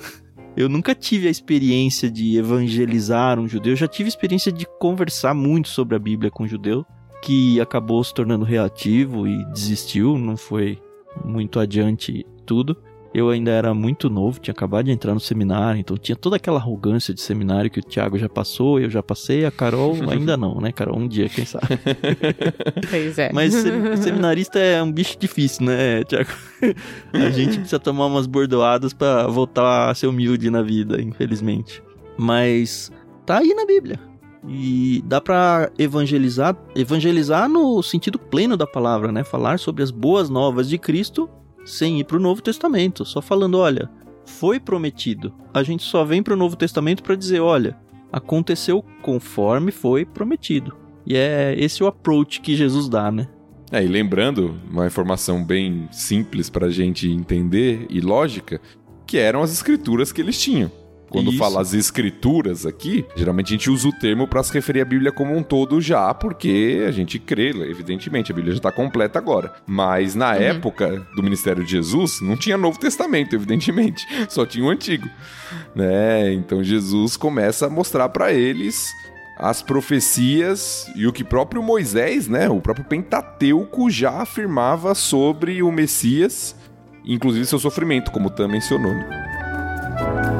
Eu 0.55 0.67
nunca 0.67 0.95
tive 0.95 1.27
a 1.27 1.31
experiência 1.31 2.09
de 2.09 2.35
evangelizar 2.35 3.39
um 3.39 3.47
judeu, 3.47 3.73
eu 3.73 3.77
já 3.77 3.87
tive 3.87 4.07
a 4.07 4.09
experiência 4.09 4.51
de 4.51 4.65
conversar 4.79 5.35
muito 5.35 5.67
sobre 5.67 5.95
a 5.95 5.99
Bíblia 5.99 6.31
com 6.31 6.45
um 6.45 6.47
judeu, 6.47 6.83
que 7.21 7.61
acabou 7.61 8.03
se 8.03 8.11
tornando 8.11 8.43
reativo 8.43 9.27
e 9.27 9.45
desistiu, 9.51 10.17
não 10.17 10.35
foi 10.35 10.81
muito 11.23 11.59
adiante 11.59 12.25
tudo. 12.43 12.75
Eu 13.13 13.29
ainda 13.29 13.51
era 13.51 13.73
muito 13.73 14.09
novo, 14.09 14.39
tinha 14.39 14.51
acabado 14.51 14.85
de 14.85 14.91
entrar 14.91 15.13
no 15.13 15.19
seminário, 15.19 15.79
então 15.79 15.97
tinha 15.97 16.15
toda 16.15 16.35
aquela 16.35 16.59
arrogância 16.59 17.13
de 17.13 17.21
seminário 17.21 17.69
que 17.69 17.79
o 17.79 17.83
Thiago 17.83 18.17
já 18.17 18.27
passou, 18.27 18.79
eu 18.79 18.89
já 18.89 19.01
passei, 19.01 19.45
a 19.45 19.51
Carol 19.51 19.95
ainda 20.11 20.35
não, 20.35 20.59
né, 20.59 20.71
Carol? 20.71 20.97
Um 20.97 21.07
dia, 21.07 21.29
quem 21.29 21.45
sabe. 21.45 21.67
Pois 22.89 23.17
é. 23.17 23.31
Mas 23.33 23.53
seminarista 23.53 24.59
é 24.59 24.81
um 24.81 24.91
bicho 24.91 25.17
difícil, 25.17 25.65
né, 25.65 26.03
Thiago? 26.03 26.29
A 27.13 27.29
gente 27.29 27.57
precisa 27.57 27.79
tomar 27.79 28.05
umas 28.05 28.27
bordoadas 28.27 28.93
para 28.93 29.27
voltar 29.27 29.89
a 29.89 29.95
ser 29.95 30.07
humilde 30.07 30.49
na 30.49 30.61
vida, 30.61 31.01
infelizmente. 31.01 31.81
Mas 32.17 32.91
tá 33.25 33.39
aí 33.39 33.53
na 33.53 33.65
Bíblia. 33.65 33.99
E 34.47 35.03
dá 35.05 35.19
para 35.19 35.71
evangelizar, 35.77 36.55
evangelizar 36.75 37.49
no 37.49 37.81
sentido 37.83 38.17
pleno 38.17 38.55
da 38.55 38.65
palavra, 38.65 39.11
né? 39.11 39.23
Falar 39.23 39.59
sobre 39.59 39.83
as 39.83 39.91
boas 39.91 40.29
novas 40.29 40.69
de 40.69 40.77
Cristo 40.77 41.29
sem 41.67 41.99
ir 41.99 42.05
para 42.05 42.17
o 42.17 42.19
Novo 42.19 42.41
Testamento, 42.41 43.05
só 43.05 43.21
falando, 43.21 43.57
olha, 43.57 43.89
foi 44.25 44.59
prometido. 44.59 45.33
A 45.53 45.61
gente 45.63 45.83
só 45.83 46.03
vem 46.03 46.23
para 46.23 46.33
o 46.33 46.37
Novo 46.37 46.55
Testamento 46.55 47.03
para 47.03 47.15
dizer, 47.15 47.41
olha, 47.41 47.77
aconteceu 48.11 48.83
conforme 49.01 49.71
foi 49.71 50.05
prometido. 50.05 50.75
E 51.05 51.15
é 51.15 51.55
esse 51.57 51.83
o 51.83 51.87
approach 51.87 52.41
que 52.41 52.55
Jesus 52.55 52.87
dá, 52.89 53.11
né? 53.11 53.27
É, 53.71 53.83
e 53.83 53.87
lembrando, 53.87 54.57
uma 54.69 54.87
informação 54.87 55.43
bem 55.43 55.89
simples 55.91 56.49
para 56.49 56.67
a 56.67 56.71
gente 56.71 57.09
entender 57.09 57.85
e 57.89 57.99
lógica, 57.99 58.61
que 59.05 59.17
eram 59.17 59.41
as 59.41 59.51
escrituras 59.51 60.11
que 60.11 60.21
eles 60.21 60.39
tinham. 60.39 60.71
Quando 61.09 61.29
Isso. 61.29 61.39
fala 61.39 61.61
as 61.61 61.73
escrituras 61.73 62.65
aqui, 62.65 63.05
geralmente 63.15 63.47
a 63.47 63.57
gente 63.57 63.69
usa 63.69 63.87
o 63.87 63.93
termo 63.93 64.27
para 64.27 64.43
se 64.43 64.53
referir 64.53 64.81
à 64.81 64.85
Bíblia 64.85 65.11
como 65.11 65.35
um 65.35 65.41
todo 65.41 65.79
já, 65.79 66.13
porque 66.13 66.83
a 66.87 66.91
gente 66.91 67.17
crê, 67.17 67.49
evidentemente, 67.49 68.31
a 68.31 68.35
Bíblia 68.35 68.53
já 68.53 68.59
está 68.59 68.71
completa 68.71 69.17
agora. 69.17 69.53
Mas 69.65 70.15
na 70.15 70.31
uhum. 70.31 70.41
época 70.41 71.07
do 71.15 71.23
ministério 71.23 71.63
de 71.63 71.71
Jesus, 71.71 72.19
não 72.21 72.35
tinha 72.35 72.57
Novo 72.57 72.79
Testamento, 72.79 73.33
evidentemente, 73.35 74.05
só 74.27 74.45
tinha 74.45 74.65
o 74.65 74.69
Antigo. 74.69 75.09
Né? 75.75 76.33
Então 76.33 76.63
Jesus 76.63 77.15
começa 77.15 77.67
a 77.67 77.69
mostrar 77.69 78.09
para 78.09 78.33
eles 78.33 78.91
as 79.37 79.61
profecias 79.61 80.91
e 80.95 81.05
o 81.05 81.13
que 81.13 81.23
próprio 81.23 81.61
Moisés, 81.61 82.27
né, 82.27 82.49
o 82.49 82.59
próprio 82.59 82.85
Pentateuco 82.85 83.89
já 83.89 84.21
afirmava 84.21 84.95
sobre 84.95 85.61
o 85.61 85.71
Messias, 85.71 86.55
inclusive 87.05 87.45
seu 87.45 87.59
sofrimento, 87.59 88.11
como 88.11 88.31
Tam 88.31 88.47
mencionou. 88.47 88.91
Né? 88.91 90.36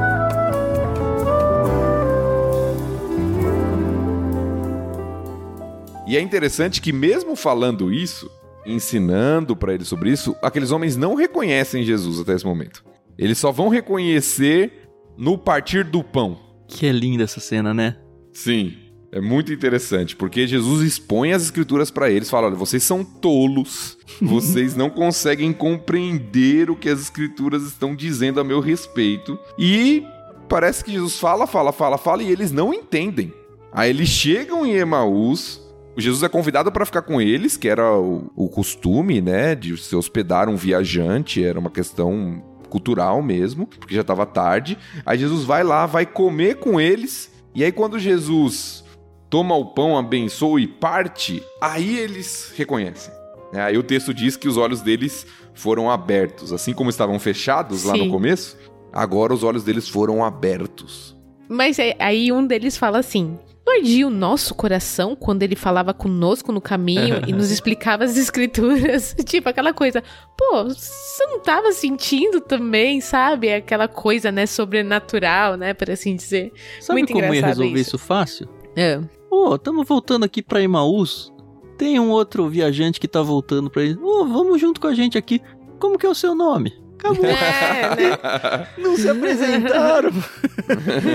E 6.08 6.16
é 6.16 6.22
interessante 6.22 6.80
que, 6.80 6.90
mesmo 6.90 7.36
falando 7.36 7.92
isso, 7.92 8.30
ensinando 8.64 9.54
para 9.54 9.74
eles 9.74 9.88
sobre 9.88 10.10
isso, 10.10 10.34
aqueles 10.42 10.70
homens 10.70 10.96
não 10.96 11.14
reconhecem 11.14 11.84
Jesus 11.84 12.18
até 12.18 12.34
esse 12.34 12.46
momento. 12.46 12.82
Eles 13.18 13.36
só 13.36 13.52
vão 13.52 13.68
reconhecer 13.68 14.88
no 15.18 15.36
partir 15.36 15.84
do 15.84 16.02
pão. 16.02 16.40
Que 16.66 16.86
é 16.86 16.92
linda 16.92 17.24
essa 17.24 17.40
cena, 17.40 17.74
né? 17.74 17.98
Sim. 18.32 18.74
É 19.12 19.20
muito 19.20 19.52
interessante, 19.52 20.16
porque 20.16 20.46
Jesus 20.46 20.82
expõe 20.82 21.32
as 21.32 21.42
escrituras 21.42 21.90
para 21.90 22.10
eles, 22.10 22.28
fala: 22.28 22.46
olha, 22.46 22.56
vocês 22.56 22.82
são 22.82 23.02
tolos, 23.02 23.96
vocês 24.20 24.76
não 24.76 24.90
conseguem 24.90 25.50
compreender 25.52 26.70
o 26.70 26.76
que 26.76 26.90
as 26.90 27.00
escrituras 27.00 27.62
estão 27.62 27.96
dizendo 27.96 28.38
a 28.38 28.44
meu 28.44 28.60
respeito. 28.60 29.38
E 29.58 30.04
parece 30.46 30.84
que 30.84 30.92
Jesus 30.92 31.18
fala, 31.18 31.46
fala, 31.46 31.72
fala, 31.72 31.96
fala, 31.96 32.22
e 32.22 32.30
eles 32.30 32.52
não 32.52 32.72
entendem. 32.72 33.32
Aí 33.72 33.90
eles 33.90 34.08
chegam 34.08 34.66
em 34.66 34.74
Emaús, 34.74 35.67
Jesus 35.98 36.22
é 36.22 36.28
convidado 36.28 36.70
para 36.70 36.86
ficar 36.86 37.02
com 37.02 37.20
eles, 37.20 37.56
que 37.56 37.68
era 37.68 37.92
o, 37.96 38.30
o, 38.36 38.48
costume, 38.48 39.20
né, 39.20 39.54
de 39.54 39.76
se 39.76 39.96
hospedar 39.96 40.48
um 40.48 40.56
viajante, 40.56 41.44
era 41.44 41.58
uma 41.58 41.70
questão 41.70 42.42
cultural 42.68 43.22
mesmo, 43.22 43.66
porque 43.66 43.94
já 43.94 44.02
estava 44.02 44.24
tarde. 44.24 44.78
Aí 45.04 45.18
Jesus 45.18 45.44
vai 45.44 45.64
lá, 45.64 45.86
vai 45.86 46.06
comer 46.06 46.56
com 46.56 46.80
eles, 46.80 47.30
e 47.54 47.64
aí 47.64 47.72
quando 47.72 47.98
Jesus 47.98 48.84
toma 49.28 49.56
o 49.56 49.66
pão, 49.66 49.98
abençoa 49.98 50.60
e 50.60 50.66
parte, 50.66 51.42
aí 51.60 51.98
eles 51.98 52.52
reconhecem. 52.56 53.12
É, 53.52 53.60
aí 53.60 53.78
o 53.78 53.82
texto 53.82 54.12
diz 54.12 54.36
que 54.36 54.48
os 54.48 54.56
olhos 54.56 54.82
deles 54.82 55.26
foram 55.54 55.90
abertos, 55.90 56.52
assim 56.52 56.72
como 56.72 56.90
estavam 56.90 57.18
fechados 57.18 57.80
Sim. 57.80 57.88
lá 57.88 57.96
no 57.96 58.10
começo, 58.10 58.56
agora 58.92 59.34
os 59.34 59.42
olhos 59.42 59.64
deles 59.64 59.88
foram 59.88 60.24
abertos. 60.24 61.16
Mas 61.48 61.78
aí 61.98 62.30
um 62.30 62.46
deles 62.46 62.76
fala 62.76 62.98
assim: 62.98 63.38
não 63.68 63.76
ardia 63.76 64.06
o 64.06 64.10
nosso 64.10 64.54
coração 64.54 65.14
quando 65.14 65.42
ele 65.42 65.54
falava 65.54 65.92
conosco 65.92 66.50
no 66.50 66.60
caminho 66.60 67.20
e 67.28 67.32
nos 67.32 67.50
explicava 67.50 68.04
as 68.04 68.16
escrituras? 68.16 69.14
tipo, 69.24 69.48
aquela 69.48 69.72
coisa, 69.74 70.02
pô, 70.36 70.64
você 70.64 71.24
não 71.26 71.40
tava 71.40 71.72
sentindo 71.72 72.40
também, 72.40 73.00
sabe? 73.00 73.52
Aquela 73.52 73.86
coisa, 73.86 74.32
né, 74.32 74.46
sobrenatural, 74.46 75.56
né, 75.56 75.74
por 75.74 75.90
assim 75.90 76.16
dizer. 76.16 76.52
Sabe 76.80 77.00
Muito 77.00 77.12
como 77.12 77.34
ia 77.34 77.44
resolver 77.44 77.80
isso. 77.80 77.96
isso 77.96 77.98
fácil? 77.98 78.48
É. 78.74 78.98
Ô, 79.30 79.50
oh, 79.50 79.54
estamos 79.56 79.86
voltando 79.86 80.24
aqui 80.24 80.42
pra 80.42 80.62
Emaús. 80.62 81.32
Tem 81.76 82.00
um 82.00 82.10
outro 82.10 82.48
viajante 82.48 82.98
que 82.98 83.06
tá 83.06 83.22
voltando 83.22 83.70
pra 83.70 83.82
ele. 83.82 83.98
Ô, 84.00 84.22
oh, 84.22 84.24
vamos 84.24 84.60
junto 84.60 84.80
com 84.80 84.86
a 84.86 84.94
gente 84.94 85.18
aqui. 85.18 85.40
Como 85.78 85.98
que 85.98 86.06
é 86.06 86.08
o 86.08 86.14
seu 86.14 86.34
nome? 86.34 86.72
Acabou. 86.98 87.24
É, 87.24 87.94
né? 87.96 88.68
Não 88.76 88.96
se 88.96 89.08
apresentaram. 89.08 90.10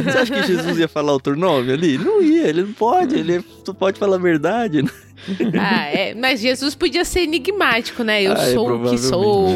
Você 0.05 0.17
acha 0.17 0.33
que 0.33 0.47
Jesus 0.47 0.77
ia 0.77 0.87
falar 0.87 1.11
outro 1.11 1.35
nome 1.35 1.73
ali? 1.73 1.97
Não 1.97 2.21
ia, 2.21 2.47
ele 2.47 2.63
não 2.63 2.73
pode, 2.73 3.15
ele 3.15 3.43
só 3.65 3.73
pode 3.73 3.99
falar 3.99 4.15
a 4.15 4.19
verdade. 4.19 4.81
Né? 4.81 4.89
Ah, 5.59 5.85
é. 5.85 6.15
Mas 6.15 6.39
Jesus 6.39 6.73
podia 6.73 7.03
ser 7.03 7.21
enigmático, 7.21 8.03
né? 8.03 8.23
Eu 8.23 8.31
ah, 8.31 8.41
é, 8.41 8.53
sou 8.53 8.69
é, 8.69 8.73
o 8.73 8.89
que 8.89 8.97
sou. 8.97 9.47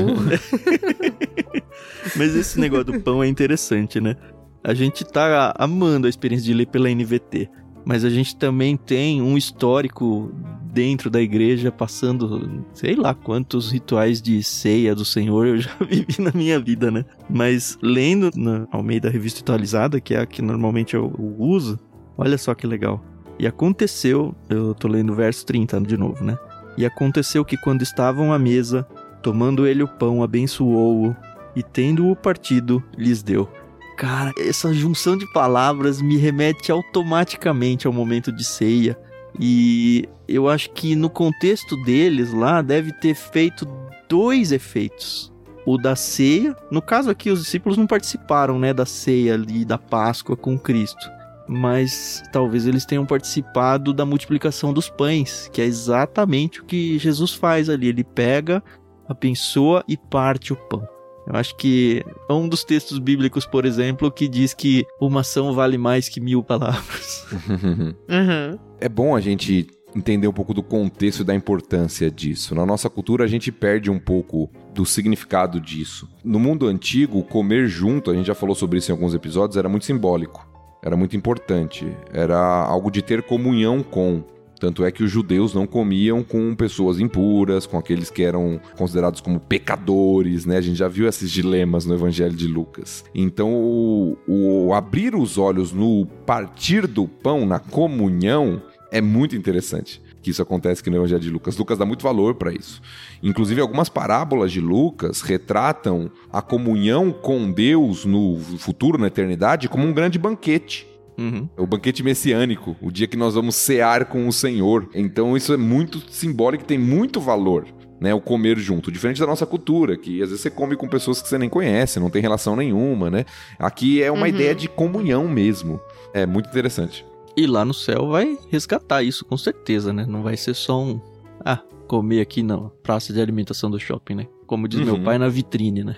Mas 2.16 2.36
esse 2.36 2.60
negócio 2.60 2.86
do 2.86 3.00
pão 3.02 3.24
é 3.24 3.28
interessante, 3.28 4.00
né? 4.00 4.16
A 4.64 4.74
gente 4.74 5.06
tá 5.06 5.54
amando 5.58 6.08
a 6.08 6.10
experiência 6.10 6.46
de 6.46 6.54
ler 6.54 6.68
pela 6.68 6.90
NVT 6.90 7.50
mas 7.88 8.04
a 8.04 8.10
gente 8.10 8.36
também 8.36 8.76
tem 8.76 9.22
um 9.22 9.38
histórico 9.38 10.30
dentro 10.74 11.10
da 11.10 11.22
igreja 11.22 11.72
passando, 11.72 12.66
sei 12.74 12.96
lá 12.96 13.14
quantos 13.14 13.72
rituais 13.72 14.22
de 14.22 14.42
ceia 14.44 14.94
do 14.94 15.06
Senhor 15.06 15.48
eu 15.48 15.58
já 15.58 15.72
vivi 15.88 16.22
na 16.22 16.32
minha 16.34 16.60
vida, 16.60 16.92
né? 16.92 17.06
Mas 17.30 17.78
lendo 17.82 18.32
na 18.36 18.68
Almeida 18.72 19.10
Revista 19.10 19.42
Atualizada, 19.42 20.00
que 20.00 20.14
é 20.14 20.20
a 20.20 20.26
que 20.26 20.42
normalmente 20.42 20.96
eu 20.96 21.14
uso, 21.38 21.80
olha 22.18 22.38
só 22.38 22.54
que 22.54 22.68
legal. 22.68 23.04
E 23.40 23.46
aconteceu, 23.46 24.36
eu 24.50 24.74
tô 24.74 24.88
lendo 24.88 25.14
o 25.14 25.16
verso 25.16 25.46
30 25.46 25.82
de 25.82 25.98
novo, 25.98 26.24
né? 26.24 26.38
E 26.78 26.86
aconteceu 26.86 27.44
que 27.46 27.58
quando 27.58 27.82
estavam 27.82 28.34
à 28.34 28.40
mesa, 28.40 28.88
tomando 29.22 29.66
ele 29.66 29.84
o 29.84 29.88
pão, 29.88 30.24
abençoou-o 30.24 31.16
e 31.56 31.64
tendo-o 31.64 32.16
partido, 32.16 32.84
lhes 32.96 33.24
deu. 33.24 33.50
Cara, 33.98 34.32
essa 34.38 34.72
junção 34.72 35.18
de 35.18 35.26
palavras 35.34 36.00
me 36.00 36.18
remete 36.18 36.72
automaticamente 36.72 37.88
ao 37.88 37.94
momento 37.94 38.32
de 38.32 38.44
ceia. 38.44 38.96
E 39.40 40.08
eu 40.28 40.50
acho 40.50 40.72
que 40.72 40.96
no 40.96 41.10
contexto 41.10 41.76
deles 41.84 42.34
lá 42.34 42.62
deve 42.62 42.92
ter 42.92 43.16
feito 43.16 43.68
dois 44.10 44.52
efeitos. 44.52 45.32
O 45.66 45.78
da 45.78 45.96
ceia, 45.96 46.56
no 46.72 46.82
caso 46.82 47.10
aqui 47.10 47.30
os 47.30 47.44
discípulos 47.44 47.78
não 47.78 47.86
participaram, 47.86 48.58
né, 48.58 48.74
da 48.74 48.86
ceia 48.86 49.34
ali 49.34 49.66
da 49.66 49.78
Páscoa 49.78 50.38
com 50.38 50.58
Cristo, 50.58 51.12
mas 51.48 52.24
talvez 52.32 52.66
eles 52.66 52.86
tenham 52.86 53.06
participado 53.06 53.94
da 53.94 54.06
multiplicação 54.06 54.72
dos 54.72 54.90
pães, 54.90 55.50
que 55.52 55.62
é 55.62 55.66
exatamente 55.66 56.62
o 56.62 56.66
que 56.66 56.98
Jesus 56.98 57.34
faz 57.34 57.70
ali, 57.70 57.88
ele 57.88 58.04
pega, 58.04 58.64
abençoa 59.10 59.84
e 59.88 59.98
parte 59.98 60.54
o 60.54 60.56
pão. 60.56 60.88
Eu 61.28 61.36
acho 61.36 61.56
que 61.58 62.04
é 62.30 62.34
um 62.34 62.48
dos 62.48 62.64
textos 62.64 63.00
bíblicos, 63.00 63.46
por 63.46 63.66
exemplo, 63.66 64.10
que 64.10 64.28
diz 64.28 64.54
que 64.54 64.86
uma 65.00 65.22
ação 65.22 65.54
vale 65.54 65.78
mais 65.78 66.08
que 66.08 66.22
mil 66.22 66.42
palavras. 66.42 67.26
uhum. 67.50 68.58
É 68.80 68.88
bom 68.88 69.16
a 69.16 69.20
gente 69.20 69.68
entender 69.96 70.28
um 70.28 70.34
pouco 70.34 70.54
do 70.54 70.64
contexto 70.64 71.22
e 71.22 71.26
da 71.26 71.36
importância 71.36 72.10
disso. 72.10 72.56
Na 72.56 72.66
nossa 72.66 72.90
cultura, 72.90 73.26
a 73.26 73.28
gente 73.28 73.52
perde 73.52 73.90
um 73.90 74.00
pouco 74.00 74.50
do 74.74 74.86
significado 74.86 75.60
disso. 75.60 76.08
No 76.24 76.40
mundo 76.40 76.68
antigo, 76.68 77.24
comer 77.24 77.68
junto, 77.68 78.12
a 78.12 78.14
gente 78.14 78.28
já 78.28 78.36
falou 78.36 78.56
sobre 78.56 78.78
isso 78.78 78.92
em 78.92 78.94
alguns 78.94 79.14
episódios, 79.14 79.58
era 79.58 79.68
muito 79.68 79.86
simbólico. 79.86 80.48
Era 80.84 80.96
muito 80.96 81.18
importante. 81.18 81.86
Era 82.14 82.38
algo 82.38 82.92
de 82.92 83.02
ter 83.02 83.24
comunhão 83.24 83.84
com. 83.84 84.24
Tanto 84.60 84.84
é 84.84 84.92
que 84.92 85.04
os 85.04 85.12
judeus 85.12 85.54
não 85.54 85.68
comiam 85.68 86.24
com 86.24 86.56
pessoas 86.56 87.00
impuras, 87.00 87.66
com 87.66 87.78
aqueles 87.78 88.10
que 88.10 88.24
eram 88.24 88.60
considerados 88.76 89.22
como 89.22 89.40
pecadores, 89.40 90.46
né? 90.46 90.58
A 90.58 90.62
gente 90.62 90.78
já 90.78 90.88
viu 90.88 91.08
esses 91.08 91.32
dilemas 91.32 91.86
no 91.86 91.94
Evangelho 91.94 92.36
de 92.36 92.48
Lucas. 92.48 93.06
Então, 93.14 93.54
o, 93.54 94.18
o 94.28 94.74
abrir 94.74 95.16
os 95.16 95.38
olhos 95.38 95.72
no 95.72 96.06
partir 96.26 96.88
do 96.88 97.08
pão, 97.08 97.46
na 97.46 97.60
comunhão, 97.60 98.62
é 98.92 99.02
muito 99.02 99.36
interessante 99.36 100.02
que 100.22 100.32
isso 100.32 100.42
acontece 100.42 100.82
aqui 100.82 100.90
no 100.90 100.98
Evangelho 100.98 101.22
de 101.22 101.30
Lucas. 101.30 101.56
Lucas 101.56 101.78
dá 101.78 101.86
muito 101.86 102.04
valor 102.04 102.36
para 102.36 102.52
isso. 102.52 102.82
Inclusive, 103.24 103.62
algumas 103.62 103.88
parábolas 103.88 104.52
de 104.52 104.60
Lucas 104.60 105.22
retratam 105.22 106.12
a 106.34 106.42
comunhão 106.42 107.12
com 107.14 107.50
Deus 107.50 108.04
no 108.04 108.38
futuro, 108.58 108.98
na 108.98 109.08
eternidade, 109.08 109.70
como 109.70 109.86
um 109.86 109.94
grande 109.94 110.20
banquete. 110.20 110.86
Uhum. 111.18 111.50
O 111.58 111.66
banquete 111.66 112.04
messiânico, 112.04 112.76
o 112.82 112.92
dia 112.92 113.08
que 113.08 113.18
nós 113.18 113.34
vamos 113.34 113.56
cear 113.56 114.06
com 114.06 114.28
o 114.28 114.34
Senhor. 114.34 114.88
Então 114.94 115.36
isso 115.36 115.54
é 115.54 115.58
muito 115.58 116.00
simbólico 116.12 116.64
e 116.64 116.68
tem 116.68 116.78
muito 116.78 117.20
valor. 117.20 117.66
Né, 118.00 118.14
o 118.14 118.22
comer 118.22 118.60
junto, 118.60 118.92
diferente 118.92 119.20
da 119.20 119.26
nossa 119.26 119.44
cultura, 119.44 119.98
que 119.98 120.22
às 120.22 120.30
vezes 120.30 120.42
você 120.42 120.52
come 120.52 120.76
com 120.76 120.88
pessoas 120.88 121.20
que 121.20 121.28
você 121.28 121.36
nem 121.36 121.50
conhece, 121.50 122.00
não 122.00 122.12
tem 122.12 122.22
relação 122.22 122.56
nenhuma, 122.56 123.10
né? 123.10 123.26
Aqui 123.58 124.04
é 124.04 124.12
uma 124.12 124.22
uhum. 124.22 124.28
ideia 124.28 124.54
de 124.54 124.70
comunhão 124.70 125.28
mesmo. 125.28 125.82
É 126.14 126.24
muito 126.24 126.48
interessante. 126.48 127.04
E 127.36 127.48
lá 127.48 127.66
no 127.66 127.74
céu 127.74 128.10
vai 128.10 128.38
resgatar 128.52 129.02
isso 129.02 129.26
com 129.26 129.36
certeza, 129.36 129.92
né? 129.92 130.06
Não 130.08 130.22
vai 130.22 130.38
ser 130.38 130.54
só 130.54 130.80
um 130.80 131.02
ah, 131.44 131.60
comer 131.88 132.22
aqui 132.22 132.44
na 132.44 132.70
praça 132.84 133.12
de 133.12 133.20
alimentação 133.20 133.72
do 133.72 133.80
shopping, 133.80 134.14
né? 134.14 134.28
Como 134.48 134.66
diz 134.66 134.80
uhum. 134.80 134.86
meu 134.86 135.00
pai, 135.00 135.18
na 135.18 135.28
vitrine, 135.28 135.84
né? 135.84 135.96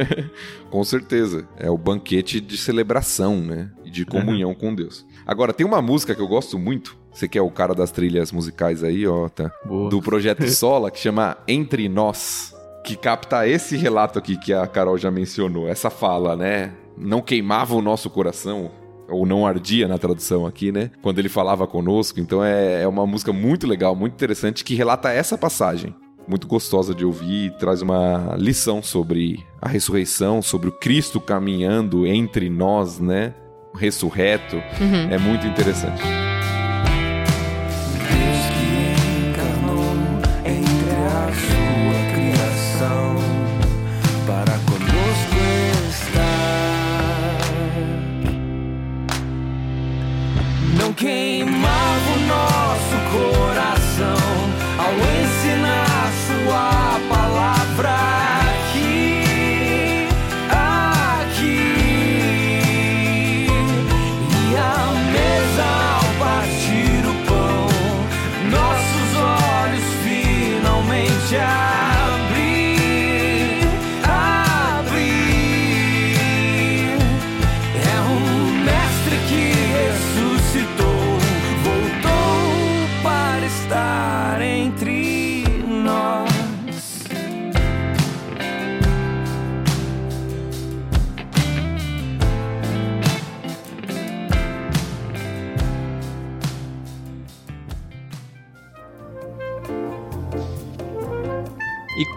com 0.70 0.84
certeza. 0.84 1.48
É 1.56 1.70
o 1.70 1.78
banquete 1.78 2.38
de 2.38 2.58
celebração, 2.58 3.40
né? 3.40 3.70
E 3.82 3.90
de 3.90 4.04
comunhão 4.04 4.50
uhum. 4.50 4.54
com 4.54 4.74
Deus. 4.74 5.06
Agora, 5.26 5.54
tem 5.54 5.66
uma 5.66 5.80
música 5.80 6.14
que 6.14 6.20
eu 6.20 6.28
gosto 6.28 6.58
muito. 6.58 7.00
Você 7.10 7.26
que 7.26 7.38
é 7.38 7.42
o 7.42 7.50
cara 7.50 7.74
das 7.74 7.90
trilhas 7.90 8.30
musicais 8.30 8.84
aí, 8.84 9.06
ó, 9.06 9.30
tá? 9.30 9.50
Boa. 9.64 9.88
Do 9.88 10.00
projeto 10.02 10.46
Sola, 10.52 10.90
que 10.90 10.98
chama 10.98 11.38
Entre 11.48 11.88
Nós. 11.88 12.54
Que 12.84 12.94
capta 12.96 13.48
esse 13.48 13.76
relato 13.76 14.18
aqui 14.18 14.36
que 14.36 14.52
a 14.52 14.66
Carol 14.66 14.98
já 14.98 15.10
mencionou. 15.10 15.66
Essa 15.66 15.88
fala, 15.88 16.36
né? 16.36 16.74
Não 16.98 17.22
queimava 17.22 17.74
o 17.74 17.80
nosso 17.80 18.10
coração 18.10 18.70
ou 19.08 19.26
não 19.26 19.46
ardia 19.46 19.88
na 19.88 19.98
tradução 19.98 20.46
aqui, 20.46 20.70
né? 20.70 20.90
Quando 21.02 21.18
ele 21.18 21.28
falava 21.28 21.66
conosco. 21.66 22.20
Então 22.20 22.44
é, 22.44 22.82
é 22.82 22.88
uma 22.88 23.06
música 23.06 23.32
muito 23.32 23.66
legal, 23.66 23.96
muito 23.96 24.12
interessante 24.12 24.64
que 24.64 24.74
relata 24.74 25.10
essa 25.10 25.36
passagem. 25.36 25.94
Muito 26.30 26.46
gostosa 26.46 26.94
de 26.94 27.04
ouvir 27.04 27.46
e 27.46 27.50
traz 27.50 27.82
uma 27.82 28.36
lição 28.38 28.80
sobre 28.80 29.44
a 29.60 29.68
ressurreição, 29.68 30.40
sobre 30.40 30.68
o 30.68 30.72
Cristo 30.72 31.20
caminhando 31.20 32.06
entre 32.06 32.48
nós, 32.48 33.00
né? 33.00 33.34
Ressurreto. 33.74 34.54
Uhum. 34.56 35.10
É 35.10 35.18
muito 35.18 35.44
interessante. 35.44 36.29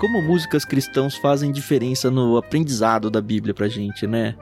Como 0.03 0.21
músicas 0.21 0.65
cristãs 0.65 1.15
fazem 1.15 1.49
diferença 1.49 2.11
no 2.11 2.35
aprendizado 2.35 3.09
da 3.09 3.21
Bíblia 3.21 3.53
pra 3.53 3.69
gente, 3.69 4.05
né? 4.05 4.35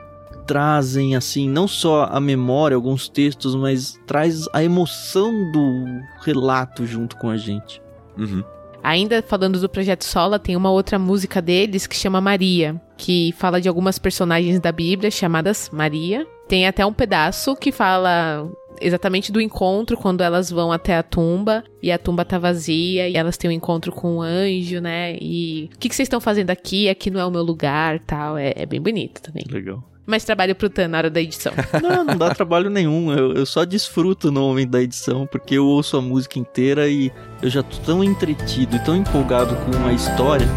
Trazem, 0.47 1.16
assim, 1.16 1.47
não 1.47 1.68
só 1.68 2.05
a 2.12 2.20
memória, 2.20 2.74
alguns 2.74 3.07
textos, 3.07 3.53
mas 3.53 3.93
traz 4.07 4.47
a 4.53 4.64
emoção 4.64 5.51
do 5.51 5.86
relato 6.24 6.84
junto 6.88 7.16
com 7.18 7.30
a 7.30 7.38
gente. 7.38 7.80
Uhum. 8.18 8.43
Ainda 8.82 9.22
falando 9.22 9.59
do 9.59 9.70
Projeto 9.70 10.03
Sola, 10.03 10.39
tem 10.39 10.55
uma 10.55 10.72
outra 10.72 10.97
música 10.97 11.39
deles 11.39 11.86
que 11.86 11.95
chama 11.95 12.20
Maria, 12.20 12.82
que 12.97 13.32
fala 13.38 13.62
de 13.62 13.70
algumas 13.70 13.99
personagens 13.99 14.59
da 14.59 14.72
Bíblia 14.72 15.12
chamadas 15.12 15.70
Maria. 15.72 16.26
Tem 16.47 16.66
até 16.66 16.84
um 16.84 16.91
pedaço 16.91 17.55
que 17.55 17.72
fala 17.72 18.49
exatamente 18.82 19.32
do 19.32 19.39
encontro 19.39 19.97
quando 19.97 20.21
elas 20.21 20.49
vão 20.49 20.71
até 20.71 20.97
a 20.97 21.03
tumba 21.03 21.63
e 21.82 21.91
a 21.91 21.97
tumba 21.97 22.25
tá 22.25 22.38
vazia 22.38 23.07
e 23.07 23.15
elas 23.15 23.38
têm 23.38 23.49
um 23.49 23.53
encontro 23.53 23.91
com 23.91 24.17
um 24.17 24.21
anjo, 24.21 24.79
né? 24.79 25.15
E 25.19 25.69
o 25.73 25.77
que, 25.77 25.89
que 25.89 25.95
vocês 25.95 26.07
estão 26.07 26.19
fazendo 26.19 26.49
aqui? 26.49 26.89
Aqui 26.89 27.09
não 27.09 27.19
é 27.19 27.25
o 27.25 27.32
meu 27.32 27.43
lugar, 27.43 27.99
tal. 27.99 28.38
É, 28.38 28.53
é 28.55 28.65
bem 28.65 28.82
bonito 28.82 29.21
também. 29.21 29.43
Legal. 29.49 29.84
Mais 30.05 30.25
trabalho 30.25 30.55
pro 30.55 30.69
Tan 30.69 30.88
na 30.89 30.97
hora 30.97 31.09
da 31.09 31.21
edição. 31.21 31.53
Não, 31.82 32.03
não 32.03 32.17
dá 32.17 32.34
trabalho 32.34 32.69
nenhum. 32.69 33.13
Eu, 33.13 33.34
eu 33.34 33.45
só 33.45 33.63
desfruto 33.63 34.32
no 34.32 34.41
momento 34.41 34.71
da 34.71 34.82
edição, 34.82 35.27
porque 35.27 35.55
eu 35.55 35.65
ouço 35.65 35.95
a 35.95 36.01
música 36.01 36.39
inteira 36.39 36.88
e 36.89 37.11
eu 37.41 37.49
já 37.49 37.61
tô 37.61 37.77
tão 37.77 38.03
entretido 38.03 38.75
e 38.75 38.79
tão 38.84 38.95
empolgado 38.95 39.55
com 39.55 39.88
a 39.88 39.93
história. 39.93 40.47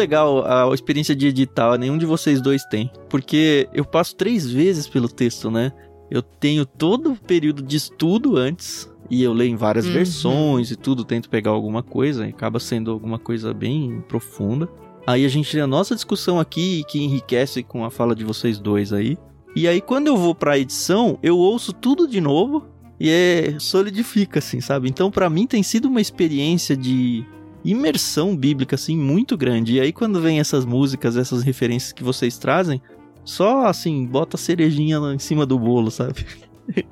Legal 0.00 0.44
a 0.46 0.72
experiência 0.74 1.14
de 1.14 1.26
editar, 1.26 1.76
nenhum 1.78 1.98
de 1.98 2.06
vocês 2.06 2.40
dois 2.40 2.64
tem. 2.64 2.90
Porque 3.08 3.68
eu 3.72 3.84
passo 3.84 4.16
três 4.16 4.50
vezes 4.50 4.88
pelo 4.88 5.08
texto, 5.08 5.50
né? 5.50 5.70
Eu 6.10 6.22
tenho 6.22 6.66
todo 6.66 7.12
o 7.12 7.16
período 7.16 7.62
de 7.62 7.76
estudo 7.76 8.36
antes. 8.36 8.90
E 9.10 9.22
eu 9.24 9.32
leio 9.32 9.50
em 9.52 9.56
várias 9.56 9.86
Uhum. 9.86 9.92
versões 9.92 10.70
e 10.70 10.76
tudo, 10.76 11.04
tento 11.04 11.28
pegar 11.28 11.50
alguma 11.50 11.82
coisa, 11.82 12.26
e 12.26 12.30
acaba 12.30 12.60
sendo 12.60 12.92
alguma 12.92 13.18
coisa 13.18 13.52
bem 13.52 14.04
profunda. 14.08 14.68
Aí 15.04 15.24
a 15.24 15.28
gente 15.28 15.50
tem 15.50 15.60
a 15.60 15.66
nossa 15.66 15.96
discussão 15.96 16.38
aqui, 16.38 16.84
que 16.86 17.02
enriquece 17.02 17.64
com 17.64 17.84
a 17.84 17.90
fala 17.90 18.14
de 18.14 18.24
vocês 18.24 18.60
dois 18.60 18.92
aí. 18.92 19.18
E 19.56 19.66
aí 19.66 19.80
quando 19.80 20.06
eu 20.06 20.16
vou 20.16 20.32
pra 20.32 20.56
edição, 20.58 21.18
eu 21.24 21.36
ouço 21.36 21.72
tudo 21.72 22.06
de 22.06 22.20
novo 22.20 22.66
e 23.00 23.10
é 23.10 23.56
solidifica, 23.58 24.38
assim, 24.38 24.60
sabe? 24.60 24.88
Então 24.88 25.10
pra 25.10 25.28
mim 25.28 25.44
tem 25.44 25.60
sido 25.62 25.86
uma 25.88 26.00
experiência 26.00 26.76
de 26.76 27.24
imersão 27.64 28.36
bíblica, 28.36 28.74
assim, 28.74 28.96
muito 28.96 29.36
grande. 29.36 29.74
E 29.74 29.80
aí, 29.80 29.92
quando 29.92 30.20
vem 30.20 30.40
essas 30.40 30.64
músicas, 30.64 31.16
essas 31.16 31.42
referências 31.42 31.92
que 31.92 32.02
vocês 32.02 32.38
trazem, 32.38 32.80
só 33.24 33.66
assim, 33.66 34.06
bota 34.06 34.36
a 34.36 34.38
cerejinha 34.38 34.98
lá 34.98 35.14
em 35.14 35.18
cima 35.18 35.44
do 35.44 35.58
bolo, 35.58 35.90
sabe? 35.90 36.26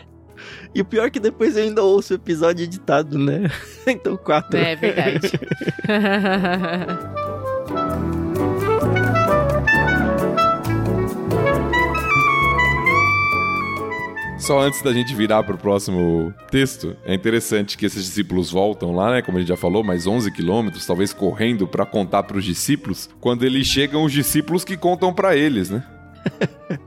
e 0.74 0.80
o 0.80 0.84
pior 0.84 1.06
é 1.06 1.10
que 1.10 1.20
depois 1.20 1.56
eu 1.56 1.64
ainda 1.64 1.82
ouço 1.82 2.12
o 2.12 2.16
episódio 2.16 2.64
editado, 2.64 3.18
né? 3.18 3.50
então, 3.86 4.16
quatro. 4.16 4.58
É 4.58 4.76
verdade. 4.76 5.32
Só 14.39 14.61
antes 14.61 14.80
da 14.82 14.93
gente 14.93 15.14
virar 15.14 15.43
pro 15.43 15.59
próximo 15.59 16.32
texto, 16.51 16.97
é 17.05 17.12
interessante 17.12 17.76
que 17.76 17.84
esses 17.84 18.05
discípulos 18.05 18.51
voltam 18.51 18.95
lá, 18.95 19.11
né? 19.11 19.22
Como 19.22 19.36
a 19.36 19.41
gente 19.41 19.49
já 19.49 19.57
falou, 19.57 19.82
mais 19.82 20.07
11 20.07 20.30
quilômetros, 20.30 20.86
talvez 20.86 21.12
correndo 21.12 21.66
pra 21.66 21.84
contar 21.84 22.22
pros 22.22 22.45
discípulos. 22.45 23.11
Quando 23.20 23.45
eles 23.45 23.66
chegam, 23.66 24.05
os 24.05 24.12
discípulos 24.12 24.64
que 24.64 24.76
contam 24.76 25.12
pra 25.12 25.36
eles, 25.36 25.70
né? 25.70 25.84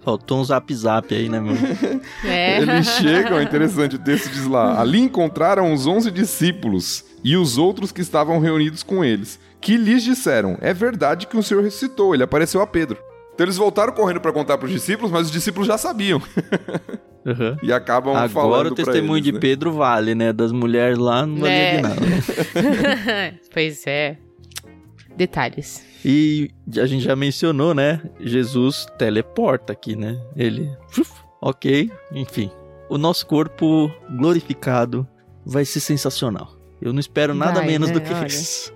Faltou 0.00 0.40
um 0.40 0.44
zap 0.44 0.74
zap 0.74 1.14
aí, 1.14 1.28
né, 1.28 1.40
meu? 1.40 1.54
é. 2.24 2.60
Eles 2.60 2.86
chegam, 2.86 3.38
é 3.38 3.42
interessante, 3.42 3.96
o 3.96 3.98
texto 3.98 4.30
diz 4.30 4.46
lá: 4.46 4.80
Ali 4.80 5.00
encontraram 5.00 5.72
os 5.72 5.86
11 5.86 6.10
discípulos 6.10 7.04
e 7.22 7.36
os 7.36 7.58
outros 7.58 7.92
que 7.92 8.00
estavam 8.00 8.38
reunidos 8.40 8.82
com 8.82 9.04
eles, 9.04 9.38
que 9.60 9.76
lhes 9.76 10.02
disseram: 10.02 10.56
É 10.60 10.72
verdade 10.72 11.26
que 11.26 11.36
o 11.36 11.42
Senhor 11.42 11.62
ressuscitou, 11.62 12.14
ele 12.14 12.24
apareceu 12.24 12.60
a 12.60 12.66
Pedro. 12.66 12.98
Então 13.42 13.48
eles 13.48 13.56
voltaram 13.56 13.92
correndo 13.92 14.20
pra 14.20 14.32
contar 14.32 14.56
pros 14.56 14.70
discípulos, 14.70 15.10
mas 15.10 15.26
os 15.26 15.32
discípulos 15.32 15.66
já 15.66 15.76
sabiam 15.76 16.22
Uhum. 17.26 17.56
e 17.60 17.72
acabam 17.72 18.14
Agora 18.14 18.28
falando 18.28 18.66
o 18.72 18.74
testemunho 18.74 19.14
eles, 19.16 19.24
de 19.24 19.32
né? 19.32 19.40
Pedro 19.40 19.72
vale, 19.72 20.14
né? 20.14 20.32
Das 20.32 20.52
mulheres 20.52 20.96
lá 20.96 21.26
não 21.26 21.38
valia 21.38 21.52
É. 21.56 21.76
de 21.76 21.82
nada. 21.82 22.00
pois 23.52 23.84
é. 23.86 24.16
Detalhes. 25.16 25.84
E 26.04 26.50
a 26.80 26.86
gente 26.86 27.02
já 27.04 27.14
mencionou, 27.16 27.74
né? 27.74 28.00
Jesus 28.20 28.86
teleporta 28.96 29.72
aqui, 29.72 29.94
né? 29.96 30.20
Ele. 30.36 30.70
uf, 30.98 31.12
Ok, 31.40 31.90
enfim. 32.12 32.48
O 32.88 32.96
nosso 32.96 33.26
corpo 33.26 33.90
glorificado 34.16 35.06
vai 35.44 35.64
ser 35.64 35.80
sensacional. 35.80 36.52
Eu 36.80 36.92
não 36.92 37.00
espero 37.00 37.34
nada 37.34 37.54
Vai, 37.60 37.66
menos 37.66 37.88
né? 37.88 37.94
do 37.94 38.00
que 38.00 38.12
Olha. 38.12 38.26
isso. 38.26 38.72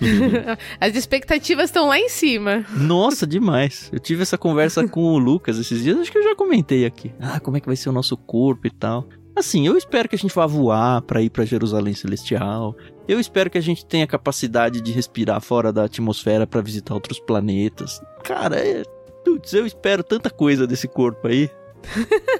As 0.80 0.94
expectativas 0.94 1.66
estão 1.66 1.88
lá 1.88 1.98
em 1.98 2.08
cima. 2.08 2.64
Nossa, 2.76 3.26
demais. 3.26 3.90
Eu 3.92 3.98
tive 3.98 4.22
essa 4.22 4.38
conversa 4.38 4.86
com 4.86 5.00
o 5.00 5.18
Lucas 5.18 5.58
esses 5.58 5.82
dias, 5.82 5.98
acho 5.98 6.12
que 6.12 6.18
eu 6.18 6.24
já 6.24 6.34
comentei 6.34 6.84
aqui. 6.84 7.14
Ah, 7.20 7.40
como 7.40 7.56
é 7.56 7.60
que 7.60 7.66
vai 7.66 7.76
ser 7.76 7.88
o 7.88 7.92
nosso 7.92 8.16
corpo 8.16 8.66
e 8.66 8.70
tal. 8.70 9.08
Assim, 9.36 9.66
eu 9.66 9.76
espero 9.76 10.08
que 10.08 10.14
a 10.14 10.18
gente 10.18 10.34
vá 10.34 10.46
voar 10.46 11.02
pra 11.02 11.20
ir 11.20 11.28
pra 11.28 11.44
Jerusalém 11.44 11.92
Celestial. 11.92 12.74
Eu 13.06 13.20
espero 13.20 13.50
que 13.50 13.58
a 13.58 13.62
gente 13.62 13.84
tenha 13.84 14.06
capacidade 14.06 14.80
de 14.80 14.92
respirar 14.92 15.42
fora 15.42 15.70
da 15.70 15.84
atmosfera 15.84 16.46
pra 16.46 16.62
visitar 16.62 16.94
outros 16.94 17.20
planetas. 17.20 18.00
Cara, 18.24 18.56
é. 18.56 18.82
Putz, 19.24 19.52
eu 19.52 19.66
espero 19.66 20.02
tanta 20.02 20.30
coisa 20.30 20.66
desse 20.66 20.88
corpo 20.88 21.28
aí. 21.28 21.50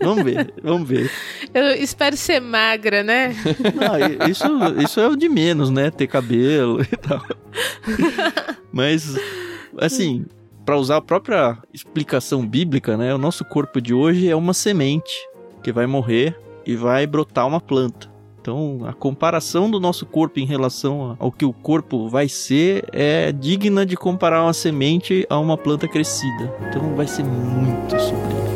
vamos 0.00 0.24
ver, 0.24 0.52
vamos 0.62 0.88
ver. 0.88 1.10
Eu 1.52 1.72
espero 1.72 2.16
ser 2.16 2.40
magra, 2.40 3.02
né? 3.02 3.34
Ah, 3.80 4.28
isso, 4.28 4.44
isso 4.82 5.00
é 5.00 5.08
o 5.08 5.16
de 5.16 5.28
menos, 5.28 5.70
né? 5.70 5.90
Ter 5.90 6.06
cabelo 6.06 6.82
e 6.82 6.96
tal. 6.96 7.22
Mas, 8.72 9.16
assim, 9.78 10.26
para 10.64 10.76
usar 10.76 10.98
a 10.98 11.02
própria 11.02 11.58
explicação 11.72 12.46
bíblica, 12.46 12.96
né? 12.96 13.14
O 13.14 13.18
nosso 13.18 13.44
corpo 13.44 13.80
de 13.80 13.94
hoje 13.94 14.28
é 14.28 14.36
uma 14.36 14.52
semente 14.52 15.16
que 15.62 15.72
vai 15.72 15.86
morrer 15.86 16.36
e 16.66 16.76
vai 16.76 17.06
brotar 17.06 17.46
uma 17.46 17.60
planta. 17.60 18.08
Então, 18.40 18.80
a 18.86 18.92
comparação 18.92 19.70
do 19.70 19.78
nosso 19.80 20.06
corpo 20.06 20.40
em 20.40 20.46
relação 20.46 21.16
ao 21.18 21.30
que 21.30 21.44
o 21.44 21.52
corpo 21.52 22.08
vai 22.08 22.28
ser 22.28 22.84
é 22.92 23.30
digna 23.32 23.84
de 23.84 23.96
comparar 23.96 24.42
uma 24.42 24.52
semente 24.52 25.26
a 25.28 25.38
uma 25.38 25.56
planta 25.56 25.86
crescida. 25.86 26.54
Então, 26.68 26.94
vai 26.94 27.06
ser 27.06 27.24
muito 27.24 27.98
sublime. 27.98 28.47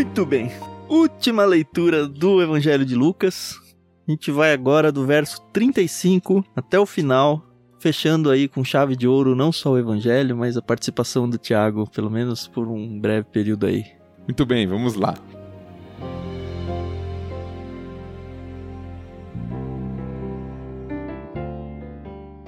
Muito 0.00 0.24
bem. 0.24 0.50
Última 0.88 1.44
leitura 1.44 2.08
do 2.08 2.40
Evangelho 2.40 2.86
de 2.86 2.94
Lucas. 2.94 3.60
A 4.08 4.10
gente 4.10 4.30
vai 4.30 4.50
agora 4.54 4.90
do 4.90 5.04
verso 5.04 5.42
35 5.52 6.42
até 6.56 6.80
o 6.80 6.86
final, 6.86 7.44
fechando 7.78 8.30
aí 8.30 8.48
com 8.48 8.64
chave 8.64 8.96
de 8.96 9.06
ouro 9.06 9.36
não 9.36 9.52
só 9.52 9.72
o 9.72 9.78
Evangelho, 9.78 10.34
mas 10.38 10.56
a 10.56 10.62
participação 10.62 11.28
do 11.28 11.36
Tiago, 11.36 11.86
pelo 11.90 12.10
menos 12.10 12.48
por 12.48 12.66
um 12.66 12.98
breve 12.98 13.26
período 13.30 13.66
aí. 13.66 13.84
Muito 14.26 14.46
bem, 14.46 14.66
vamos 14.66 14.94
lá. 14.94 15.12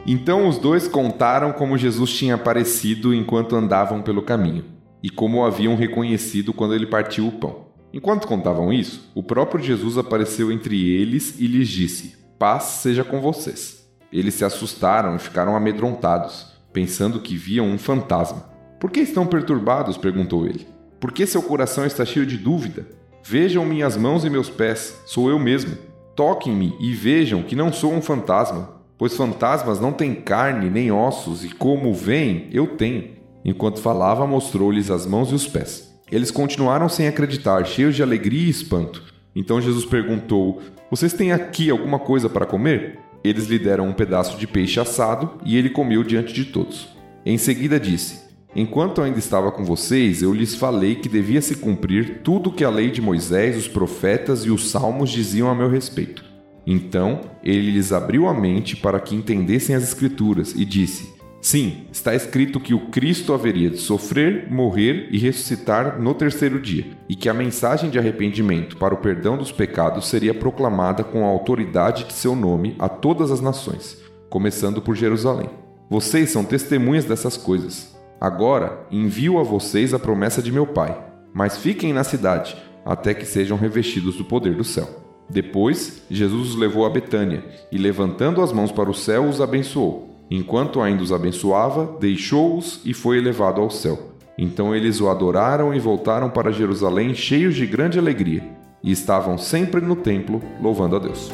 Então 0.06 0.48
os 0.48 0.56
dois 0.56 0.88
contaram 0.88 1.52
como 1.52 1.76
Jesus 1.76 2.14
tinha 2.14 2.34
aparecido 2.36 3.12
enquanto 3.12 3.54
andavam 3.54 4.00
pelo 4.00 4.22
caminho, 4.22 4.64
e 5.02 5.10
como 5.10 5.38
o 5.38 5.44
haviam 5.44 5.74
reconhecido 5.74 6.52
quando 6.52 6.74
ele 6.74 6.86
partiu 6.86 7.26
o 7.26 7.32
pão. 7.32 7.66
Enquanto 7.92 8.26
contavam 8.26 8.72
isso, 8.72 9.10
o 9.14 9.22
próprio 9.22 9.62
Jesus 9.62 9.98
apareceu 9.98 10.50
entre 10.50 10.90
eles 10.90 11.38
e 11.38 11.46
lhes 11.46 11.68
disse: 11.68 12.16
Paz 12.38 12.64
seja 12.64 13.04
com 13.04 13.20
vocês. 13.20 13.86
Eles 14.12 14.34
se 14.34 14.44
assustaram 14.44 15.16
e 15.16 15.18
ficaram 15.18 15.56
amedrontados, 15.56 16.52
pensando 16.72 17.20
que 17.20 17.36
viam 17.36 17.66
um 17.66 17.78
fantasma. 17.78 18.50
Por 18.78 18.90
que 18.90 19.00
estão 19.00 19.26
perturbados? 19.26 19.96
perguntou 19.96 20.46
ele. 20.46 20.66
Por 20.98 21.12
que 21.12 21.26
seu 21.26 21.42
coração 21.42 21.84
está 21.84 22.04
cheio 22.04 22.26
de 22.26 22.36
dúvida? 22.36 22.86
Vejam 23.24 23.64
minhas 23.64 23.96
mãos 23.96 24.24
e 24.24 24.30
meus 24.30 24.50
pés, 24.50 25.00
sou 25.06 25.28
eu 25.30 25.38
mesmo. 25.38 25.76
Toquem-me 26.16 26.74
e 26.80 26.92
vejam 26.92 27.42
que 27.42 27.56
não 27.56 27.72
sou 27.72 27.92
um 27.92 28.02
fantasma, 28.02 28.82
pois 28.98 29.16
fantasmas 29.16 29.80
não 29.80 29.92
têm 29.92 30.14
carne 30.14 30.68
nem 30.68 30.90
ossos, 30.90 31.44
e 31.44 31.50
como 31.50 31.94
veem, 31.94 32.48
eu 32.52 32.76
tenho. 32.76 33.21
Enquanto 33.44 33.80
falava, 33.80 34.26
mostrou-lhes 34.26 34.90
as 34.90 35.06
mãos 35.06 35.30
e 35.30 35.34
os 35.34 35.46
pés. 35.46 35.92
Eles 36.10 36.30
continuaram 36.30 36.88
sem 36.88 37.08
acreditar, 37.08 37.64
cheios 37.64 37.96
de 37.96 38.02
alegria 38.02 38.46
e 38.46 38.50
espanto. 38.50 39.02
Então 39.34 39.60
Jesus 39.60 39.84
perguntou: 39.84 40.60
Vocês 40.90 41.12
têm 41.12 41.32
aqui 41.32 41.70
alguma 41.70 41.98
coisa 41.98 42.28
para 42.28 42.46
comer? 42.46 42.98
Eles 43.24 43.46
lhe 43.46 43.58
deram 43.58 43.88
um 43.88 43.92
pedaço 43.92 44.36
de 44.36 44.46
peixe 44.46 44.78
assado 44.78 45.38
e 45.44 45.56
ele 45.56 45.70
comeu 45.70 46.02
diante 46.02 46.32
de 46.32 46.44
todos. 46.44 46.88
Em 47.24 47.38
seguida 47.38 47.80
disse: 47.80 48.20
Enquanto 48.54 49.00
ainda 49.00 49.18
estava 49.18 49.50
com 49.50 49.64
vocês, 49.64 50.22
eu 50.22 50.34
lhes 50.34 50.54
falei 50.54 50.96
que 50.96 51.08
devia 51.08 51.40
se 51.40 51.56
cumprir 51.56 52.20
tudo 52.22 52.50
o 52.50 52.52
que 52.52 52.64
a 52.64 52.70
lei 52.70 52.90
de 52.90 53.00
Moisés, 53.00 53.56
os 53.56 53.66
profetas 53.66 54.44
e 54.44 54.50
os 54.50 54.70
salmos 54.70 55.10
diziam 55.10 55.48
a 55.48 55.54
meu 55.54 55.70
respeito. 55.70 56.24
Então 56.66 57.22
ele 57.42 57.70
lhes 57.70 57.92
abriu 57.92 58.28
a 58.28 58.34
mente 58.34 58.76
para 58.76 59.00
que 59.00 59.14
entendessem 59.14 59.74
as 59.74 59.82
Escrituras 59.82 60.52
e 60.54 60.64
disse: 60.64 61.08
Sim, 61.42 61.88
está 61.90 62.14
escrito 62.14 62.60
que 62.60 62.72
o 62.72 62.86
Cristo 62.86 63.34
haveria 63.34 63.68
de 63.68 63.78
sofrer, 63.78 64.48
morrer 64.48 65.08
e 65.10 65.18
ressuscitar 65.18 66.00
no 66.00 66.14
terceiro 66.14 66.60
dia, 66.60 66.86
e 67.08 67.16
que 67.16 67.28
a 67.28 67.34
mensagem 67.34 67.90
de 67.90 67.98
arrependimento 67.98 68.76
para 68.76 68.94
o 68.94 68.98
perdão 68.98 69.36
dos 69.36 69.50
pecados 69.50 70.06
seria 70.06 70.32
proclamada 70.32 71.02
com 71.02 71.24
a 71.24 71.28
autoridade 71.28 72.04
de 72.04 72.12
seu 72.12 72.36
nome 72.36 72.76
a 72.78 72.88
todas 72.88 73.32
as 73.32 73.40
nações, 73.40 74.00
começando 74.30 74.80
por 74.80 74.94
Jerusalém. 74.94 75.50
Vocês 75.90 76.30
são 76.30 76.44
testemunhas 76.44 77.06
dessas 77.06 77.36
coisas. 77.36 77.92
Agora 78.20 78.86
envio 78.88 79.40
a 79.40 79.42
vocês 79.42 79.92
a 79.92 79.98
promessa 79.98 80.40
de 80.40 80.52
meu 80.52 80.68
Pai, 80.68 80.96
mas 81.34 81.56
fiquem 81.58 81.92
na 81.92 82.04
cidade 82.04 82.56
até 82.84 83.12
que 83.14 83.26
sejam 83.26 83.58
revestidos 83.58 84.14
do 84.14 84.24
poder 84.24 84.54
do 84.54 84.62
céu. 84.62 84.88
Depois, 85.28 86.04
Jesus 86.08 86.50
os 86.50 86.56
levou 86.56 86.86
a 86.86 86.90
Betânia 86.90 87.42
e, 87.72 87.78
levantando 87.78 88.40
as 88.40 88.52
mãos 88.52 88.70
para 88.70 88.88
o 88.88 88.94
céu, 88.94 89.24
os 89.24 89.40
abençoou. 89.40 90.11
Enquanto 90.34 90.80
ainda 90.80 91.02
os 91.02 91.12
abençoava, 91.12 91.98
deixou-os 92.00 92.80
e 92.86 92.94
foi 92.94 93.18
elevado 93.18 93.60
ao 93.60 93.68
céu. 93.68 94.12
Então 94.38 94.74
eles 94.74 94.98
o 94.98 95.10
adoraram 95.10 95.74
e 95.74 95.78
voltaram 95.78 96.30
para 96.30 96.50
Jerusalém 96.50 97.14
cheios 97.14 97.54
de 97.54 97.66
grande 97.66 97.98
alegria, 97.98 98.42
e 98.82 98.90
estavam 98.90 99.36
sempre 99.36 99.82
no 99.82 99.94
templo 99.94 100.42
louvando 100.58 100.96
a 100.96 100.98
Deus. 100.98 101.30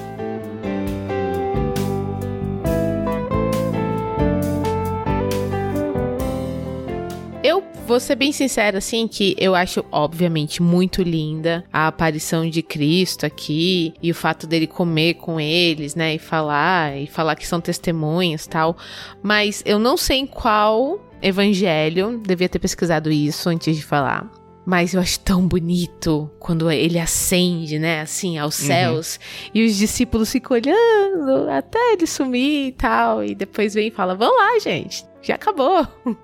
Vou 7.99 8.07
ser 8.07 8.15
bem 8.15 8.31
sincera, 8.31 8.79
assim, 8.79 9.09
que 9.09 9.35
eu 9.37 9.57
acho, 9.57 9.85
obviamente, 9.91 10.63
muito 10.63 11.03
linda 11.03 11.65
a 11.73 11.89
aparição 11.89 12.49
de 12.49 12.63
Cristo 12.63 13.27
aqui 13.27 13.93
e 14.01 14.13
o 14.13 14.15
fato 14.15 14.47
dele 14.47 14.69
comer 14.69 15.15
com 15.15 15.41
eles, 15.41 15.97
né, 15.97 16.15
e 16.15 16.19
falar, 16.19 16.97
e 16.97 17.09
falar 17.09 17.35
que 17.35 17.45
são 17.45 17.61
testemunhas 17.61 18.47
tal. 18.47 18.77
Mas 19.21 19.65
eu 19.67 19.81
não 19.81 19.97
sei 19.97 20.19
em 20.19 20.27
qual 20.27 21.05
evangelho, 21.21 22.23
devia 22.25 22.49
ter 22.49 22.61
pesquisado 22.61 23.11
isso 23.11 23.49
antes 23.49 23.77
de 23.77 23.85
falar. 23.85 24.38
Mas 24.69 24.93
eu 24.93 25.01
acho 25.01 25.19
tão 25.21 25.49
bonito 25.49 26.31
quando 26.39 26.71
ele 26.71 26.99
ascende, 26.99 27.79
né, 27.79 28.03
assim, 28.03 28.37
aos 28.37 28.55
céus. 28.55 29.19
E 29.55 29.65
os 29.65 29.75
discípulos 29.75 30.31
ficam 30.31 30.59
olhando 30.59 31.49
até 31.49 31.95
ele 31.95 32.07
sumir 32.07 32.67
e 32.67 32.73
tal. 32.73 33.25
E 33.25 33.35
depois 33.35 33.73
vem 33.73 33.89
e 33.89 33.91
fala: 33.91 34.15
Vamos 34.15 34.37
lá, 34.37 34.59
gente. 34.59 35.07
Já 35.23 35.37
acabou. 35.37 35.89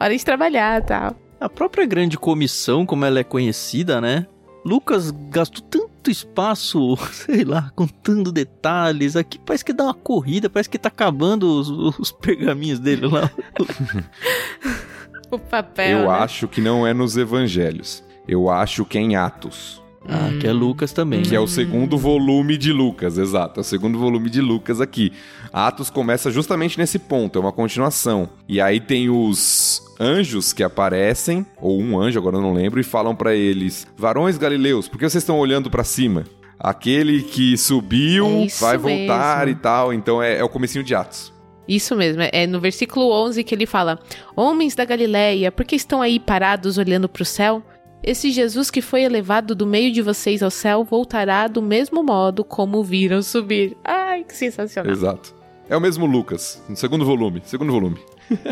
Hora 0.00 0.16
de 0.16 0.24
trabalhar 0.24 0.82
e 0.82 0.84
tal. 0.86 1.16
A 1.38 1.48
própria 1.48 1.86
grande 1.86 2.18
comissão, 2.18 2.84
como 2.84 3.04
ela 3.04 3.20
é 3.20 3.24
conhecida, 3.24 4.00
né? 4.00 4.26
Lucas 4.64 5.12
gastou 5.30 5.62
tanto 5.62 6.10
espaço, 6.10 6.96
sei 7.12 7.44
lá, 7.44 7.70
contando 7.76 8.32
detalhes. 8.32 9.14
Aqui 9.14 9.38
parece 9.38 9.64
que 9.64 9.72
dá 9.72 9.84
uma 9.84 9.94
corrida, 9.94 10.50
parece 10.50 10.68
que 10.68 10.78
tá 10.80 10.88
acabando 10.88 11.44
os, 11.44 11.68
os 11.96 12.10
pergaminhos 12.10 12.80
dele 12.80 13.06
lá. 13.06 13.30
O 15.34 15.38
papel. 15.38 15.98
Eu 16.00 16.10
né? 16.10 16.18
acho 16.18 16.48
que 16.48 16.60
não 16.60 16.86
é 16.86 16.92
nos 16.94 17.16
evangelhos. 17.16 18.02
Eu 18.26 18.48
acho 18.50 18.84
que 18.84 18.96
é 18.98 19.00
em 19.00 19.16
Atos. 19.16 19.82
Ah, 20.06 20.30
que 20.38 20.46
é 20.46 20.52
Lucas 20.52 20.92
também. 20.92 21.22
Que 21.22 21.30
né? 21.30 21.36
é 21.36 21.40
o 21.40 21.46
segundo 21.46 21.96
volume 21.96 22.58
de 22.58 22.72
Lucas, 22.72 23.16
exato. 23.16 23.60
É 23.60 23.62
o 23.62 23.64
segundo 23.64 23.98
volume 23.98 24.28
de 24.28 24.40
Lucas 24.40 24.80
aqui. 24.80 25.12
Atos 25.52 25.88
começa 25.88 26.30
justamente 26.30 26.76
nesse 26.78 26.98
ponto, 26.98 27.38
é 27.38 27.40
uma 27.40 27.52
continuação. 27.52 28.28
E 28.46 28.60
aí 28.60 28.80
tem 28.80 29.08
os 29.08 29.82
anjos 29.98 30.52
que 30.52 30.62
aparecem, 30.62 31.46
ou 31.56 31.80
um 31.80 31.98
anjo, 31.98 32.18
agora 32.18 32.36
eu 32.36 32.42
não 32.42 32.52
lembro, 32.52 32.78
e 32.80 32.84
falam 32.84 33.14
pra 33.16 33.34
eles: 33.34 33.86
Varões 33.96 34.36
galileus, 34.36 34.88
por 34.88 34.98
que 34.98 35.08
vocês 35.08 35.22
estão 35.22 35.38
olhando 35.38 35.70
pra 35.70 35.84
cima? 35.84 36.24
Aquele 36.58 37.22
que 37.22 37.56
subiu 37.56 38.26
É 38.26 38.46
vai 38.60 38.76
voltar 38.78 39.46
mesmo. 39.46 39.58
e 39.58 39.62
tal. 39.62 39.92
Então 39.92 40.22
é, 40.22 40.38
é 40.38 40.44
o 40.44 40.48
comecinho 40.48 40.84
de 40.84 40.94
Atos. 40.94 41.32
Isso 41.66 41.96
mesmo, 41.96 42.22
é 42.30 42.46
no 42.46 42.60
versículo 42.60 43.10
11 43.10 43.42
que 43.44 43.54
ele 43.54 43.66
fala: 43.66 43.98
Homens 44.36 44.74
da 44.74 44.84
Galileia, 44.84 45.50
por 45.50 45.64
que 45.64 45.76
estão 45.76 46.02
aí 46.02 46.20
parados 46.20 46.78
olhando 46.78 47.08
para 47.08 47.22
o 47.22 47.26
céu? 47.26 47.62
Esse 48.02 48.30
Jesus 48.30 48.70
que 48.70 48.82
foi 48.82 49.02
elevado 49.02 49.54
do 49.54 49.66
meio 49.66 49.90
de 49.90 50.02
vocês 50.02 50.42
ao 50.42 50.50
céu 50.50 50.84
voltará 50.84 51.48
do 51.48 51.62
mesmo 51.62 52.02
modo 52.02 52.44
como 52.44 52.78
o 52.78 52.84
viram 52.84 53.22
subir. 53.22 53.74
Ai, 53.82 54.24
que 54.24 54.34
sensacional. 54.34 54.92
Exato. 54.92 55.34
É 55.70 55.74
o 55.74 55.80
mesmo 55.80 56.04
Lucas, 56.04 56.62
no 56.68 56.76
segundo 56.76 57.04
volume. 57.06 57.40
Segundo 57.44 57.72
volume. 57.72 57.98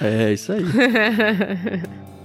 É, 0.00 0.32
isso 0.32 0.52
aí. 0.52 0.62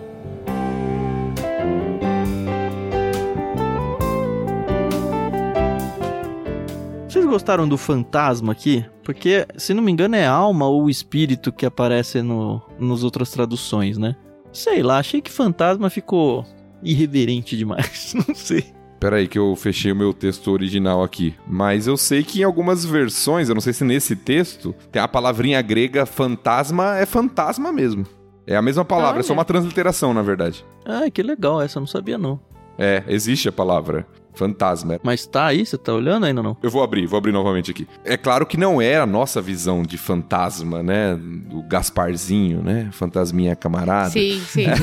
Vocês 7.09 7.25
gostaram 7.25 7.67
do 7.67 7.75
fantasma 7.75 8.51
aqui? 8.51 8.85
Porque, 9.03 9.43
se 9.57 9.73
não 9.73 9.81
me 9.81 9.91
engano, 9.91 10.15
é 10.15 10.27
alma 10.27 10.67
ou 10.67 10.87
espírito 10.87 11.51
que 11.51 11.65
aparece 11.65 12.21
no, 12.21 12.61
nos 12.77 13.03
outras 13.03 13.31
traduções, 13.31 13.97
né? 13.97 14.15
Sei 14.53 14.83
lá, 14.83 14.99
achei 14.99 15.19
que 15.19 15.31
fantasma 15.31 15.89
ficou 15.89 16.45
irreverente 16.83 17.57
demais. 17.57 18.13
Não 18.27 18.35
sei. 18.35 18.63
Pera 18.99 19.15
aí 19.15 19.27
que 19.27 19.39
eu 19.39 19.55
fechei 19.55 19.91
o 19.91 19.95
meu 19.95 20.13
texto 20.13 20.51
original 20.51 21.01
aqui. 21.01 21.33
Mas 21.47 21.87
eu 21.87 21.97
sei 21.97 22.23
que 22.23 22.41
em 22.41 22.43
algumas 22.43 22.85
versões, 22.85 23.49
eu 23.49 23.55
não 23.55 23.61
sei 23.61 23.71
se 23.71 23.85
nesse 23.85 24.15
texto, 24.15 24.75
tem 24.91 25.01
a 25.01 25.07
palavrinha 25.07 25.61
grega 25.61 26.05
fantasma, 26.05 26.97
é 26.97 27.05
fantasma 27.05 27.71
mesmo. 27.71 28.05
É 28.45 28.55
a 28.57 28.61
mesma 28.61 28.83
palavra, 28.83 29.21
é 29.21 29.23
só 29.23 29.33
uma 29.33 29.45
transliteração, 29.45 30.13
na 30.13 30.21
verdade. 30.21 30.65
Ah, 30.85 31.09
que 31.09 31.23
legal, 31.23 31.61
essa 31.61 31.77
eu 31.77 31.81
não 31.81 31.87
sabia 31.87 32.17
não. 32.17 32.39
É, 32.79 33.03
existe 33.07 33.49
a 33.49 33.51
palavra 33.51 34.07
fantasma. 34.33 34.99
Mas 35.03 35.25
tá 35.25 35.47
aí, 35.47 35.65
você 35.65 35.77
tá 35.77 35.93
olhando 35.93 36.25
ainda 36.25 36.39
ou 36.39 36.43
não? 36.43 36.57
Eu 36.63 36.69
vou 36.69 36.81
abrir, 36.81 37.05
vou 37.05 37.17
abrir 37.17 37.33
novamente 37.33 37.71
aqui. 37.71 37.85
É 38.05 38.15
claro 38.15 38.45
que 38.45 38.55
não 38.55 38.81
é 38.81 38.95
a 38.97 39.05
nossa 39.05 39.41
visão 39.41 39.83
de 39.83 39.97
fantasma, 39.97 40.81
né? 40.81 41.19
Do 41.19 41.61
Gasparzinho, 41.63 42.63
né? 42.63 42.87
Fantasminha 42.93 43.53
camarada. 43.55 44.11
Sim, 44.11 44.39
sim. 44.39 44.65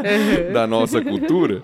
Uhum. 0.00 0.52
da 0.52 0.66
nossa 0.66 1.00
cultura, 1.02 1.62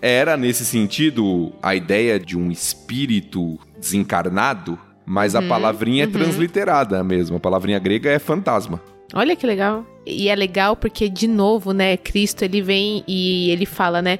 era 0.00 0.36
nesse 0.36 0.64
sentido 0.64 1.52
a 1.62 1.74
ideia 1.74 2.18
de 2.18 2.36
um 2.36 2.50
espírito 2.50 3.58
desencarnado, 3.78 4.78
mas 5.06 5.34
a 5.34 5.42
palavrinha 5.42 6.04
é 6.04 6.06
transliterada 6.06 7.02
mesmo. 7.02 7.36
A 7.36 7.40
palavrinha 7.40 7.78
grega 7.78 8.10
é 8.10 8.18
fantasma. 8.18 8.80
Olha 9.14 9.34
que 9.34 9.46
legal. 9.46 9.86
E 10.06 10.28
é 10.28 10.34
legal 10.34 10.76
porque, 10.76 11.08
de 11.08 11.26
novo, 11.26 11.72
né, 11.72 11.96
Cristo 11.96 12.42
ele 12.42 12.60
vem 12.60 13.02
e 13.06 13.50
ele 13.50 13.64
fala, 13.64 14.02
né? 14.02 14.18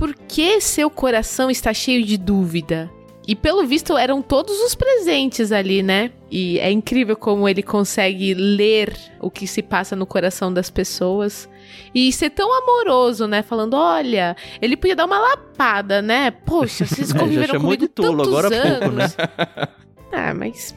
Por 0.00 0.14
que 0.14 0.62
seu 0.62 0.88
coração 0.88 1.50
está 1.50 1.74
cheio 1.74 2.02
de 2.06 2.16
dúvida? 2.16 2.90
E 3.28 3.36
pelo 3.36 3.66
visto 3.66 3.98
eram 3.98 4.22
todos 4.22 4.58
os 4.62 4.74
presentes 4.74 5.52
ali, 5.52 5.82
né? 5.82 6.10
E 6.30 6.58
é 6.58 6.72
incrível 6.72 7.14
como 7.14 7.46
ele 7.46 7.62
consegue 7.62 8.32
ler 8.32 8.96
o 9.20 9.30
que 9.30 9.46
se 9.46 9.60
passa 9.60 9.94
no 9.94 10.06
coração 10.06 10.50
das 10.50 10.70
pessoas. 10.70 11.46
E 11.94 12.10
ser 12.14 12.30
tão 12.30 12.50
amoroso, 12.50 13.26
né? 13.26 13.42
Falando, 13.42 13.74
olha, 13.74 14.34
ele 14.62 14.74
podia 14.74 14.96
dar 14.96 15.04
uma 15.04 15.18
lapada, 15.18 16.00
né? 16.00 16.30
Poxa, 16.30 16.86
vocês 16.86 17.10
É, 17.12 17.12
já 17.12 17.20
conviveram 17.20 17.52
chamou 17.52 17.66
comigo 17.66 17.82
de 17.82 17.88
tolo 17.88 18.24
tantos 18.24 18.28
agora 18.38 18.56
anos. 18.56 18.78
pouco, 18.78 18.94
né? 18.94 19.68
Ah, 20.12 20.34
mas... 20.34 20.74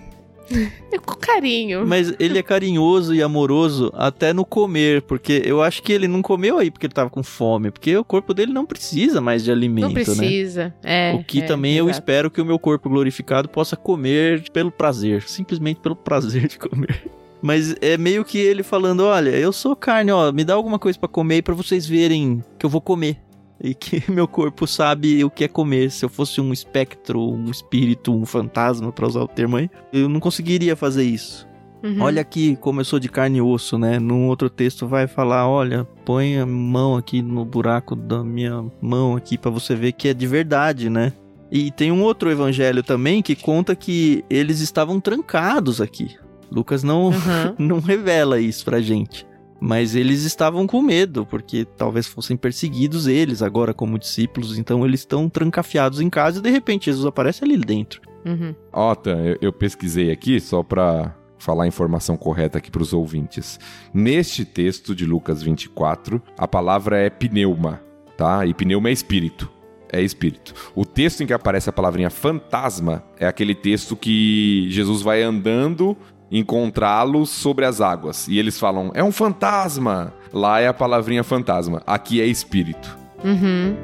É 0.91 0.97
com 0.99 1.15
carinho. 1.15 1.85
Mas 1.87 2.13
ele 2.19 2.37
é 2.37 2.43
carinhoso 2.43 3.13
e 3.15 3.21
amoroso 3.23 3.91
até 3.95 4.33
no 4.33 4.45
comer, 4.45 5.01
porque 5.03 5.41
eu 5.45 5.61
acho 5.61 5.81
que 5.81 5.91
ele 5.91 6.07
não 6.07 6.21
comeu 6.21 6.57
aí 6.59 6.69
porque 6.69 6.85
ele 6.85 6.93
tava 6.93 7.09
com 7.09 7.23
fome, 7.23 7.71
porque 7.71 7.95
o 7.97 8.03
corpo 8.03 8.33
dele 8.33 8.51
não 8.53 8.65
precisa 8.65 9.19
mais 9.21 9.43
de 9.43 9.51
alimento, 9.51 9.85
Não 9.85 9.93
né? 9.93 10.03
precisa. 10.03 10.73
É, 10.83 11.13
O 11.13 11.23
que 11.23 11.41
é, 11.41 11.45
também 11.45 11.75
eu 11.75 11.85
exato. 11.85 11.99
espero 11.99 12.29
que 12.31 12.41
o 12.41 12.45
meu 12.45 12.59
corpo 12.59 12.89
glorificado 12.89 13.47
possa 13.49 13.75
comer 13.75 14.49
pelo 14.51 14.71
prazer, 14.71 15.23
simplesmente 15.23 15.79
pelo 15.79 15.95
prazer 15.95 16.47
de 16.47 16.59
comer. 16.59 17.03
Mas 17.41 17.75
é 17.81 17.97
meio 17.97 18.23
que 18.23 18.37
ele 18.37 18.63
falando, 18.63 19.01
olha, 19.03 19.29
eu 19.31 19.51
sou 19.51 19.75
carne, 19.75 20.11
ó, 20.11 20.31
me 20.31 20.45
dá 20.45 20.53
alguma 20.53 20.79
coisa 20.79 20.97
pra 20.97 21.09
comer 21.09 21.41
pra 21.41 21.53
vocês 21.53 21.85
verem 21.85 22.41
que 22.57 22.65
eu 22.65 22.69
vou 22.69 22.79
comer. 22.79 23.17
E 23.63 23.73
que 23.73 24.03
meu 24.11 24.27
corpo 24.27 24.67
sabe 24.67 25.23
o 25.23 25.29
que 25.29 25.45
é 25.45 25.47
comer. 25.47 25.89
Se 25.89 26.03
eu 26.03 26.09
fosse 26.09 26.41
um 26.41 26.51
espectro, 26.51 27.21
um 27.31 27.49
espírito, 27.49 28.13
um 28.13 28.25
fantasma, 28.25 28.91
pra 28.91 29.07
usar 29.07 29.21
o 29.21 29.27
termo 29.27 29.55
aí, 29.57 29.69
eu 29.91 30.09
não 30.09 30.19
conseguiria 30.19 30.75
fazer 30.75 31.03
isso. 31.03 31.47
Uhum. 31.81 32.01
Olha 32.01 32.21
aqui 32.21 32.55
como 32.61 32.79
eu 32.79 32.85
sou 32.85 32.97
de 32.99 33.09
carne 33.09 33.39
e 33.39 33.41
osso, 33.41 33.77
né? 33.77 33.99
Num 33.99 34.27
outro 34.27 34.49
texto 34.49 34.87
vai 34.87 35.05
falar, 35.07 35.47
olha, 35.49 35.85
põe 36.05 36.37
a 36.37 36.45
mão 36.45 36.95
aqui 36.95 37.21
no 37.21 37.43
buraco 37.43 37.93
da 37.95 38.23
minha 38.23 38.63
mão 38.81 39.15
aqui 39.17 39.37
pra 39.37 39.51
você 39.51 39.75
ver 39.75 39.91
que 39.91 40.07
é 40.07 40.13
de 40.13 40.25
verdade, 40.27 40.89
né? 40.89 41.11
E 41.51 41.71
tem 41.71 41.91
um 41.91 42.01
outro 42.01 42.31
evangelho 42.31 42.81
também 42.81 43.21
que 43.21 43.35
conta 43.35 43.75
que 43.75 44.23
eles 44.29 44.59
estavam 44.59 44.99
trancados 44.99 45.81
aqui. 45.81 46.15
Lucas 46.51 46.83
não, 46.83 47.07
Uhum. 47.07 47.13
não 47.59 47.79
revela 47.79 48.39
isso 48.39 48.63
pra 48.63 48.79
gente. 48.81 49.25
Mas 49.65 49.95
eles 49.95 50.23
estavam 50.23 50.67
com 50.67 50.81
medo, 50.81 51.25
porque 51.25 51.63
talvez 51.63 52.05
fossem 52.05 52.35
perseguidos 52.35 53.07
eles 53.07 53.41
agora 53.41 53.73
como 53.73 53.97
discípulos, 53.97 54.57
então 54.57 54.85
eles 54.85 54.99
estão 54.99 55.29
trancafiados 55.29 56.01
em 56.01 56.09
casa 56.09 56.39
e 56.39 56.41
de 56.41 56.49
repente 56.49 56.87
Jesus 56.87 57.05
aparece 57.05 57.45
ali 57.45 57.55
dentro. 57.55 58.01
Uhum. 58.25 58.53
Ota, 58.73 59.11
eu, 59.11 59.37
eu 59.41 59.53
pesquisei 59.53 60.11
aqui 60.11 60.37
só 60.41 60.61
para 60.63 61.15
falar 61.37 61.63
a 61.63 61.67
informação 61.67 62.17
correta 62.17 62.57
aqui 62.57 62.69
para 62.69 62.81
os 62.81 62.91
ouvintes. 62.91 63.57
Neste 63.93 64.43
texto 64.43 64.93
de 64.93 65.05
Lucas 65.05 65.41
24, 65.41 66.21
a 66.37 66.45
palavra 66.45 66.99
é 66.99 67.09
pneuma, 67.09 67.81
tá? 68.17 68.45
E 68.45 68.53
pneuma 68.53 68.89
é 68.89 68.91
espírito. 68.91 69.49
É 69.89 70.01
espírito. 70.01 70.53
O 70.75 70.83
texto 70.83 71.21
em 71.21 71.25
que 71.25 71.33
aparece 71.33 71.69
a 71.69 71.73
palavrinha 71.73 72.09
fantasma 72.09 73.01
é 73.17 73.25
aquele 73.25 73.55
texto 73.55 73.95
que 73.95 74.67
Jesus 74.71 75.01
vai 75.01 75.21
andando 75.21 75.95
encontrá-los 76.31 77.29
sobre 77.29 77.65
as 77.65 77.81
águas. 77.81 78.27
E 78.27 78.37
eles 78.37 78.59
falam, 78.59 78.91
é 78.93 79.03
um 79.03 79.11
fantasma. 79.11 80.13
Lá 80.31 80.59
é 80.59 80.67
a 80.67 80.73
palavrinha 80.73 81.23
fantasma. 81.23 81.81
Aqui 81.85 82.19
é 82.21 82.25
espírito. 82.25 82.97
Uhum. 83.23 83.75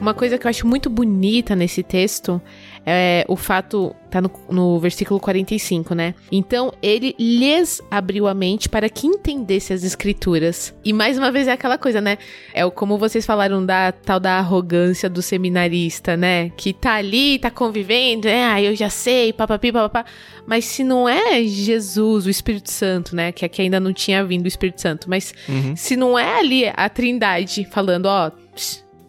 Uma 0.00 0.12
coisa 0.12 0.36
que 0.36 0.46
eu 0.46 0.50
acho 0.50 0.66
muito 0.66 0.90
bonita 0.90 1.56
nesse 1.56 1.82
texto 1.82 2.38
é 2.86 3.24
o 3.28 3.36
fato, 3.36 3.94
tá 4.10 4.20
no, 4.20 4.30
no 4.50 4.78
versículo 4.78 5.18
45, 5.18 5.94
né? 5.94 6.14
Então 6.30 6.72
ele 6.82 7.14
lhes 7.18 7.80
abriu 7.90 8.26
a 8.28 8.34
mente 8.34 8.68
para 8.68 8.88
que 8.88 9.06
entendesse 9.06 9.72
as 9.72 9.82
escrituras. 9.82 10.74
E 10.84 10.92
mais 10.92 11.16
uma 11.16 11.32
vez 11.32 11.48
é 11.48 11.52
aquela 11.52 11.78
coisa, 11.78 12.00
né? 12.00 12.18
É 12.52 12.64
o 12.64 12.70
como 12.70 12.98
vocês 12.98 13.24
falaram 13.24 13.64
da 13.64 13.90
tal 13.92 14.20
da 14.20 14.38
arrogância 14.38 15.08
do 15.08 15.22
seminarista, 15.22 16.16
né? 16.16 16.50
Que 16.56 16.72
tá 16.72 16.94
ali, 16.94 17.38
tá 17.38 17.50
convivendo, 17.50 18.28
é, 18.28 18.44
ah, 18.44 18.62
eu 18.62 18.74
já 18.76 18.90
sei, 18.90 19.32
papapi, 19.32 19.72
papapá. 19.72 20.04
Mas 20.46 20.66
se 20.66 20.84
não 20.84 21.08
é 21.08 21.42
Jesus, 21.44 22.26
o 22.26 22.30
Espírito 22.30 22.70
Santo, 22.70 23.16
né? 23.16 23.32
Que 23.32 23.44
aqui 23.44 23.62
ainda 23.62 23.80
não 23.80 23.92
tinha 23.92 24.22
vindo 24.24 24.44
o 24.44 24.48
Espírito 24.48 24.80
Santo, 24.80 25.08
mas 25.08 25.32
Uhum. 25.48 25.74
se 25.74 25.96
não 25.96 26.18
é 26.18 26.38
ali 26.38 26.64
a 26.74 26.88
Trindade 26.88 27.66
falando, 27.70 28.06
ó, 28.06 28.30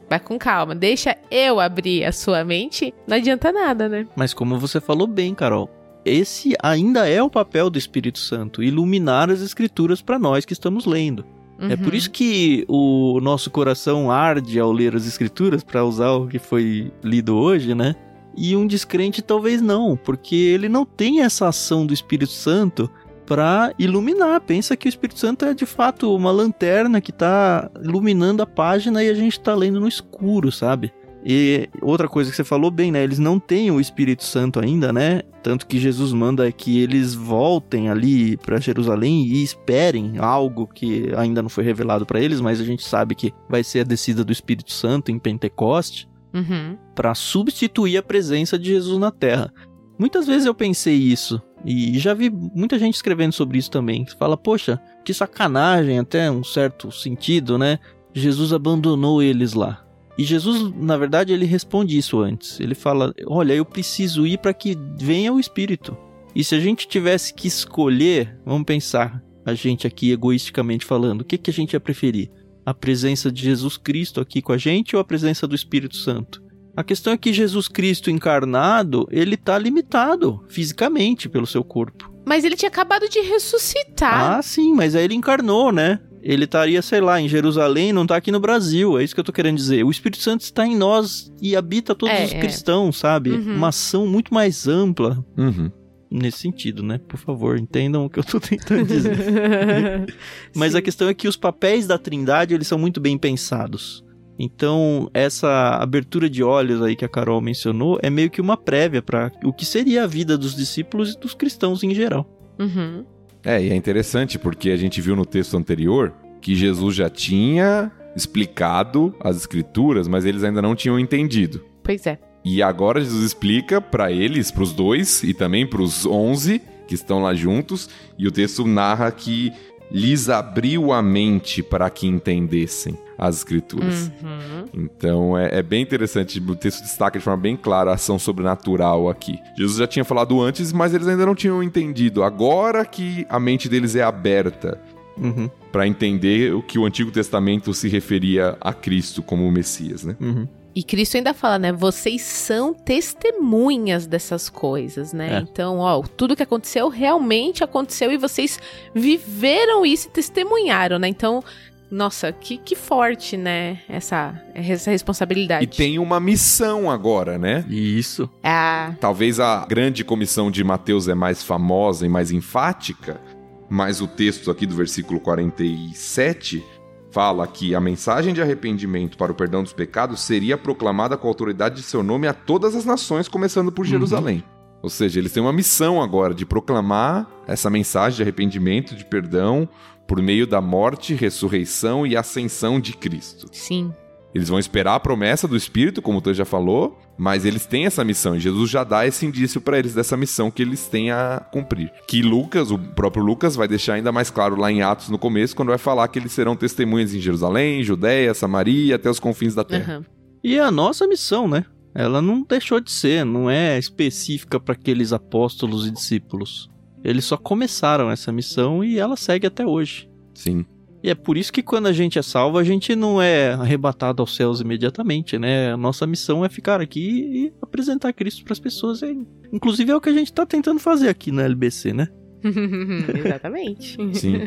vai 0.09 0.19
com 0.19 0.37
calma, 0.37 0.73
deixa 0.75 1.15
eu 1.31 1.59
abrir 1.59 2.05
a 2.05 2.11
sua 2.11 2.43
mente, 2.43 2.93
não 3.07 3.17
adianta 3.17 3.51
nada, 3.51 3.89
né? 3.89 4.07
Mas 4.15 4.33
como 4.33 4.59
você 4.59 4.79
falou 4.79 5.07
bem, 5.07 5.33
Carol, 5.33 5.69
esse 6.03 6.53
ainda 6.61 7.09
é 7.09 7.21
o 7.21 7.29
papel 7.29 7.69
do 7.69 7.77
Espírito 7.79 8.19
Santo, 8.19 8.61
iluminar 8.61 9.29
as 9.31 9.41
escrituras 9.41 10.01
para 10.01 10.19
nós 10.19 10.45
que 10.45 10.53
estamos 10.53 10.85
lendo. 10.85 11.25
É 11.69 11.75
por 11.77 11.87
Uhum. 11.89 11.95
isso 11.95 12.11
que 12.11 12.65
o 12.67 13.19
nosso 13.21 13.49
coração 13.49 14.11
arde 14.11 14.59
ao 14.59 14.71
ler 14.73 14.93
as 14.93 15.07
escrituras, 15.07 15.63
para 15.63 15.85
usar 15.85 16.11
o 16.11 16.27
que 16.27 16.37
foi 16.37 16.91
lido 17.01 17.35
hoje, 17.37 17.73
né? 17.73 17.95
E 18.37 18.55
um 18.57 18.67
descrente 18.67 19.21
talvez 19.21 19.61
não, 19.61 19.95
porque 19.95 20.35
ele 20.35 20.67
não 20.67 20.83
tem 20.85 21.21
essa 21.21 21.47
ação 21.47 21.85
do 21.85 21.93
Espírito 21.93 22.33
Santo 22.33 22.89
para 23.25 23.73
iluminar. 23.77 24.41
Pensa 24.41 24.75
que 24.75 24.87
o 24.87 24.89
Espírito 24.89 25.19
Santo 25.19 25.45
é 25.45 25.53
de 25.53 25.65
fato 25.65 26.15
uma 26.15 26.31
lanterna 26.31 27.01
que 27.01 27.11
tá 27.11 27.69
iluminando 27.83 28.43
a 28.43 28.47
página 28.47 29.03
e 29.03 29.09
a 29.09 29.13
gente 29.13 29.39
tá 29.39 29.53
lendo 29.55 29.79
no 29.79 29.87
escuro, 29.87 30.51
sabe? 30.51 30.93
E 31.27 31.67
outra 31.81 32.07
coisa 32.07 32.29
que 32.29 32.35
você 32.35 32.43
falou 32.43 32.69
bem, 32.69 32.91
né? 32.91 33.03
Eles 33.03 33.17
não 33.17 33.39
têm 33.39 33.71
o 33.71 33.81
Espírito 33.81 34.23
Santo 34.23 34.59
ainda, 34.59 34.93
né? 34.93 35.23
Tanto 35.41 35.65
que 35.65 35.79
Jesus 35.79 36.13
manda 36.13 36.51
que 36.51 36.79
eles 36.79 37.15
voltem 37.15 37.89
ali 37.89 38.37
para 38.37 38.59
Jerusalém 38.59 39.25
e 39.25 39.41
esperem 39.41 40.19
algo 40.19 40.67
que 40.67 41.11
ainda 41.17 41.41
não 41.41 41.49
foi 41.49 41.63
revelado 41.63 42.05
para 42.05 42.19
eles, 42.19 42.39
mas 42.39 42.61
a 42.61 42.63
gente 42.63 42.83
sabe 42.83 43.15
que 43.15 43.33
vai 43.49 43.63
ser 43.63 43.79
a 43.79 43.83
descida 43.83 44.23
do 44.23 44.31
Espírito 44.31 44.71
Santo 44.71 45.11
em 45.11 45.17
Pentecoste 45.17 46.07
Uhum. 46.31 46.77
para 46.93 47.15
substituir 47.15 47.97
a 47.97 48.03
presença 48.03 48.59
de 48.59 48.65
Jesus 48.65 48.99
na 48.99 49.09
Terra. 49.09 49.53
Muitas 49.97 50.27
vezes 50.27 50.45
eu 50.45 50.53
pensei 50.53 50.95
isso 50.95 51.41
e 51.65 51.97
já 51.97 52.13
vi 52.13 52.29
muita 52.29 52.77
gente 52.77 52.93
escrevendo 52.93 53.33
sobre 53.33 53.57
isso 53.57 53.71
também. 53.71 54.05
Que 54.05 54.15
fala, 54.15 54.37
poxa, 54.37 54.79
que 55.03 55.13
sacanagem, 55.13 55.97
até 55.97 56.29
um 56.29 56.43
certo 56.43 56.91
sentido, 56.91 57.57
né? 57.57 57.79
Jesus 58.13 58.53
abandonou 58.53 59.21
eles 59.21 59.53
lá. 59.53 59.83
E 60.17 60.23
Jesus, 60.23 60.71
na 60.75 60.95
verdade, 60.95 61.33
ele 61.33 61.45
responde 61.45 61.97
isso 61.97 62.19
antes. 62.19 62.59
Ele 62.59 62.75
fala: 62.75 63.13
Olha, 63.27 63.53
eu 63.53 63.65
preciso 63.65 64.25
ir 64.25 64.37
para 64.37 64.53
que 64.53 64.77
venha 64.97 65.33
o 65.33 65.39
Espírito. 65.39 65.97
E 66.33 66.43
se 66.43 66.55
a 66.55 66.59
gente 66.59 66.87
tivesse 66.87 67.33
que 67.33 67.47
escolher, 67.47 68.37
vamos 68.45 68.65
pensar, 68.65 69.21
a 69.45 69.53
gente 69.53 69.87
aqui 69.87 70.11
egoisticamente 70.11 70.85
falando, 70.85 71.21
o 71.21 71.25
que, 71.25 71.37
que 71.37 71.49
a 71.49 71.53
gente 71.53 71.73
ia 71.73 71.79
preferir? 71.79 72.31
A 72.65 72.73
presença 72.73 73.31
de 73.31 73.43
Jesus 73.43 73.77
Cristo 73.77 74.19
aqui 74.19 74.41
com 74.41 74.51
a 74.51 74.57
gente 74.57 74.95
ou 74.95 75.01
a 75.01 75.05
presença 75.05 75.47
do 75.47 75.55
Espírito 75.55 75.95
Santo? 75.95 76.41
A 76.75 76.83
questão 76.83 77.13
é 77.13 77.17
que 77.17 77.31
Jesus 77.31 77.67
Cristo 77.67 78.09
encarnado, 78.11 79.07
ele 79.09 79.37
tá 79.37 79.57
limitado 79.57 80.43
fisicamente 80.47 81.29
pelo 81.29 81.47
seu 81.47 81.63
corpo. 81.63 82.11
Mas 82.25 82.43
ele 82.43 82.55
tinha 82.55 82.69
acabado 82.69 83.07
de 83.07 83.19
ressuscitar. 83.21 84.37
Ah, 84.37 84.41
sim, 84.41 84.73
mas 84.73 84.95
aí 84.95 85.03
ele 85.05 85.13
encarnou, 85.15 85.71
né? 85.71 85.99
Ele 86.21 86.45
estaria, 86.45 86.81
sei 86.81 86.99
lá, 86.99 87.21
em 87.21 87.29
Jerusalém, 87.29 87.93
não 87.93 88.05
tá 88.07 88.15
aqui 88.15 88.31
no 88.31 88.39
Brasil. 88.39 88.97
É 88.97 89.03
isso 89.03 89.13
que 89.13 89.19
eu 89.19 89.23
tô 89.23 89.31
querendo 89.31 89.57
dizer. 89.57 89.83
O 89.85 89.91
Espírito 89.91 90.21
Santo 90.23 90.41
está 90.41 90.65
em 90.65 90.75
nós 90.75 91.31
e 91.39 91.55
habita 91.55 91.93
todos 91.93 92.15
É, 92.15 92.25
os 92.25 92.33
é. 92.33 92.39
cristãos, 92.39 92.97
sabe? 92.97 93.29
Uhum. 93.29 93.55
Uma 93.55 93.67
ação 93.67 94.07
muito 94.07 94.33
mais 94.33 94.67
ampla 94.67 95.23
Uhum. 95.37 95.69
nesse 96.09 96.39
sentido, 96.39 96.81
né? 96.81 96.99
Por 97.07 97.17
favor, 97.19 97.59
entendam 97.59 98.05
o 98.05 98.09
que 98.09 98.17
eu 98.19 98.23
tô 98.23 98.39
tentando 98.41 98.85
dizer. 98.85 99.15
Mas 100.55 100.71
Sim. 100.71 100.77
a 100.79 100.81
questão 100.81 101.07
é 101.07 101.13
que 101.13 101.27
os 101.27 101.37
papéis 101.37 101.85
da 101.85 101.97
Trindade, 101.99 102.55
eles 102.55 102.67
são 102.67 102.79
muito 102.79 102.99
bem 102.99 103.17
pensados. 103.19 104.03
Então, 104.37 105.09
essa 105.13 105.77
abertura 105.81 106.29
de 106.29 106.43
olhos 106.43 106.81
aí 106.81 106.95
que 106.95 107.05
a 107.05 107.09
Carol 107.09 107.39
mencionou 107.39 107.97
é 108.01 108.09
meio 108.09 108.29
que 108.29 108.41
uma 108.41 108.57
prévia 108.57 109.01
para 109.01 109.31
o 109.43 109.53
que 109.53 109.65
seria 109.65 110.03
a 110.03 110.07
vida 110.07 110.37
dos 110.37 110.55
discípulos 110.55 111.13
e 111.13 111.19
dos 111.19 111.33
cristãos 111.33 111.83
em 111.83 111.93
geral. 111.93 112.27
Uhum. 112.59 113.05
É, 113.43 113.63
e 113.63 113.69
é 113.69 113.75
interessante 113.75 114.37
porque 114.37 114.71
a 114.71 114.77
gente 114.77 114.99
viu 114.99 115.15
no 115.15 115.25
texto 115.25 115.55
anterior 115.55 116.13
que 116.41 116.55
Jesus 116.55 116.95
já 116.95 117.09
tinha 117.09 117.91
explicado 118.15 119.15
as 119.19 119.37
escrituras, 119.37 120.07
mas 120.07 120.25
eles 120.25 120.43
ainda 120.43 120.61
não 120.61 120.75
tinham 120.75 120.99
entendido. 120.99 121.63
Pois 121.83 122.05
é. 122.05 122.19
E 122.43 122.61
agora 122.61 123.01
Jesus 123.01 123.23
explica 123.23 123.79
para 123.79 124.11
eles, 124.11 124.51
para 124.51 124.63
os 124.63 124.73
dois 124.73 125.23
e 125.23 125.33
também 125.33 125.65
para 125.65 125.81
os 125.81 126.05
onze 126.05 126.61
que 126.87 126.93
estão 126.93 127.21
lá 127.21 127.33
juntos, 127.33 127.89
e 128.17 128.27
o 128.27 128.31
texto 128.31 128.65
narra 128.65 129.11
que 129.11 129.51
lhes 129.91 130.29
abriu 130.29 130.91
a 130.91 131.01
mente 131.01 131.63
para 131.63 131.89
que 131.89 132.05
entendessem 132.05 132.95
as 133.17 133.37
escrituras. 133.37 134.11
Uhum. 134.21 134.65
Então 134.73 135.37
é, 135.37 135.59
é 135.59 135.63
bem 135.63 135.81
interessante, 135.81 136.39
o 136.39 136.55
texto 136.55 136.81
destaca 136.81 137.17
de 137.17 137.23
forma 137.23 137.41
bem 137.41 137.55
clara 137.55 137.91
a 137.91 137.93
ação 137.95 138.19
sobrenatural 138.19 139.09
aqui. 139.09 139.39
Jesus 139.57 139.77
já 139.77 139.87
tinha 139.87 140.05
falado 140.05 140.41
antes, 140.41 140.71
mas 140.71 140.93
eles 140.93 141.07
ainda 141.07 141.25
não 141.25 141.35
tinham 141.35 141.63
entendido. 141.63 142.23
Agora 142.23 142.85
que 142.85 143.25
a 143.29 143.39
mente 143.39 143.69
deles 143.69 143.95
é 143.95 144.03
aberta 144.03 144.81
Uhum, 145.17 145.49
para 145.71 145.87
entender 145.87 146.53
o 146.53 146.61
que 146.61 146.77
o 146.77 146.85
Antigo 146.85 147.09
Testamento 147.09 147.73
se 147.73 147.87
referia 147.87 148.57
a 148.59 148.73
Cristo 148.73 149.23
como 149.23 149.47
o 149.47 149.51
Messias, 149.51 150.03
né? 150.03 150.13
uhum. 150.19 150.45
E 150.75 150.83
Cristo 150.83 151.15
ainda 151.15 151.33
fala, 151.33 151.57
né? 151.57 151.71
Vocês 151.71 152.21
são 152.21 152.73
testemunhas 152.73 154.05
dessas 154.05 154.49
coisas, 154.49 155.13
né? 155.13 155.37
É. 155.37 155.39
Então, 155.39 155.79
ó, 155.79 156.01
tudo 156.01 156.35
que 156.35 156.43
aconteceu 156.43 156.89
realmente 156.89 157.63
aconteceu 157.63 158.11
e 158.11 158.17
vocês 158.17 158.59
viveram 158.93 159.85
isso 159.85 160.09
e 160.09 160.11
testemunharam, 160.11 160.99
né? 160.99 161.07
Então, 161.07 161.41
Nossa, 161.89 162.31
que, 162.31 162.57
que 162.57 162.75
forte, 162.75 163.37
né? 163.37 163.79
Essa, 163.87 164.41
essa 164.53 164.91
responsabilidade. 164.91 165.63
E 165.63 165.67
tem 165.67 165.99
uma 165.99 166.19
missão 166.19 166.89
agora, 166.89 167.37
né? 167.37 167.65
Isso. 167.69 168.29
Ah, 168.43 168.93
Talvez 168.99 169.39
a 169.39 169.65
grande 169.65 170.03
comissão 170.03 170.49
de 170.49 170.63
Mateus 170.63 171.07
é 171.07 171.15
mais 171.15 171.43
famosa 171.43 172.05
e 172.05 172.09
mais 172.09 172.31
enfática, 172.31 173.21
mas 173.69 174.01
o 174.01 174.07
texto 174.07 174.49
aqui 174.51 174.65
do 174.65 174.75
versículo 174.75 175.19
47 175.19 176.63
fala 177.11 177.47
que 177.47 177.73
a 177.73 177.79
mensagem 177.79 178.33
de 178.33 178.41
arrependimento 178.41 179.17
para 179.17 179.31
o 179.31 179.35
perdão 179.35 179.63
dos 179.63 179.71
pecados 179.71 180.19
seria 180.19 180.57
proclamada 180.57 181.15
com 181.15 181.27
a 181.27 181.29
autoridade 181.29 181.75
de 181.75 181.83
seu 181.83 182.03
nome 182.03 182.27
a 182.27 182.33
todas 182.33 182.75
as 182.75 182.83
nações, 182.83 183.29
começando 183.29 183.71
por 183.71 183.85
Jerusalém. 183.85 184.43
Ou 184.81 184.89
seja, 184.89 185.19
eles 185.19 185.31
têm 185.31 185.41
uma 185.41 185.53
missão 185.53 186.01
agora 186.01 186.33
de 186.33 186.45
proclamar 186.45 187.25
essa 187.47 187.69
mensagem 187.69 188.17
de 188.17 188.21
arrependimento, 188.21 188.95
de 188.95 189.05
perdão, 189.05 189.67
por 190.07 190.21
meio 190.21 190.45
da 190.45 190.61
morte, 190.61 191.13
ressurreição 191.13 192.05
e 192.05 192.15
ascensão 192.15 192.79
de 192.79 192.93
Cristo. 192.93 193.47
sim. 193.51 193.91
Eles 194.35 194.49
vão 194.49 194.59
esperar 194.59 194.95
a 194.95 194.99
promessa 194.99 195.47
do 195.47 195.55
Espírito, 195.55 196.01
como 196.01 196.17
o 196.17 196.21
Tan 196.21 196.33
já 196.33 196.43
falou, 196.43 196.99
mas 197.17 197.45
eles 197.45 197.65
têm 197.65 197.85
essa 197.85 198.03
missão 198.03 198.35
e 198.35 198.39
Jesus 198.41 198.69
já 198.69 198.83
dá 198.83 199.07
esse 199.07 199.25
indício 199.25 199.61
para 199.61 199.79
eles 199.79 199.93
dessa 199.93 200.17
missão 200.17 200.51
que 200.51 200.61
eles 200.61 200.89
têm 200.89 201.09
a 201.09 201.39
cumprir. 201.53 201.89
Que 202.05 202.21
Lucas, 202.21 202.69
o 202.69 202.77
próprio 202.77 203.23
Lucas, 203.23 203.55
vai 203.55 203.65
deixar 203.65 203.93
ainda 203.93 204.11
mais 204.11 204.29
claro 204.29 204.57
lá 204.59 204.69
em 204.69 204.81
Atos 204.81 205.07
no 205.07 205.17
começo, 205.17 205.55
quando 205.55 205.69
vai 205.69 205.77
falar 205.77 206.09
que 206.09 206.19
eles 206.19 206.33
serão 206.33 206.53
testemunhas 206.53 207.13
em 207.13 207.21
Jerusalém, 207.21 207.81
Judéia, 207.81 208.33
Samaria, 208.33 208.97
até 208.97 209.09
os 209.09 209.21
confins 209.21 209.55
da 209.55 209.63
terra. 209.63 209.93
Aham. 209.93 210.05
E 210.43 210.57
é 210.57 210.59
a 210.59 210.69
nossa 210.69 211.07
missão, 211.07 211.47
né? 211.47 211.63
Ela 211.95 212.21
não 212.21 212.43
deixou 212.43 212.81
de 212.81 212.91
ser, 212.91 213.23
não 213.25 213.49
é 213.49 213.79
específica 213.79 214.59
para 214.59 214.73
aqueles 214.73 215.13
apóstolos 215.13 215.87
e 215.87 215.91
discípulos. 215.91 216.69
Eles 217.05 217.23
só 217.25 217.37
começaram 217.37 218.09
essa 218.09 218.31
missão 218.31 218.83
e 218.83 218.97
ela 218.97 219.15
segue 219.15 219.45
até 219.45 219.65
hoje. 219.65 220.09
Sim. 220.33 220.65
E 221.03 221.09
é 221.11 221.13
por 221.13 221.37
isso 221.37 221.53
que 221.53 221.61
quando 221.61 221.85
a 221.85 221.93
gente 221.93 222.17
é 222.17 222.21
salvo, 222.23 222.57
a 222.57 222.63
gente 222.63 222.95
não 222.95 223.21
é 223.21 223.53
arrebatado 223.53 224.23
aos 224.23 224.35
céus 224.35 224.59
imediatamente, 224.59 225.37
né? 225.37 225.71
A 225.71 225.77
nossa 225.77 226.07
missão 226.07 226.43
é 226.43 226.49
ficar 226.49 226.81
aqui 226.81 226.99
e 227.01 227.53
apresentar 227.61 228.11
Cristo 228.11 228.43
para 228.43 228.53
as 228.53 228.59
pessoas. 228.59 229.03
É- 229.03 229.15
Inclusive 229.53 229.91
é 229.91 229.95
o 229.95 230.01
que 230.01 230.09
a 230.09 230.13
gente 230.13 230.33
tá 230.33 230.47
tentando 230.47 230.79
fazer 230.79 231.07
aqui 231.07 231.31
na 231.31 231.43
LBC, 231.43 231.93
né? 231.93 232.07
Exatamente. 233.23 233.97
Sim. 234.17 234.37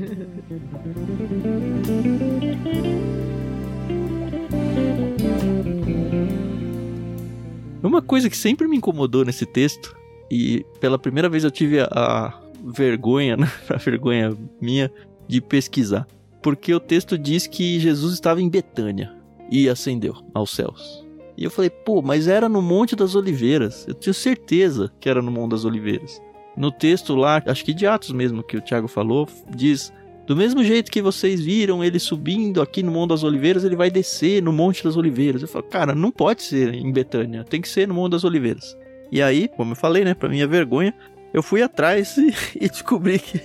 Uma 7.83 8.03
coisa 8.03 8.29
que 8.29 8.37
sempre 8.37 8.67
me 8.67 8.77
incomodou 8.77 9.25
nesse 9.25 9.47
texto, 9.47 9.97
e 10.31 10.67
pela 10.81 10.99
primeira 10.99 11.29
vez 11.29 11.45
eu 11.45 11.51
tive 11.51 11.81
a 11.81 12.35
vergonha, 12.69 13.37
né? 13.39 13.51
A 13.69 13.77
vergonha 13.77 14.37
minha 14.61 14.91
de 15.27 15.41
pesquisar. 15.41 16.07
Porque 16.43 16.73
o 16.73 16.81
texto 16.81 17.19
diz 17.19 17.47
que 17.47 17.81
Jesus 17.81 18.15
estava 18.15 18.41
em 18.41 18.49
Betânia 18.49 19.13
e 19.51 19.69
ascendeu 19.69 20.15
aos 20.33 20.51
céus. 20.51 21.05
E 21.37 21.45
eu 21.45 21.51
falei, 21.51 21.71
pô, 21.71 22.03
mas 22.03 22.27
era 22.27 22.49
no 22.49 22.61
Monte 22.61 22.97
das 22.97 23.15
Oliveiras. 23.15 23.87
Eu 23.87 23.95
tenho 23.95 24.15
certeza 24.15 24.93
que 24.99 25.09
era 25.09 25.23
no 25.23 25.31
Monte 25.31 25.53
das 25.53 25.65
Oliveiras. 25.65 26.21
No 26.57 26.73
texto 26.73 27.15
lá, 27.15 27.41
acho 27.47 27.65
que 27.65 27.73
de 27.73 27.87
Atos 27.87 28.11
mesmo 28.11 28.43
que 28.43 28.57
o 28.57 28.61
Tiago 28.61 28.89
falou, 28.89 29.29
diz: 29.49 29.93
Do 30.27 30.35
mesmo 30.35 30.65
jeito 30.65 30.91
que 30.91 31.01
vocês 31.01 31.41
viram 31.41 31.85
ele 31.85 32.01
subindo 32.01 32.61
aqui 32.61 32.83
no 32.83 32.91
Monte 32.91 33.11
das 33.11 33.23
Oliveiras, 33.23 33.63
ele 33.63 33.77
vai 33.77 33.89
descer 33.89 34.43
no 34.43 34.53
Monte 34.53 34.83
das 34.83 34.97
Oliveiras. 34.97 35.41
Eu 35.41 35.47
falo, 35.47 35.65
cara, 35.67 35.95
não 35.95 36.11
pode 36.11 36.43
ser 36.43 36.75
em 36.75 36.91
Betânia, 36.91 37.45
tem 37.45 37.61
que 37.61 37.69
ser 37.69 37.87
no 37.87 37.95
Monte 37.95 38.13
das 38.13 38.25
Oliveiras. 38.25 38.77
E 39.13 39.23
aí, 39.23 39.47
como 39.47 39.73
eu 39.73 39.77
falei, 39.77 40.05
né, 40.05 40.15
pra 40.15 40.29
minha 40.29 40.49
vergonha, 40.49 40.93
eu 41.33 41.43
fui 41.43 41.63
atrás 41.63 42.17
e, 42.17 42.35
e 42.65 42.69
descobri 42.69 43.19
que 43.19 43.41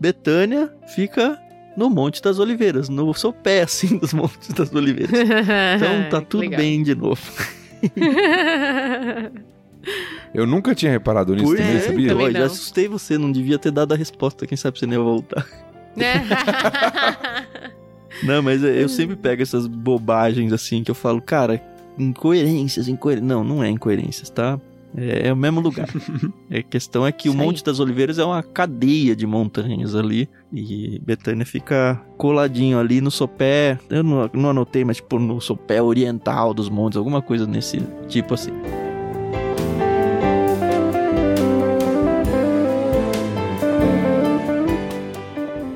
Betânia 0.00 0.72
fica 0.94 1.38
no 1.76 1.90
Monte 1.90 2.22
das 2.22 2.38
Oliveiras, 2.38 2.88
no 2.88 3.12
sopé 3.14 3.62
assim 3.62 3.98
dos 3.98 4.12
Montes 4.12 4.48
das 4.48 4.72
Oliveiras. 4.72 5.12
Então 5.12 6.08
tá 6.10 6.20
tudo 6.26 6.40
legal. 6.40 6.60
bem 6.60 6.82
de 6.82 6.94
novo. 6.94 7.20
Eu 10.32 10.46
nunca 10.46 10.74
tinha 10.74 10.90
reparado 10.90 11.34
nisso 11.34 11.46
Pois 11.46 11.60
também, 11.60 11.76
é, 11.76 11.80
sabia? 11.80 12.08
Também 12.08 12.32
já 12.32 12.46
assustei 12.46 12.88
você, 12.88 13.18
não 13.18 13.30
devia 13.30 13.58
ter 13.58 13.70
dado 13.70 13.92
a 13.92 13.96
resposta, 13.96 14.46
quem 14.46 14.56
sabe 14.56 14.78
você 14.78 14.86
nem 14.86 14.98
ia 14.98 15.04
voltar. 15.04 15.46
Né? 15.94 16.24
Não, 18.22 18.42
mas 18.42 18.62
eu 18.62 18.88
sempre 18.88 19.16
pego 19.16 19.42
essas 19.42 19.66
bobagens 19.66 20.52
assim 20.52 20.82
que 20.82 20.90
eu 20.90 20.94
falo, 20.94 21.20
cara, 21.20 21.62
incoerências, 21.98 22.88
incoerências. 22.88 23.28
Não, 23.28 23.44
não 23.44 23.62
é 23.62 23.68
incoerências, 23.68 24.30
tá? 24.30 24.58
É, 24.96 25.28
é 25.28 25.32
o 25.32 25.36
mesmo 25.36 25.60
lugar. 25.60 25.88
a 26.50 26.62
questão 26.62 27.06
é 27.06 27.10
que 27.10 27.28
o 27.28 27.32
Isso 27.32 27.40
aí. 27.40 27.46
Monte 27.46 27.64
das 27.64 27.80
Oliveiras 27.80 28.18
é 28.18 28.24
uma 28.24 28.42
cadeia 28.42 29.16
de 29.16 29.26
montanhas 29.26 29.94
ali. 29.94 30.28
E 30.52 31.00
Betânia 31.04 31.44
fica 31.44 32.00
coladinho 32.16 32.78
ali 32.78 33.00
no 33.00 33.10
sopé. 33.10 33.78
Eu 33.90 34.04
não, 34.04 34.30
não 34.32 34.50
anotei, 34.50 34.84
mas 34.84 34.98
tipo 34.98 35.18
no 35.18 35.40
sopé 35.40 35.82
oriental 35.82 36.54
dos 36.54 36.68
montes, 36.68 36.96
alguma 36.96 37.20
coisa 37.20 37.46
nesse 37.46 37.82
tipo 38.08 38.34
assim. 38.34 38.52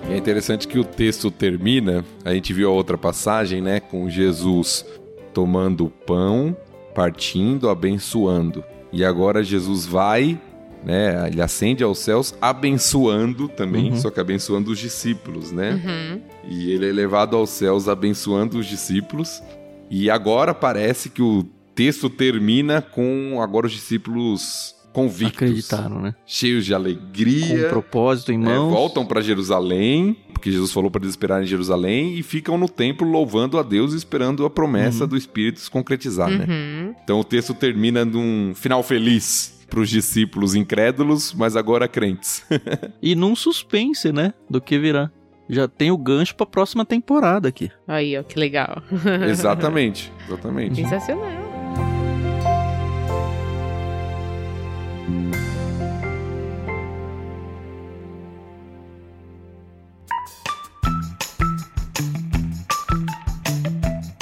E 0.09 0.13
é 0.13 0.17
interessante 0.17 0.69
que 0.69 0.79
o 0.79 0.85
texto 0.85 1.31
termina, 1.31 2.05
a 2.25 2.33
gente 2.33 2.53
viu 2.53 2.69
a 2.69 2.73
outra 2.73 2.97
passagem, 2.97 3.61
né, 3.61 3.81
com 3.81 4.09
Jesus 4.09 4.87
tomando 5.35 5.87
o 5.87 5.91
pão, 5.91 6.57
partindo, 6.95 7.69
abençoando. 7.69 8.65
E 8.93 9.05
agora 9.05 9.43
Jesus 9.43 9.85
vai, 9.87 10.41
né, 10.85 11.29
ele 11.29 11.43
ascende 11.43 11.83
aos 11.85 11.99
céus 11.99 12.35
abençoando 12.41 13.49
também, 13.49 13.91
Uhum. 13.91 13.97
só 13.97 14.11
que 14.11 14.21
abençoando 14.21 14.71
os 14.71 14.79
discípulos, 14.79 15.53
né? 15.53 15.73
Uhum. 15.85 16.21
E 16.51 16.71
ele 16.71 16.89
é 16.89 16.93
levado 16.93 17.37
aos 17.37 17.51
céus 17.51 17.89
abençoando 17.89 18.59
os 18.59 18.67
discípulos. 18.67 19.43
E 19.91 20.11
agora 20.11 20.55
parece 20.55 21.11
que 21.11 21.23
o 21.23 21.45
texto 21.75 22.09
termina 22.11 22.81
com 22.83 23.41
agora 23.43 23.67
os 23.67 23.73
discípulos 23.73 24.75
convictos, 25.03 25.37
Acreditaram, 25.49 26.01
né? 26.01 26.15
cheios 26.27 26.65
de 26.65 26.73
Com 26.73 26.77
alegria, 26.77 27.67
um 27.67 27.69
propósito 27.69 28.33
em 28.33 28.37
é, 28.37 28.39
mãos. 28.39 28.71
voltam 28.73 29.05
para 29.07 29.21
Jerusalém, 29.21 30.17
porque 30.33 30.51
Jesus 30.53 30.73
falou 30.73 30.91
para 30.91 31.01
eles 31.03 31.11
esperarem 31.11 31.45
em 31.45 31.49
Jerusalém, 31.49 32.15
e 32.19 32.23
ficam 32.23 32.57
no 32.59 32.69
templo 32.69 33.09
louvando 33.09 33.59
a 33.59 33.63
Deus 33.63 33.93
e 33.93 33.97
esperando 33.97 34.45
a 34.45 34.51
promessa 34.51 35.05
Uhum. 35.05 35.11
do 35.11 35.17
Espírito 35.17 35.61
se 35.61 35.71
concretizar, 35.71 36.31
né? 36.31 36.47
Uhum. 36.49 36.95
Então 37.05 37.21
o 37.21 37.25
texto 37.25 37.55
termina 37.55 38.05
num 38.05 38.53
final 38.55 38.83
feliz 38.83 39.57
para 39.69 39.81
os 39.81 39.91
discípulos 39.91 40.55
incrédulos, 40.55 41.35
mas 41.35 41.55
agora 41.57 41.87
crentes. 41.89 42.43
E 43.03 43.15
num 43.15 43.37
suspense, 43.37 44.13
né? 44.13 44.33
Do 44.51 44.61
que 44.61 44.79
virá. 44.79 45.11
Já 45.51 45.67
tem 45.67 45.91
o 45.91 45.97
gancho 45.97 46.35
pra 46.37 46.45
próxima 46.47 46.85
temporada 46.85 47.49
aqui. 47.49 47.71
Aí, 47.87 48.17
ó, 48.19 48.23
que 48.23 48.39
legal. 48.39 48.83
exatamente, 49.31 50.13
exatamente. 50.27 50.77
Sensacional. 50.77 51.48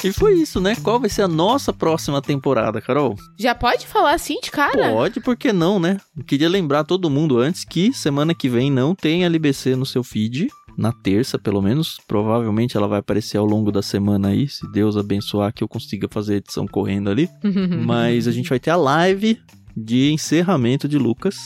E 0.06 0.12
foi 0.12 0.34
isso, 0.34 0.60
né? 0.60 0.76
Qual 0.84 1.00
vai 1.00 1.10
ser 1.10 1.22
a 1.22 1.28
nossa 1.28 1.72
próxima 1.72 2.22
temporada, 2.22 2.80
Carol? 2.80 3.16
Já 3.36 3.56
pode 3.56 3.88
falar 3.88 4.14
assim 4.14 4.38
de 4.40 4.52
cara? 4.52 4.92
Pode, 4.92 5.18
por 5.18 5.36
que 5.36 5.52
não, 5.52 5.80
né? 5.80 5.98
Eu 6.16 6.22
queria 6.22 6.48
lembrar 6.48 6.84
todo 6.84 7.10
mundo 7.10 7.40
antes 7.40 7.64
que 7.64 7.92
semana 7.92 8.32
que 8.32 8.48
vem 8.48 8.70
não 8.70 8.94
tem 8.94 9.24
LBC 9.24 9.74
no 9.74 9.84
seu 9.84 10.04
feed. 10.04 10.46
Na 10.78 10.92
terça, 10.92 11.40
pelo 11.40 11.60
menos. 11.60 11.98
Provavelmente 12.06 12.76
ela 12.76 12.86
vai 12.86 13.00
aparecer 13.00 13.36
ao 13.36 13.44
longo 13.44 13.72
da 13.72 13.82
semana 13.82 14.28
aí, 14.28 14.46
se 14.46 14.70
Deus 14.70 14.96
abençoar 14.96 15.52
que 15.52 15.64
eu 15.64 15.68
consiga 15.68 16.06
fazer 16.08 16.34
a 16.34 16.36
edição 16.36 16.68
correndo 16.68 17.10
ali. 17.10 17.28
Mas 17.84 18.28
a 18.28 18.30
gente 18.30 18.48
vai 18.48 18.60
ter 18.60 18.70
a 18.70 18.76
live 18.76 19.36
de 19.76 20.10
encerramento 20.10 20.88
de 20.88 20.98
Lucas. 20.98 21.36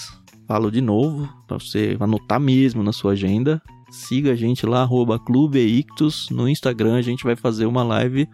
Falo 0.47 0.71
de 0.71 0.81
novo, 0.81 1.29
pra 1.47 1.59
você 1.59 1.97
anotar 1.99 2.41
mesmo 2.41 2.83
na 2.83 2.93
sua 2.93 3.13
agenda. 3.13 3.61
Siga 3.91 4.33
a 4.33 4.37
gente 4.37 4.65
lá, 4.67 4.83
arroba 4.83 5.19
Clube 5.19 5.59
Ictus. 5.59 6.29
No 6.31 6.49
Instagram 6.49 6.97
a 6.97 7.03
gente 7.03 7.25
vai 7.25 7.35
fazer 7.35 7.67
uma 7.67 7.83
live 7.83 8.29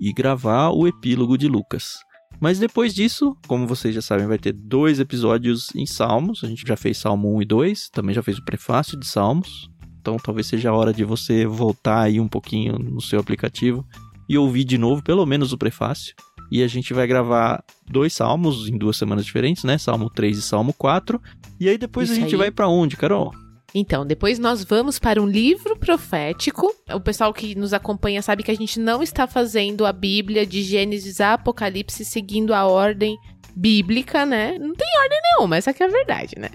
e 0.00 0.12
gravar 0.12 0.70
o 0.70 0.86
epílogo 0.86 1.38
de 1.38 1.48
Lucas. 1.48 1.94
Mas 2.40 2.58
depois 2.58 2.94
disso, 2.94 3.36
como 3.46 3.66
vocês 3.66 3.94
já 3.94 4.02
sabem, 4.02 4.26
vai 4.26 4.38
ter 4.38 4.52
dois 4.52 5.00
episódios 5.00 5.74
em 5.74 5.86
Salmos. 5.86 6.44
A 6.44 6.48
gente 6.48 6.66
já 6.66 6.76
fez 6.76 6.98
Salmo 6.98 7.34
1 7.36 7.42
e 7.42 7.44
2, 7.44 7.90
também 7.90 8.14
já 8.14 8.22
fez 8.22 8.38
o 8.38 8.44
prefácio 8.44 8.98
de 8.98 9.06
Salmos. 9.06 9.70
Então 10.00 10.16
talvez 10.18 10.46
seja 10.46 10.70
a 10.70 10.74
hora 10.74 10.92
de 10.92 11.04
você 11.04 11.46
voltar 11.46 12.02
aí 12.02 12.20
um 12.20 12.28
pouquinho 12.28 12.78
no 12.78 13.00
seu 13.00 13.18
aplicativo 13.18 13.84
e 14.28 14.36
ouvir 14.36 14.64
de 14.64 14.76
novo 14.76 15.02
pelo 15.02 15.24
menos 15.24 15.52
o 15.52 15.58
prefácio. 15.58 16.14
E 16.50 16.62
a 16.62 16.68
gente 16.68 16.94
vai 16.94 17.06
gravar 17.06 17.62
dois 17.88 18.12
salmos 18.12 18.68
em 18.68 18.76
duas 18.76 18.96
semanas 18.96 19.24
diferentes, 19.24 19.64
né? 19.64 19.78
Salmo 19.78 20.08
3 20.10 20.38
e 20.38 20.42
Salmo 20.42 20.72
4. 20.72 21.20
E 21.58 21.68
aí 21.68 21.78
depois 21.78 22.10
Isso 22.10 22.18
a 22.18 22.22
gente 22.22 22.34
aí. 22.34 22.38
vai 22.38 22.50
pra 22.50 22.68
onde, 22.68 22.96
Carol? 22.96 23.32
Então, 23.74 24.06
depois 24.06 24.38
nós 24.38 24.64
vamos 24.64 24.98
para 24.98 25.20
um 25.20 25.26
livro 25.26 25.76
profético. 25.76 26.74
O 26.94 27.00
pessoal 27.00 27.34
que 27.34 27.54
nos 27.54 27.74
acompanha 27.74 28.22
sabe 28.22 28.42
que 28.42 28.50
a 28.50 28.56
gente 28.56 28.80
não 28.80 29.02
está 29.02 29.26
fazendo 29.26 29.84
a 29.84 29.92
Bíblia 29.92 30.46
de 30.46 30.62
Gênesis 30.62 31.20
a 31.20 31.34
Apocalipse 31.34 32.04
seguindo 32.04 32.54
a 32.54 32.64
ordem 32.64 33.18
bíblica, 33.54 34.26
né? 34.26 34.58
Não 34.58 34.74
tem 34.74 34.86
ordem 35.00 35.18
nenhuma, 35.22 35.56
essa 35.56 35.72
que 35.72 35.82
é 35.82 35.86
a 35.86 35.90
verdade, 35.90 36.34
né? 36.38 36.50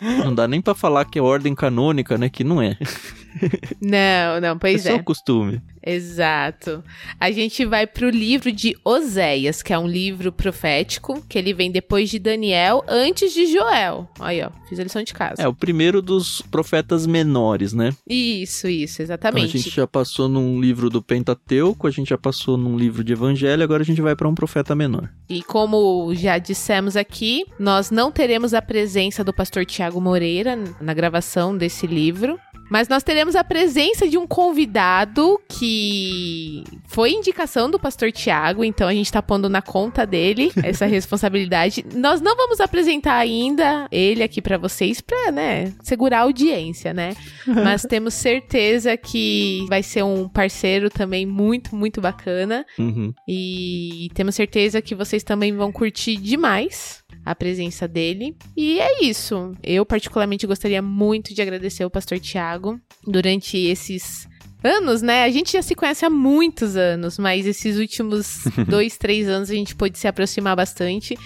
Não 0.24 0.32
dá 0.32 0.46
nem 0.46 0.60
pra 0.60 0.74
falar 0.74 1.04
que 1.04 1.18
é 1.18 1.22
ordem 1.22 1.54
canônica, 1.54 2.16
né? 2.16 2.28
Que 2.28 2.44
não 2.44 2.62
é. 2.62 2.76
Não, 3.80 4.40
não, 4.40 4.56
É 4.56 4.58
pois 4.58 4.82
só 4.82 4.90
é. 4.90 4.94
o 4.94 5.04
costume. 5.04 5.60
Exato. 5.84 6.84
A 7.18 7.30
gente 7.30 7.64
vai 7.64 7.86
pro 7.86 8.10
livro 8.10 8.52
de 8.52 8.76
Oséias, 8.84 9.62
que 9.62 9.72
é 9.72 9.78
um 9.78 9.86
livro 9.86 10.30
profético, 10.30 11.24
que 11.26 11.38
ele 11.38 11.54
vem 11.54 11.70
depois 11.70 12.10
de 12.10 12.18
Daniel, 12.18 12.84
antes 12.86 13.32
de 13.32 13.46
Joel. 13.46 14.06
Aí, 14.20 14.42
ó, 14.42 14.50
fiz 14.68 14.78
a 14.78 14.82
lição 14.82 15.02
de 15.02 15.14
casa. 15.14 15.42
É 15.42 15.48
o 15.48 15.54
primeiro 15.54 16.02
dos 16.02 16.42
profetas 16.42 17.06
menores, 17.06 17.72
né? 17.72 17.94
Isso, 18.06 18.68
isso, 18.68 18.96
Então, 19.02 19.04
exatamente. 19.04 19.56
a 19.56 19.60
gente 19.60 19.70
já 19.70 19.86
passou 19.86 20.28
num 20.28 20.60
livro 20.60 20.90
do 20.90 21.02
Pentateuco, 21.02 21.86
a 21.86 21.90
gente 21.90 22.08
já 22.08 22.18
passou 22.18 22.58
num 22.58 22.76
livro 22.76 23.02
de 23.02 23.12
Evangelho, 23.14 23.62
agora 23.62 23.82
a 23.82 23.86
gente 23.86 24.02
vai 24.02 24.14
para 24.14 24.28
um 24.28 24.34
profeta 24.34 24.74
menor. 24.74 25.08
E 25.28 25.42
como 25.42 26.12
já 26.14 26.38
dissemos 26.38 26.96
aqui, 26.96 27.44
nós 27.58 27.90
não 27.90 28.12
teremos 28.12 28.52
a 28.52 28.60
presença 28.60 29.24
do 29.24 29.32
pastor 29.32 29.64
Tiago 29.64 30.00
Moreira 30.00 30.58
na 30.80 30.92
gravação 30.92 31.56
desse 31.56 31.86
livro. 31.86 32.38
Mas 32.68 32.88
nós 32.88 33.02
teremos 33.02 33.34
a 33.34 33.42
presença 33.42 34.06
de 34.08 34.18
um 34.18 34.26
convidado 34.26 35.40
que 35.48 36.64
foi 36.86 37.12
indicação 37.12 37.70
do 37.70 37.78
pastor 37.78 38.12
Tiago, 38.12 38.64
então 38.64 38.88
a 38.88 38.94
gente 38.94 39.10
tá 39.10 39.22
pondo 39.22 39.48
na 39.48 39.62
conta 39.62 40.06
dele 40.06 40.52
essa 40.62 40.86
responsabilidade. 40.86 41.84
Nós 41.94 42.20
não 42.20 42.36
vamos 42.36 42.60
apresentar 42.60 43.16
ainda 43.16 43.88
ele 43.90 44.22
aqui 44.22 44.42
pra 44.42 44.58
vocês 44.58 45.00
pra, 45.00 45.32
né, 45.32 45.72
segurar 45.82 46.18
a 46.18 46.22
audiência, 46.22 46.92
né? 46.92 47.14
Mas 47.46 47.82
temos 47.82 48.14
certeza 48.14 48.96
que 48.96 49.64
vai 49.68 49.82
ser 49.82 50.02
um 50.02 50.28
parceiro 50.28 50.90
também 50.90 51.24
muito, 51.24 51.74
muito 51.74 52.00
bacana. 52.00 52.64
Uhum. 52.78 53.12
E 53.26 54.10
temos 54.14 54.34
certeza 54.34 54.82
que 54.82 54.94
vocês 54.94 55.22
também 55.22 55.54
vão 55.54 55.72
curtir 55.72 56.16
demais 56.16 57.02
a 57.24 57.34
presença 57.34 57.86
dele. 57.86 58.36
E 58.56 58.80
é 58.80 59.04
isso. 59.04 59.52
Eu, 59.62 59.84
particularmente, 59.84 60.46
gostaria 60.46 60.82
muito 60.82 61.34
de 61.34 61.42
agradecer 61.42 61.84
o 61.84 61.90
pastor 61.90 62.18
Tiago 62.18 62.80
durante 63.06 63.56
esses 63.56 64.28
anos, 64.62 65.02
né? 65.02 65.24
A 65.24 65.30
gente 65.30 65.52
já 65.52 65.62
se 65.62 65.74
conhece 65.74 66.04
há 66.04 66.10
muitos 66.10 66.76
anos, 66.76 67.18
mas 67.18 67.46
esses 67.46 67.76
últimos 67.76 68.44
dois, 68.68 68.96
três 68.96 69.28
anos 69.28 69.50
a 69.50 69.54
gente 69.54 69.74
pôde 69.74 69.98
se 69.98 70.08
aproximar 70.08 70.56
bastante. 70.56 71.16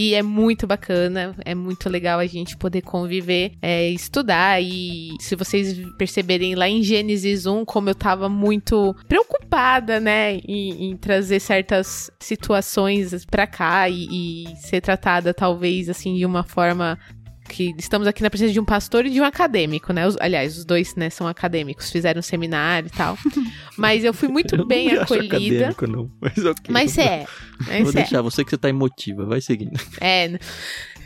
E 0.00 0.14
é 0.14 0.22
muito 0.22 0.64
bacana, 0.64 1.34
é 1.44 1.56
muito 1.56 1.88
legal 1.88 2.20
a 2.20 2.26
gente 2.26 2.56
poder 2.56 2.82
conviver, 2.82 3.54
é, 3.60 3.88
estudar. 3.88 4.62
E 4.62 5.08
se 5.18 5.34
vocês 5.34 5.76
perceberem 5.98 6.54
lá 6.54 6.68
em 6.68 6.84
Gênesis 6.84 7.46
1, 7.46 7.64
como 7.64 7.90
eu 7.90 7.96
tava 7.96 8.28
muito 8.28 8.94
preocupada, 9.08 9.98
né, 9.98 10.36
em, 10.46 10.90
em 10.90 10.96
trazer 10.96 11.40
certas 11.40 12.12
situações 12.20 13.24
pra 13.24 13.44
cá 13.44 13.88
e, 13.88 14.44
e 14.44 14.56
ser 14.58 14.80
tratada, 14.80 15.34
talvez, 15.34 15.88
assim, 15.88 16.14
de 16.14 16.24
uma 16.24 16.44
forma 16.44 16.96
que 17.48 17.74
estamos 17.78 18.06
aqui 18.06 18.22
na 18.22 18.30
presença 18.30 18.52
de 18.52 18.60
um 18.60 18.64
pastor 18.64 19.06
e 19.06 19.10
de 19.10 19.20
um 19.20 19.24
acadêmico, 19.24 19.92
né? 19.92 20.06
Os- 20.06 20.16
aliás, 20.20 20.56
os 20.58 20.64
dois, 20.64 20.94
né, 20.94 21.10
são 21.10 21.26
acadêmicos, 21.26 21.90
fizeram 21.90 22.20
um 22.20 22.22
seminário 22.22 22.88
e 22.88 22.96
tal. 22.96 23.16
Mas 23.76 24.04
eu 24.04 24.12
fui 24.14 24.28
muito 24.28 24.54
Eu 24.54 24.66
bem 24.66 24.94
não 24.94 25.02
acolhida. 25.02 25.36
acadêmico, 25.36 25.86
não. 25.86 26.10
Mas 26.20 26.38
ok. 26.44 26.64
Mas 26.68 26.98
é. 26.98 27.26
Mas 27.66 27.80
Vou 27.82 27.90
é. 27.90 27.94
deixar, 27.94 28.22
você 28.22 28.44
que 28.44 28.50
você 28.50 28.58
tá 28.58 28.68
emotiva, 28.68 29.24
vai 29.24 29.40
seguindo. 29.40 29.80
É. 30.00 30.38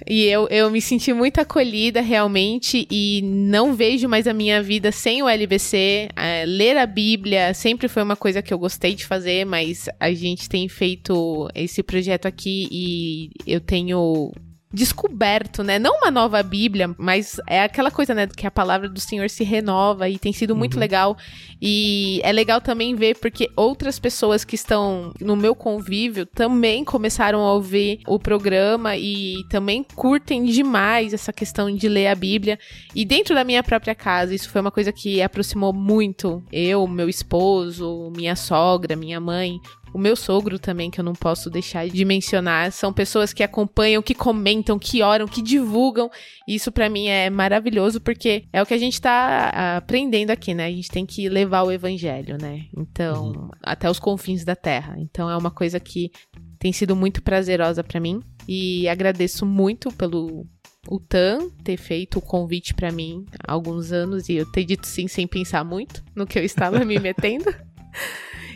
E 0.04 0.24
eu, 0.24 0.48
eu 0.48 0.68
me 0.68 0.80
senti 0.80 1.12
muito 1.12 1.38
acolhida 1.40 2.00
realmente 2.00 2.88
e 2.90 3.20
não 3.22 3.72
vejo 3.72 4.08
mais 4.08 4.26
a 4.26 4.32
minha 4.34 4.60
vida 4.60 4.90
sem 4.90 5.22
o 5.22 5.28
LBC. 5.28 6.08
É, 6.16 6.44
ler 6.44 6.76
a 6.76 6.86
Bíblia 6.86 7.54
sempre 7.54 7.86
foi 7.86 8.02
uma 8.02 8.16
coisa 8.16 8.42
que 8.42 8.52
eu 8.52 8.58
gostei 8.58 8.96
de 8.96 9.06
fazer, 9.06 9.44
mas 9.46 9.88
a 10.00 10.12
gente 10.12 10.48
tem 10.48 10.68
feito 10.68 11.48
esse 11.54 11.84
projeto 11.84 12.26
aqui 12.26 12.66
e 12.72 13.30
eu 13.46 13.60
tenho 13.60 14.32
descoberto, 14.72 15.62
né? 15.62 15.78
Não 15.78 15.98
uma 15.98 16.10
nova 16.10 16.42
Bíblia, 16.42 16.94
mas 16.98 17.40
é 17.46 17.62
aquela 17.62 17.90
coisa, 17.90 18.14
né? 18.14 18.26
Que 18.26 18.46
a 18.46 18.50
palavra 18.50 18.88
do 18.88 19.00
Senhor 19.00 19.28
se 19.28 19.44
renova 19.44 20.08
e 20.08 20.18
tem 20.18 20.32
sido 20.32 20.56
muito 20.56 20.74
Uhum. 20.74 20.80
legal. 20.80 21.16
E 21.60 22.20
é 22.24 22.32
legal 22.32 22.60
também 22.60 22.94
ver 22.94 23.16
porque 23.18 23.50
outras 23.56 23.98
pessoas 23.98 24.44
que 24.44 24.54
estão 24.54 25.12
no 25.20 25.36
meu 25.36 25.54
convívio 25.54 26.26
também 26.26 26.84
começaram 26.84 27.40
a 27.40 27.52
ouvir 27.52 28.00
o 28.06 28.18
programa 28.18 28.96
e 28.96 29.44
também 29.50 29.84
curtem 29.94 30.44
demais 30.44 31.12
essa 31.12 31.32
questão 31.32 31.74
de 31.74 31.88
ler 31.88 32.08
a 32.08 32.14
Bíblia. 32.14 32.58
E 32.94 33.04
dentro 33.04 33.34
da 33.34 33.44
minha 33.44 33.62
própria 33.62 33.94
casa, 33.94 34.34
isso 34.34 34.48
foi 34.50 34.60
uma 34.60 34.70
coisa 34.70 34.92
que 34.92 35.22
aproximou 35.22 35.72
muito 35.72 36.42
eu, 36.50 36.86
meu 36.86 37.08
esposo, 37.08 38.10
minha 38.16 38.34
sogra, 38.36 38.96
minha 38.96 39.20
mãe. 39.20 39.60
O 39.92 39.98
meu 39.98 40.16
sogro 40.16 40.58
também, 40.58 40.90
que 40.90 40.98
eu 40.98 41.04
não 41.04 41.12
posso 41.12 41.50
deixar 41.50 41.88
de 41.88 42.04
mencionar, 42.04 42.72
são 42.72 42.92
pessoas 42.92 43.32
que 43.32 43.42
acompanham, 43.42 44.02
que 44.02 44.14
comentam, 44.14 44.78
que 44.78 45.02
oram, 45.02 45.26
que 45.26 45.42
divulgam. 45.42 46.10
Isso 46.48 46.72
pra 46.72 46.88
mim 46.88 47.08
é 47.08 47.28
maravilhoso 47.28 48.00
porque 48.00 48.44
é 48.52 48.62
o 48.62 48.66
que 48.66 48.74
a 48.74 48.78
gente 48.78 49.00
tá 49.00 49.50
ah, 49.52 49.76
aprendendo 49.76 50.30
aqui, 50.30 50.54
né? 50.54 50.66
A 50.66 50.70
gente 50.70 50.90
tem 50.90 51.04
que 51.04 51.28
levar 51.28 51.62
o 51.62 51.72
evangelho, 51.72 52.38
né? 52.40 52.66
Então, 52.76 53.50
até 53.62 53.90
os 53.90 53.98
confins 53.98 54.44
da 54.44 54.56
terra. 54.56 54.96
Então 54.98 55.28
é 55.28 55.36
uma 55.36 55.50
coisa 55.50 55.78
que 55.78 56.10
tem 56.58 56.72
sido 56.72 56.94
muito 56.96 57.22
prazerosa 57.22 57.82
pra 57.82 58.00
mim 58.00 58.20
e 58.46 58.88
agradeço 58.88 59.44
muito 59.44 59.90
pelo 59.92 60.46
o 60.88 60.98
Tan 60.98 61.48
ter 61.62 61.76
feito 61.76 62.18
o 62.18 62.22
convite 62.22 62.74
pra 62.74 62.90
mim 62.90 63.24
há 63.46 63.52
alguns 63.52 63.92
anos 63.92 64.28
e 64.28 64.34
eu 64.34 64.50
ter 64.50 64.64
dito 64.64 64.86
sim 64.86 65.06
sem 65.06 65.26
pensar 65.26 65.64
muito 65.64 66.02
no 66.14 66.26
que 66.26 66.38
eu 66.38 66.44
estava 66.44 66.84
me 66.84 66.98
metendo. 67.00 67.54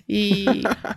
E 0.08 0.44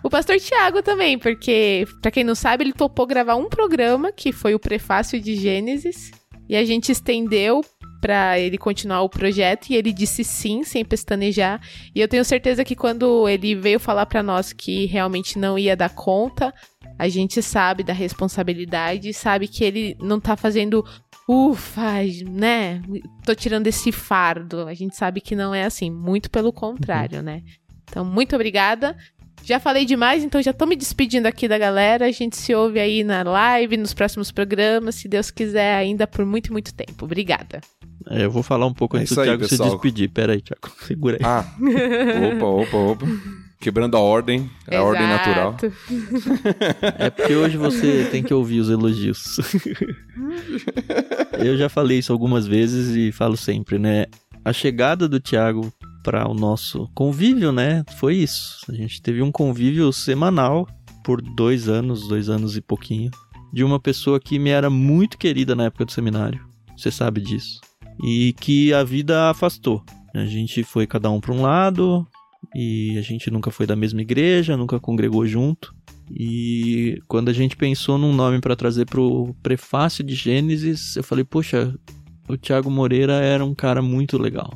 o 0.02 0.10
pastor 0.10 0.38
Tiago 0.38 0.82
também, 0.82 1.18
porque, 1.18 1.86
pra 2.00 2.10
quem 2.10 2.22
não 2.22 2.34
sabe, 2.34 2.64
ele 2.64 2.72
topou 2.72 3.06
gravar 3.06 3.34
um 3.34 3.48
programa 3.48 4.12
que 4.12 4.32
foi 4.32 4.54
o 4.54 4.58
prefácio 4.58 5.20
de 5.20 5.34
Gênesis. 5.34 6.12
E 6.48 6.56
a 6.56 6.64
gente 6.64 6.90
estendeu 6.90 7.64
pra 8.00 8.38
ele 8.38 8.56
continuar 8.56 9.02
o 9.02 9.08
projeto 9.08 9.70
e 9.70 9.76
ele 9.76 9.92
disse 9.92 10.24
sim, 10.24 10.64
sem 10.64 10.84
pestanejar. 10.84 11.60
E 11.94 12.00
eu 12.00 12.08
tenho 12.08 12.24
certeza 12.24 12.64
que 12.64 12.74
quando 12.74 13.28
ele 13.28 13.54
veio 13.54 13.78
falar 13.78 14.06
pra 14.06 14.22
nós 14.22 14.52
que 14.52 14.86
realmente 14.86 15.38
não 15.38 15.58
ia 15.58 15.76
dar 15.76 15.90
conta, 15.90 16.52
a 16.98 17.08
gente 17.08 17.42
sabe 17.42 17.82
da 17.82 17.92
responsabilidade, 17.92 19.12
sabe 19.12 19.46
que 19.46 19.64
ele 19.64 19.96
não 20.00 20.18
tá 20.18 20.36
fazendo 20.36 20.84
ufa, 21.28 22.02
né? 22.28 22.82
Tô 23.24 23.34
tirando 23.34 23.68
esse 23.68 23.92
fardo. 23.92 24.66
A 24.66 24.74
gente 24.74 24.96
sabe 24.96 25.20
que 25.20 25.36
não 25.36 25.54
é 25.54 25.64
assim, 25.64 25.90
muito 25.90 26.28
pelo 26.30 26.52
contrário, 26.52 27.22
né? 27.22 27.42
Então, 27.90 28.04
muito 28.04 28.34
obrigada. 28.34 28.96
Já 29.42 29.58
falei 29.58 29.84
demais, 29.84 30.22
então 30.22 30.40
já 30.42 30.52
tô 30.52 30.66
me 30.66 30.76
despedindo 30.76 31.26
aqui 31.26 31.48
da 31.48 31.58
galera. 31.58 32.06
A 32.06 32.10
gente 32.10 32.36
se 32.36 32.54
ouve 32.54 32.78
aí 32.78 33.02
na 33.02 33.22
live, 33.22 33.76
nos 33.76 33.92
próximos 33.92 34.30
programas, 34.30 34.94
se 34.96 35.08
Deus 35.08 35.30
quiser, 35.30 35.76
ainda 35.76 36.06
por 36.06 36.24
muito, 36.24 36.52
muito 36.52 36.72
tempo. 36.74 37.04
Obrigada. 37.04 37.60
É, 38.08 38.24
eu 38.24 38.30
vou 38.30 38.42
falar 38.42 38.66
um 38.66 38.72
pouco 38.74 38.96
É 38.96 39.00
antes 39.00 39.10
isso 39.10 39.16
do 39.16 39.22
aí, 39.22 39.28
Thiago 39.28 39.44
se 39.44 39.50
pessoal. 39.50 39.70
despedir. 39.70 40.08
Pera 40.10 40.32
aí, 40.34 40.40
Thiago. 40.40 40.70
Segura 40.86 41.16
aí. 41.16 41.24
Ah, 41.24 41.44
opa, 42.36 42.46
opa, 42.46 42.76
opa. 42.76 43.06
Quebrando 43.58 43.94
a 43.94 44.00
ordem, 44.00 44.50
é 44.66 44.76
a 44.78 44.82
ordem 44.82 45.06
natural. 45.06 45.54
Exato. 45.62 45.72
É 46.98 47.10
porque 47.10 47.34
hoje 47.34 47.58
você 47.58 48.08
tem 48.10 48.22
que 48.22 48.32
ouvir 48.32 48.58
os 48.58 48.70
elogios. 48.70 49.36
eu 51.38 51.58
já 51.58 51.68
falei 51.68 51.98
isso 51.98 52.10
algumas 52.10 52.46
vezes 52.46 52.96
e 52.96 53.12
falo 53.12 53.36
sempre, 53.36 53.78
né? 53.78 54.06
A 54.42 54.52
chegada 54.52 55.06
do 55.06 55.20
Thiago 55.20 55.70
para 56.02 56.28
o 56.28 56.34
nosso 56.34 56.88
convívio, 56.94 57.52
né? 57.52 57.84
Foi 57.96 58.16
isso. 58.16 58.60
A 58.68 58.74
gente 58.74 59.00
teve 59.00 59.22
um 59.22 59.30
convívio 59.30 59.92
semanal 59.92 60.66
por 61.04 61.20
dois 61.20 61.68
anos, 61.68 62.08
dois 62.08 62.28
anos 62.28 62.56
e 62.56 62.60
pouquinho, 62.60 63.10
de 63.52 63.64
uma 63.64 63.80
pessoa 63.80 64.20
que 64.20 64.38
me 64.38 64.50
era 64.50 64.70
muito 64.70 65.18
querida 65.18 65.54
na 65.54 65.64
época 65.64 65.84
do 65.84 65.92
seminário. 65.92 66.44
Você 66.76 66.90
sabe 66.90 67.20
disso. 67.20 67.60
E 68.02 68.32
que 68.34 68.72
a 68.72 68.82
vida 68.82 69.30
afastou. 69.30 69.82
A 70.14 70.24
gente 70.24 70.62
foi 70.62 70.86
cada 70.86 71.10
um 71.10 71.20
para 71.20 71.34
um 71.34 71.42
lado 71.42 72.06
e 72.54 72.96
a 72.98 73.02
gente 73.02 73.30
nunca 73.30 73.50
foi 73.50 73.66
da 73.66 73.76
mesma 73.76 74.00
igreja, 74.00 74.56
nunca 74.56 74.80
congregou 74.80 75.26
junto. 75.26 75.74
E 76.10 77.00
quando 77.06 77.28
a 77.28 77.32
gente 77.32 77.56
pensou 77.56 77.96
num 77.96 78.12
nome 78.12 78.40
para 78.40 78.56
trazer 78.56 78.86
pro 78.86 79.34
prefácio 79.42 80.02
de 80.02 80.14
Gênesis, 80.14 80.96
eu 80.96 81.04
falei, 81.04 81.24
poxa, 81.24 81.72
o 82.28 82.36
Thiago 82.36 82.70
Moreira 82.70 83.14
era 83.14 83.44
um 83.44 83.54
cara 83.54 83.80
muito 83.80 84.18
legal. 84.18 84.50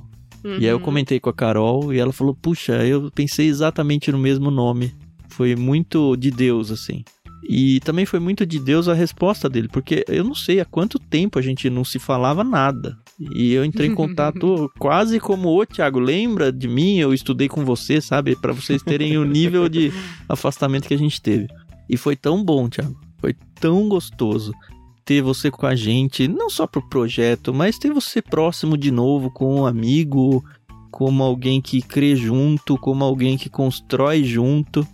E 0.44 0.48
aí 0.48 0.64
eu 0.66 0.76
Uhum. 0.76 0.82
comentei 0.82 1.18
com 1.18 1.30
a 1.30 1.34
Carol 1.34 1.92
e 1.92 1.98
ela 1.98 2.12
falou, 2.12 2.34
puxa, 2.34 2.84
eu 2.86 3.10
pensei 3.14 3.46
exatamente 3.48 4.12
no 4.12 4.18
mesmo 4.18 4.50
nome. 4.50 4.92
Foi 5.28 5.56
muito 5.56 6.16
de 6.16 6.30
Deus, 6.30 6.70
assim. 6.70 7.02
E 7.48 7.80
também 7.80 8.06
foi 8.06 8.18
muito 8.20 8.46
de 8.46 8.58
Deus 8.58 8.88
a 8.88 8.94
resposta 8.94 9.48
dele, 9.50 9.68
porque 9.68 10.04
eu 10.08 10.24
não 10.24 10.34
sei 10.34 10.60
há 10.60 10.64
quanto 10.64 10.98
tempo 10.98 11.38
a 11.38 11.42
gente 11.42 11.68
não 11.68 11.84
se 11.84 11.98
falava 11.98 12.42
nada. 12.44 12.96
E 13.34 13.52
eu 13.52 13.64
entrei 13.64 13.88
em 13.88 13.94
contato 13.94 14.70
quase 14.78 15.20
como, 15.20 15.48
ô 15.50 15.64
Thiago, 15.66 15.98
lembra 15.98 16.50
de 16.52 16.66
mim? 16.68 16.98
Eu 16.98 17.12
estudei 17.12 17.48
com 17.48 17.64
você, 17.64 18.00
sabe? 18.00 18.34
Pra 18.36 18.52
vocês 18.52 18.82
terem 18.82 19.18
o 19.18 19.24
nível 19.24 19.68
de 19.68 19.92
afastamento 20.28 20.88
que 20.88 20.94
a 20.94 20.98
gente 20.98 21.20
teve. 21.20 21.46
E 21.88 21.96
foi 21.96 22.16
tão 22.16 22.42
bom, 22.42 22.68
Thiago. 22.68 22.96
Foi 23.18 23.34
tão 23.60 23.88
gostoso 23.88 24.52
ter 25.04 25.22
você 25.22 25.50
com 25.50 25.66
a 25.66 25.74
gente, 25.74 26.26
não 26.26 26.48
só 26.48 26.66
pro 26.66 26.88
projeto, 26.88 27.52
mas 27.52 27.78
ter 27.78 27.92
você 27.92 28.22
próximo 28.22 28.76
de 28.76 28.90
novo 28.90 29.30
com 29.30 29.60
um 29.60 29.66
amigo, 29.66 30.44
como 30.90 31.22
alguém 31.22 31.60
que 31.60 31.82
crê 31.82 32.16
junto, 32.16 32.78
como 32.78 33.04
alguém 33.04 33.36
que 33.36 33.50
constrói 33.50 34.24
junto. 34.24 34.86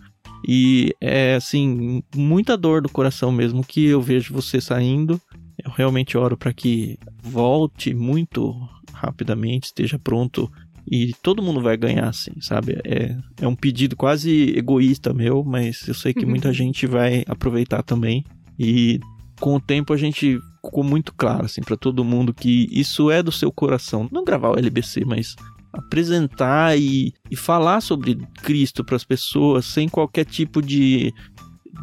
E 0.47 0.95
é 1.01 1.35
assim, 1.35 2.03
muita 2.15 2.57
dor 2.57 2.83
do 2.83 2.89
coração 2.89 3.31
mesmo 3.31 3.63
que 3.63 3.85
eu 3.85 4.01
vejo 4.01 4.33
você 4.33 4.61
saindo. 4.61 5.21
Eu 5.63 5.71
realmente 5.71 6.17
oro 6.17 6.37
para 6.37 6.53
que 6.53 6.99
volte 7.23 7.95
muito 7.95 8.57
rapidamente, 8.93 9.67
esteja 9.67 9.99
pronto 9.99 10.51
E 10.91 11.15
todo 11.23 11.43
mundo 11.43 11.61
vai 11.61 11.77
ganhar, 11.77 12.09
assim, 12.09 12.33
sabe? 12.41 12.81
É, 12.85 13.17
é 13.41 13.47
um 13.47 13.55
pedido 13.55 13.95
quase 13.95 14.55
egoísta 14.57 15.15
meu, 15.15 15.45
mas 15.45 15.87
eu 15.87 15.95
sei 15.95 16.13
que 16.13 16.27
muita 16.27 16.53
gente 16.53 16.87
vai 16.87 17.23
aproveitar 17.29 17.83
também. 17.83 18.25
E 18.59 18.99
com 19.41 19.57
o 19.57 19.61
tempo 19.61 19.93
a 19.93 19.97
gente 19.97 20.39
ficou 20.63 20.85
muito 20.85 21.15
claro, 21.15 21.47
assim, 21.47 21.63
para 21.63 21.77
todo 21.77 22.05
mundo 22.05 22.35
que 22.35 22.69
isso 22.71 23.11
é 23.11 23.23
do 23.23 23.33
seu 23.33 23.51
coração. 23.51 24.09
Não 24.13 24.25
gravar 24.25 24.51
o 24.51 24.59
LBC, 24.59 25.05
mas 25.05 25.35
apresentar 25.73 26.79
e, 26.79 27.15
e 27.31 27.37
falar 27.37 27.81
sobre 27.81 28.17
Cristo 28.43 28.85
para 28.85 28.97
as 28.97 29.05
pessoas 29.05 29.65
sem 29.65 29.89
qualquer 29.89 30.25
tipo 30.25 30.61
de, 30.61 31.13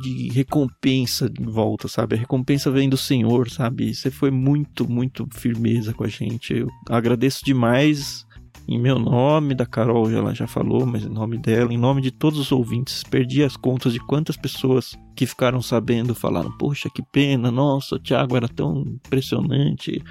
de 0.01 0.29
recompensa 0.29 1.29
de 1.29 1.43
volta, 1.43 1.87
sabe? 1.87 2.15
A 2.15 2.19
recompensa 2.19 2.69
vem 2.69 2.89
do 2.89 2.97
Senhor, 2.97 3.49
sabe? 3.49 3.93
Você 3.93 4.11
foi 4.11 4.29
muito, 4.29 4.87
muito 4.89 5.27
firmeza 5.33 5.93
com 5.93 6.03
a 6.03 6.09
gente. 6.09 6.53
Eu 6.53 6.67
agradeço 6.89 7.43
demais 7.43 8.26
em 8.67 8.77
meu 8.77 8.99
nome, 8.99 9.55
da 9.55 9.65
Carol, 9.65 10.11
ela 10.11 10.35
já 10.35 10.45
falou, 10.45 10.85
mas 10.85 11.05
em 11.05 11.09
nome 11.09 11.37
dela, 11.37 11.73
em 11.73 11.77
nome 11.77 12.01
de 12.01 12.11
todos 12.11 12.37
os 12.37 12.51
ouvintes, 12.51 13.01
perdi 13.01 13.41
as 13.41 13.55
contas 13.55 13.93
de 13.93 13.99
quantas 13.99 14.35
pessoas 14.35 14.97
que 15.15 15.25
ficaram 15.25 15.61
sabendo 15.61 16.13
falaram: 16.13 16.51
Poxa, 16.57 16.89
que 16.89 17.01
pena, 17.01 17.49
nossa, 17.49 17.95
o 17.95 17.99
Thiago 17.99 18.35
era 18.35 18.49
tão 18.49 18.81
impressionante, 18.81 20.03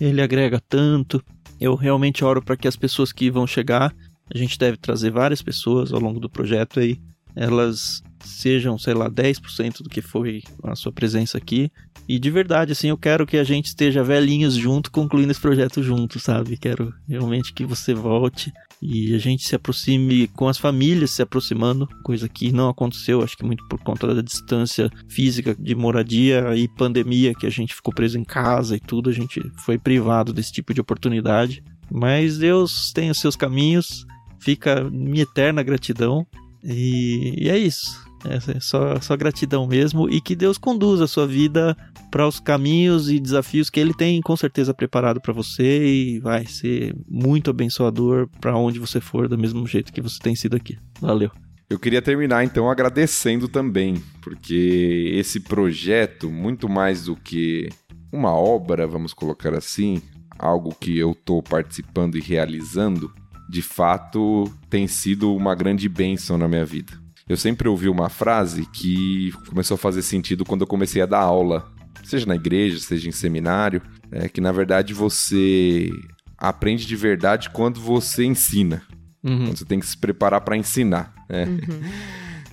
ele 0.00 0.22
agrega 0.22 0.58
tanto. 0.58 1.22
Eu 1.60 1.74
realmente 1.74 2.24
oro 2.24 2.42
para 2.42 2.56
que 2.56 2.66
as 2.66 2.76
pessoas 2.76 3.12
que 3.12 3.30
vão 3.30 3.46
chegar, 3.46 3.94
a 4.32 4.38
gente 4.38 4.58
deve 4.58 4.78
trazer 4.78 5.10
várias 5.10 5.42
pessoas 5.42 5.92
ao 5.92 6.00
longo 6.00 6.18
do 6.18 6.30
projeto 6.30 6.80
aí, 6.80 6.98
elas 7.36 8.02
sejam, 8.20 8.78
sei 8.78 8.94
lá, 8.94 9.10
10% 9.10 9.82
do 9.82 9.88
que 9.88 10.00
foi 10.00 10.42
a 10.62 10.74
sua 10.74 10.92
presença 10.92 11.38
aqui. 11.38 11.70
E 12.08 12.18
de 12.18 12.30
verdade, 12.30 12.72
assim, 12.72 12.88
eu 12.88 12.96
quero 12.96 13.26
que 13.26 13.36
a 13.36 13.44
gente 13.44 13.66
esteja 13.66 14.02
velhinhos 14.02 14.54
junto, 14.54 14.90
concluindo 14.90 15.30
esse 15.30 15.40
projeto 15.40 15.82
junto, 15.82 16.18
sabe? 16.18 16.56
Quero 16.56 16.94
realmente 17.06 17.52
que 17.52 17.64
você 17.64 17.92
volte 17.92 18.52
e 18.80 19.14
a 19.14 19.18
gente 19.18 19.46
se 19.46 19.54
aproxime 19.54 20.28
com 20.28 20.48
as 20.48 20.56
famílias 20.56 21.10
se 21.10 21.20
aproximando, 21.20 21.88
coisa 22.04 22.28
que 22.28 22.52
não 22.52 22.68
aconteceu, 22.68 23.22
acho 23.22 23.36
que 23.36 23.44
muito 23.44 23.66
por 23.68 23.78
conta 23.80 24.14
da 24.14 24.22
distância 24.22 24.90
física 25.08 25.54
de 25.54 25.74
moradia 25.74 26.56
e 26.56 26.68
pandemia 26.68 27.34
que 27.34 27.46
a 27.46 27.50
gente 27.50 27.74
ficou 27.74 27.92
preso 27.92 28.18
em 28.18 28.24
casa 28.24 28.76
e 28.76 28.80
tudo, 28.80 29.10
a 29.10 29.12
gente 29.12 29.40
foi 29.58 29.78
privado 29.78 30.32
desse 30.32 30.52
tipo 30.52 30.72
de 30.72 30.80
oportunidade. 30.80 31.62
Mas 31.90 32.38
Deus 32.38 32.92
tem 32.92 33.10
os 33.10 33.18
seus 33.18 33.34
caminhos, 33.34 34.06
fica 34.40 34.88
minha 34.90 35.22
eterna 35.22 35.62
gratidão 35.62 36.26
e, 36.62 37.34
e 37.36 37.48
é 37.48 37.58
isso. 37.58 38.07
É 38.24 38.60
só, 38.60 39.00
só 39.00 39.16
gratidão 39.16 39.66
mesmo 39.66 40.08
e 40.08 40.20
que 40.20 40.34
Deus 40.34 40.58
conduza 40.58 41.04
a 41.04 41.08
sua 41.08 41.26
vida 41.26 41.76
para 42.10 42.26
os 42.26 42.40
caminhos 42.40 43.10
e 43.10 43.20
desafios 43.20 43.70
que 43.70 43.78
Ele 43.78 43.94
tem 43.94 44.20
com 44.20 44.36
certeza 44.36 44.74
preparado 44.74 45.20
para 45.20 45.32
você 45.32 45.86
e 45.86 46.20
vai 46.20 46.46
ser 46.46 46.94
muito 47.08 47.50
abençoador 47.50 48.28
para 48.40 48.56
onde 48.56 48.78
você 48.78 49.00
for, 49.00 49.28
do 49.28 49.38
mesmo 49.38 49.66
jeito 49.66 49.92
que 49.92 50.00
você 50.00 50.18
tem 50.18 50.34
sido 50.34 50.56
aqui. 50.56 50.76
Valeu. 51.00 51.30
Eu 51.70 51.78
queria 51.78 52.00
terminar 52.00 52.44
então 52.44 52.70
agradecendo 52.70 53.46
também, 53.46 54.02
porque 54.22 55.12
esse 55.14 55.38
projeto, 55.38 56.30
muito 56.30 56.66
mais 56.66 57.04
do 57.04 57.14
que 57.14 57.68
uma 58.10 58.32
obra, 58.32 58.86
vamos 58.86 59.12
colocar 59.12 59.54
assim, 59.54 60.00
algo 60.38 60.74
que 60.74 60.96
eu 60.96 61.12
estou 61.12 61.42
participando 61.42 62.16
e 62.16 62.22
realizando, 62.22 63.12
de 63.50 63.60
fato 63.60 64.50
tem 64.70 64.86
sido 64.86 65.34
uma 65.34 65.54
grande 65.54 65.90
bênção 65.90 66.38
na 66.38 66.48
minha 66.48 66.64
vida. 66.64 66.92
Eu 67.28 67.36
sempre 67.36 67.68
ouvi 67.68 67.88
uma 67.88 68.08
frase 68.08 68.66
que 68.66 69.32
começou 69.48 69.74
a 69.74 69.78
fazer 69.78 70.02
sentido 70.02 70.44
quando 70.44 70.62
eu 70.62 70.66
comecei 70.66 71.02
a 71.02 71.06
dar 71.06 71.20
aula, 71.20 71.70
seja 72.02 72.24
na 72.24 72.34
igreja, 72.34 72.78
seja 72.78 73.08
em 73.08 73.12
seminário, 73.12 73.82
é 74.10 74.28
que 74.28 74.40
na 74.40 74.50
verdade 74.50 74.94
você 74.94 75.90
aprende 76.38 76.86
de 76.86 76.96
verdade 76.96 77.50
quando 77.50 77.80
você 77.80 78.24
ensina. 78.24 78.82
Uhum. 79.22 79.46
Quando 79.46 79.58
você 79.58 79.64
tem 79.64 79.78
que 79.78 79.86
se 79.86 79.96
preparar 79.98 80.40
para 80.40 80.56
ensinar. 80.56 81.14
Né? 81.28 81.44
Uhum. 81.44 81.80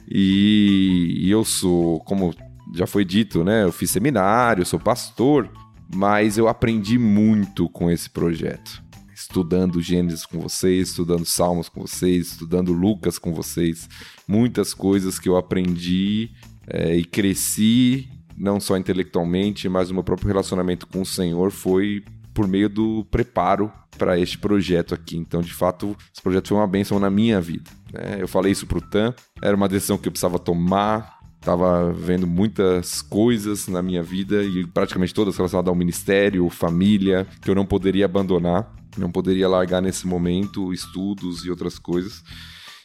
E, 0.10 1.22
e 1.22 1.32
eu 1.32 1.46
sou, 1.46 2.00
como 2.02 2.34
já 2.74 2.86
foi 2.86 3.06
dito, 3.06 3.44
né? 3.44 3.64
Eu 3.64 3.72
fiz 3.72 3.90
seminário, 3.90 4.66
sou 4.66 4.80
pastor, 4.80 5.50
mas 5.94 6.38
eu 6.38 6.48
aprendi 6.48 6.98
muito 6.98 7.70
com 7.70 7.90
esse 7.90 8.10
projeto 8.10 8.85
estudando 9.26 9.82
Gênesis 9.82 10.26
com 10.26 10.40
vocês, 10.40 10.90
estudando 10.90 11.26
Salmos 11.26 11.68
com 11.68 11.82
vocês, 11.82 12.28
estudando 12.32 12.72
Lucas 12.72 13.18
com 13.18 13.34
vocês. 13.34 13.90
Muitas 14.28 14.74
coisas 14.74 15.20
que 15.20 15.28
eu 15.28 15.36
aprendi 15.36 16.30
é, 16.68 16.96
e 16.96 17.04
cresci, 17.04 18.08
não 18.38 18.60
só 18.60 18.78
intelectualmente, 18.78 19.68
mas 19.68 19.90
o 19.90 19.94
meu 19.94 20.04
próprio 20.04 20.28
relacionamento 20.28 20.88
com 20.88 21.02
o 21.02 21.06
Senhor 21.06 21.52
foi 21.52 22.04
por 22.34 22.48
meio 22.48 22.70
do 22.70 23.06
preparo 23.10 23.72
para 23.98 24.20
este 24.20 24.38
projeto 24.38 24.94
aqui. 24.94 25.18
Então, 25.18 25.42
de 25.42 25.54
fato, 25.54 25.96
esse 26.14 26.22
projeto 26.22 26.50
foi 26.50 26.58
uma 26.58 26.68
bênção 26.68 27.00
na 27.00 27.10
minha 27.10 27.42
vida. 27.42 27.70
Né? 27.92 28.18
Eu 28.20 28.28
falei 28.28 28.52
isso 28.52 28.68
para 28.68 28.78
o 28.78 28.82
Tan, 28.82 29.14
era 29.42 29.56
uma 29.56 29.70
decisão 29.70 29.98
que 29.98 30.08
eu 30.08 30.12
precisava 30.12 30.38
tomar, 30.38 31.20
estava 31.40 31.92
vendo 31.94 32.28
muitas 32.28 33.02
coisas 33.02 33.68
na 33.68 33.82
minha 33.82 34.04
vida 34.04 34.44
e 34.44 34.66
praticamente 34.68 35.14
todas 35.14 35.38
relacionadas 35.38 35.70
ao 35.70 35.76
ministério, 35.76 36.50
família, 36.50 37.26
que 37.42 37.50
eu 37.50 37.56
não 37.56 37.66
poderia 37.66 38.06
abandonar. 38.06 38.76
Não 38.98 39.12
poderia 39.12 39.48
largar 39.48 39.82
nesse 39.82 40.08
momento 40.08 40.74
estudos 40.74 41.46
e 41.46 41.50
outras 41.50 41.78
coisas. 41.80 42.24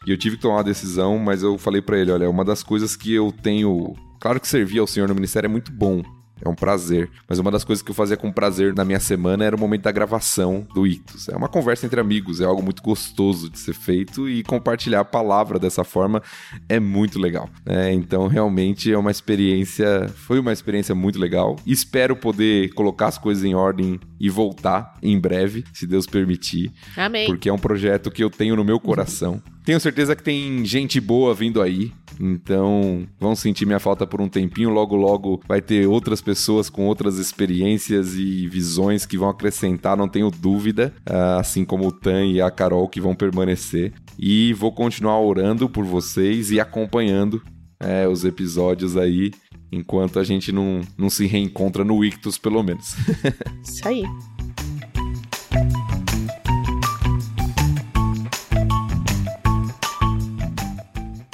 E 0.06 0.10
eu 0.10 0.16
tive 0.16 0.36
que 0.36 0.42
tomar 0.42 0.56
uma 0.56 0.64
decisão, 0.64 1.18
mas 1.18 1.42
eu 1.42 1.58
falei 1.58 1.82
para 1.82 1.98
ele, 1.98 2.10
olha, 2.10 2.30
uma 2.30 2.44
das 2.44 2.62
coisas 2.62 2.96
que 2.96 3.12
eu 3.12 3.30
tenho, 3.42 3.94
claro 4.18 4.40
que 4.40 4.48
servir 4.48 4.78
ao 4.78 4.86
Senhor 4.86 5.08
no 5.08 5.14
ministério 5.14 5.46
é 5.46 5.50
muito 5.50 5.70
bom, 5.70 6.02
é 6.44 6.48
um 6.48 6.54
prazer. 6.54 7.10
Mas 7.28 7.38
uma 7.38 7.50
das 7.50 7.64
coisas 7.64 7.82
que 7.82 7.90
eu 7.90 7.94
fazia 7.94 8.16
com 8.16 8.32
prazer 8.32 8.74
na 8.74 8.84
minha 8.84 9.00
semana 9.00 9.44
era 9.44 9.54
o 9.54 9.58
momento 9.58 9.82
da 9.82 9.92
gravação 9.92 10.66
do 10.74 10.86
Ictus. 10.86 11.28
É 11.28 11.36
uma 11.36 11.48
conversa 11.48 11.86
entre 11.86 12.00
amigos, 12.00 12.40
é 12.40 12.44
algo 12.44 12.62
muito 12.62 12.82
gostoso 12.82 13.50
de 13.50 13.58
ser 13.58 13.74
feito 13.74 14.28
e 14.28 14.42
compartilhar 14.42 15.00
a 15.00 15.04
palavra 15.04 15.58
dessa 15.58 15.84
forma 15.84 16.22
é 16.68 16.80
muito 16.80 17.18
legal. 17.18 17.48
É, 17.66 17.92
então, 17.92 18.26
realmente 18.26 18.92
é 18.92 18.98
uma 18.98 19.10
experiência, 19.10 20.08
foi 20.14 20.38
uma 20.38 20.52
experiência 20.52 20.94
muito 20.94 21.18
legal. 21.18 21.56
Espero 21.66 22.16
poder 22.16 22.72
colocar 22.74 23.08
as 23.08 23.18
coisas 23.18 23.44
em 23.44 23.54
ordem 23.54 23.98
e 24.18 24.28
voltar 24.28 24.94
em 25.02 25.18
breve, 25.18 25.64
se 25.72 25.86
Deus 25.86 26.06
permitir. 26.06 26.70
Amém. 26.96 27.26
Porque 27.26 27.48
é 27.48 27.52
um 27.52 27.58
projeto 27.58 28.10
que 28.10 28.22
eu 28.22 28.30
tenho 28.30 28.56
no 28.56 28.64
meu 28.64 28.78
coração. 28.78 29.42
Tenho 29.64 29.78
certeza 29.80 30.16
que 30.16 30.22
tem 30.22 30.64
gente 30.64 31.00
boa 31.00 31.34
vindo 31.34 31.60
aí. 31.60 31.92
Então, 32.18 33.06
vão 33.18 33.34
sentir 33.34 33.64
minha 33.64 33.78
falta 33.78 34.06
por 34.06 34.20
um 34.20 34.28
tempinho. 34.28 34.70
Logo, 34.70 34.96
logo 34.96 35.40
vai 35.46 35.60
ter 35.60 35.86
outras 35.86 36.20
pessoas 36.20 36.68
com 36.68 36.86
outras 36.86 37.18
experiências 37.18 38.14
e 38.14 38.46
visões 38.46 39.06
que 39.06 39.16
vão 39.16 39.28
acrescentar, 39.28 39.96
não 39.96 40.08
tenho 40.08 40.30
dúvida. 40.30 40.92
Ah, 41.06 41.38
assim 41.40 41.64
como 41.64 41.86
o 41.86 41.92
Tan 41.92 42.26
e 42.26 42.40
a 42.40 42.50
Carol 42.50 42.88
que 42.88 43.00
vão 43.00 43.14
permanecer. 43.14 43.92
E 44.18 44.52
vou 44.54 44.72
continuar 44.72 45.20
orando 45.20 45.68
por 45.68 45.84
vocês 45.84 46.50
e 46.50 46.60
acompanhando 46.60 47.42
é, 47.78 48.06
os 48.06 48.24
episódios 48.24 48.96
aí 48.96 49.30
enquanto 49.72 50.18
a 50.18 50.24
gente 50.24 50.50
não, 50.52 50.80
não 50.98 51.08
se 51.08 51.26
reencontra 51.26 51.84
no 51.84 52.04
Ictus, 52.04 52.36
pelo 52.36 52.62
menos. 52.62 52.96
Isso 53.64 53.86
aí. 53.86 54.04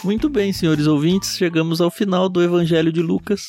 Muito 0.06 0.28
bem, 0.28 0.52
senhores 0.52 0.86
ouvintes, 0.86 1.36
chegamos 1.36 1.80
ao 1.80 1.90
final 1.90 2.28
do 2.28 2.40
Evangelho 2.40 2.92
de 2.92 3.02
Lucas. 3.02 3.48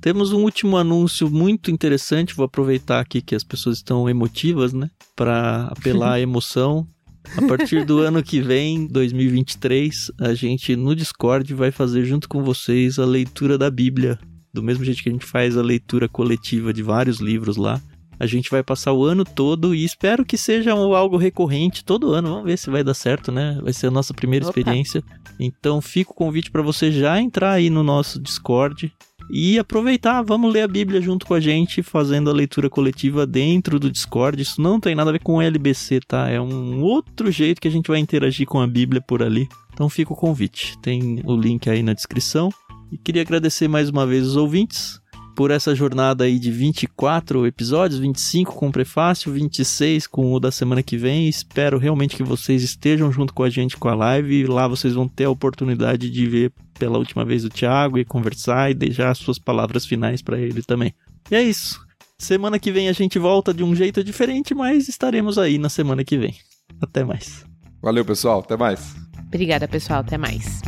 Temos 0.00 0.32
um 0.32 0.42
último 0.42 0.78
anúncio 0.78 1.30
muito 1.30 1.70
interessante. 1.70 2.34
Vou 2.34 2.46
aproveitar 2.46 2.98
aqui 2.98 3.20
que 3.20 3.34
as 3.34 3.44
pessoas 3.44 3.76
estão 3.76 4.08
emotivas, 4.08 4.72
né? 4.72 4.90
Para 5.14 5.66
apelar 5.66 6.14
à 6.14 6.20
emoção. 6.20 6.88
A 7.36 7.46
partir 7.46 7.84
do 7.84 7.98
ano 7.98 8.22
que 8.22 8.40
vem, 8.40 8.86
2023, 8.86 10.10
a 10.18 10.32
gente 10.32 10.74
no 10.74 10.96
Discord 10.96 11.52
vai 11.52 11.70
fazer 11.70 12.06
junto 12.06 12.26
com 12.26 12.42
vocês 12.42 12.98
a 12.98 13.04
leitura 13.04 13.58
da 13.58 13.70
Bíblia. 13.70 14.18
Do 14.50 14.62
mesmo 14.62 14.86
jeito 14.86 15.02
que 15.02 15.10
a 15.10 15.12
gente 15.12 15.26
faz 15.26 15.58
a 15.58 15.62
leitura 15.62 16.08
coletiva 16.08 16.72
de 16.72 16.82
vários 16.82 17.20
livros 17.20 17.58
lá. 17.58 17.82
A 18.18 18.26
gente 18.26 18.50
vai 18.50 18.62
passar 18.62 18.92
o 18.92 19.04
ano 19.04 19.24
todo 19.24 19.74
e 19.74 19.84
espero 19.84 20.24
que 20.24 20.36
seja 20.36 20.72
algo 20.72 21.16
recorrente 21.16 21.84
todo 21.84 22.12
ano. 22.12 22.28
Vamos 22.28 22.44
ver 22.44 22.58
se 22.58 22.70
vai 22.70 22.82
dar 22.82 22.94
certo, 22.94 23.30
né? 23.30 23.58
Vai 23.62 23.72
ser 23.72 23.86
a 23.86 23.90
nossa 23.90 24.12
primeira 24.12 24.44
Opa. 24.46 24.58
experiência. 24.58 25.02
Então 25.38 25.80
fica 25.80 26.10
o 26.10 26.14
convite 26.14 26.50
para 26.50 26.62
você 26.62 26.90
já 26.90 27.20
entrar 27.20 27.52
aí 27.52 27.70
no 27.70 27.82
nosso 27.82 28.20
Discord 28.20 28.92
e 29.30 29.58
aproveitar, 29.58 30.22
vamos 30.22 30.52
ler 30.52 30.62
a 30.62 30.68
Bíblia 30.68 31.00
junto 31.00 31.26
com 31.26 31.34
a 31.34 31.40
gente, 31.40 31.82
fazendo 31.82 32.30
a 32.30 32.32
leitura 32.32 32.70
coletiva 32.70 33.26
dentro 33.26 33.78
do 33.78 33.90
Discord. 33.90 34.40
Isso 34.40 34.60
não 34.60 34.80
tem 34.80 34.94
nada 34.94 35.10
a 35.10 35.12
ver 35.12 35.22
com 35.22 35.36
o 35.36 35.42
LBC, 35.42 36.00
tá? 36.06 36.28
É 36.28 36.40
um 36.40 36.82
outro 36.82 37.30
jeito 37.30 37.60
que 37.60 37.68
a 37.68 37.70
gente 37.70 37.88
vai 37.88 37.98
interagir 37.98 38.46
com 38.46 38.60
a 38.60 38.66
Bíblia 38.66 39.02
por 39.02 39.22
ali. 39.22 39.46
Então 39.72 39.88
fica 39.88 40.12
o 40.12 40.16
convite. 40.16 40.78
Tem 40.78 41.20
o 41.24 41.36
link 41.36 41.68
aí 41.68 41.82
na 41.82 41.92
descrição. 41.92 42.48
E 42.90 42.96
queria 42.96 43.20
agradecer 43.20 43.68
mais 43.68 43.90
uma 43.90 44.06
vez 44.06 44.26
os 44.26 44.36
ouvintes 44.36 44.97
por 45.38 45.52
essa 45.52 45.72
jornada 45.72 46.24
aí 46.24 46.36
de 46.36 46.50
24 46.50 47.46
episódios, 47.46 48.00
25 48.00 48.56
com 48.56 48.66
o 48.66 48.72
prefácio, 48.72 49.32
26 49.32 50.08
com 50.08 50.32
o 50.32 50.40
da 50.40 50.50
semana 50.50 50.82
que 50.82 50.96
vem. 50.96 51.28
Espero 51.28 51.78
realmente 51.78 52.16
que 52.16 52.24
vocês 52.24 52.64
estejam 52.64 53.12
junto 53.12 53.32
com 53.32 53.44
a 53.44 53.48
gente 53.48 53.76
com 53.76 53.86
a 53.86 53.94
live 53.94 54.34
e 54.34 54.46
lá 54.48 54.66
vocês 54.66 54.94
vão 54.94 55.06
ter 55.06 55.26
a 55.26 55.30
oportunidade 55.30 56.10
de 56.10 56.26
ver 56.26 56.52
pela 56.76 56.98
última 56.98 57.24
vez 57.24 57.44
o 57.44 57.48
Thiago 57.48 57.98
e 58.00 58.04
conversar 58.04 58.72
e 58.72 58.74
deixar 58.74 59.10
as 59.10 59.18
suas 59.18 59.38
palavras 59.38 59.86
finais 59.86 60.20
para 60.20 60.40
ele 60.40 60.60
também. 60.60 60.92
E 61.30 61.36
é 61.36 61.42
isso. 61.42 61.78
Semana 62.18 62.58
que 62.58 62.72
vem 62.72 62.88
a 62.88 62.92
gente 62.92 63.16
volta 63.16 63.54
de 63.54 63.62
um 63.62 63.76
jeito 63.76 64.02
diferente, 64.02 64.56
mas 64.56 64.88
estaremos 64.88 65.38
aí 65.38 65.56
na 65.56 65.68
semana 65.68 66.02
que 66.02 66.18
vem. 66.18 66.34
Até 66.82 67.04
mais. 67.04 67.46
Valeu, 67.80 68.04
pessoal. 68.04 68.40
Até 68.40 68.56
mais. 68.56 68.92
Obrigada, 69.28 69.68
pessoal. 69.68 70.00
Até 70.00 70.18
mais. 70.18 70.60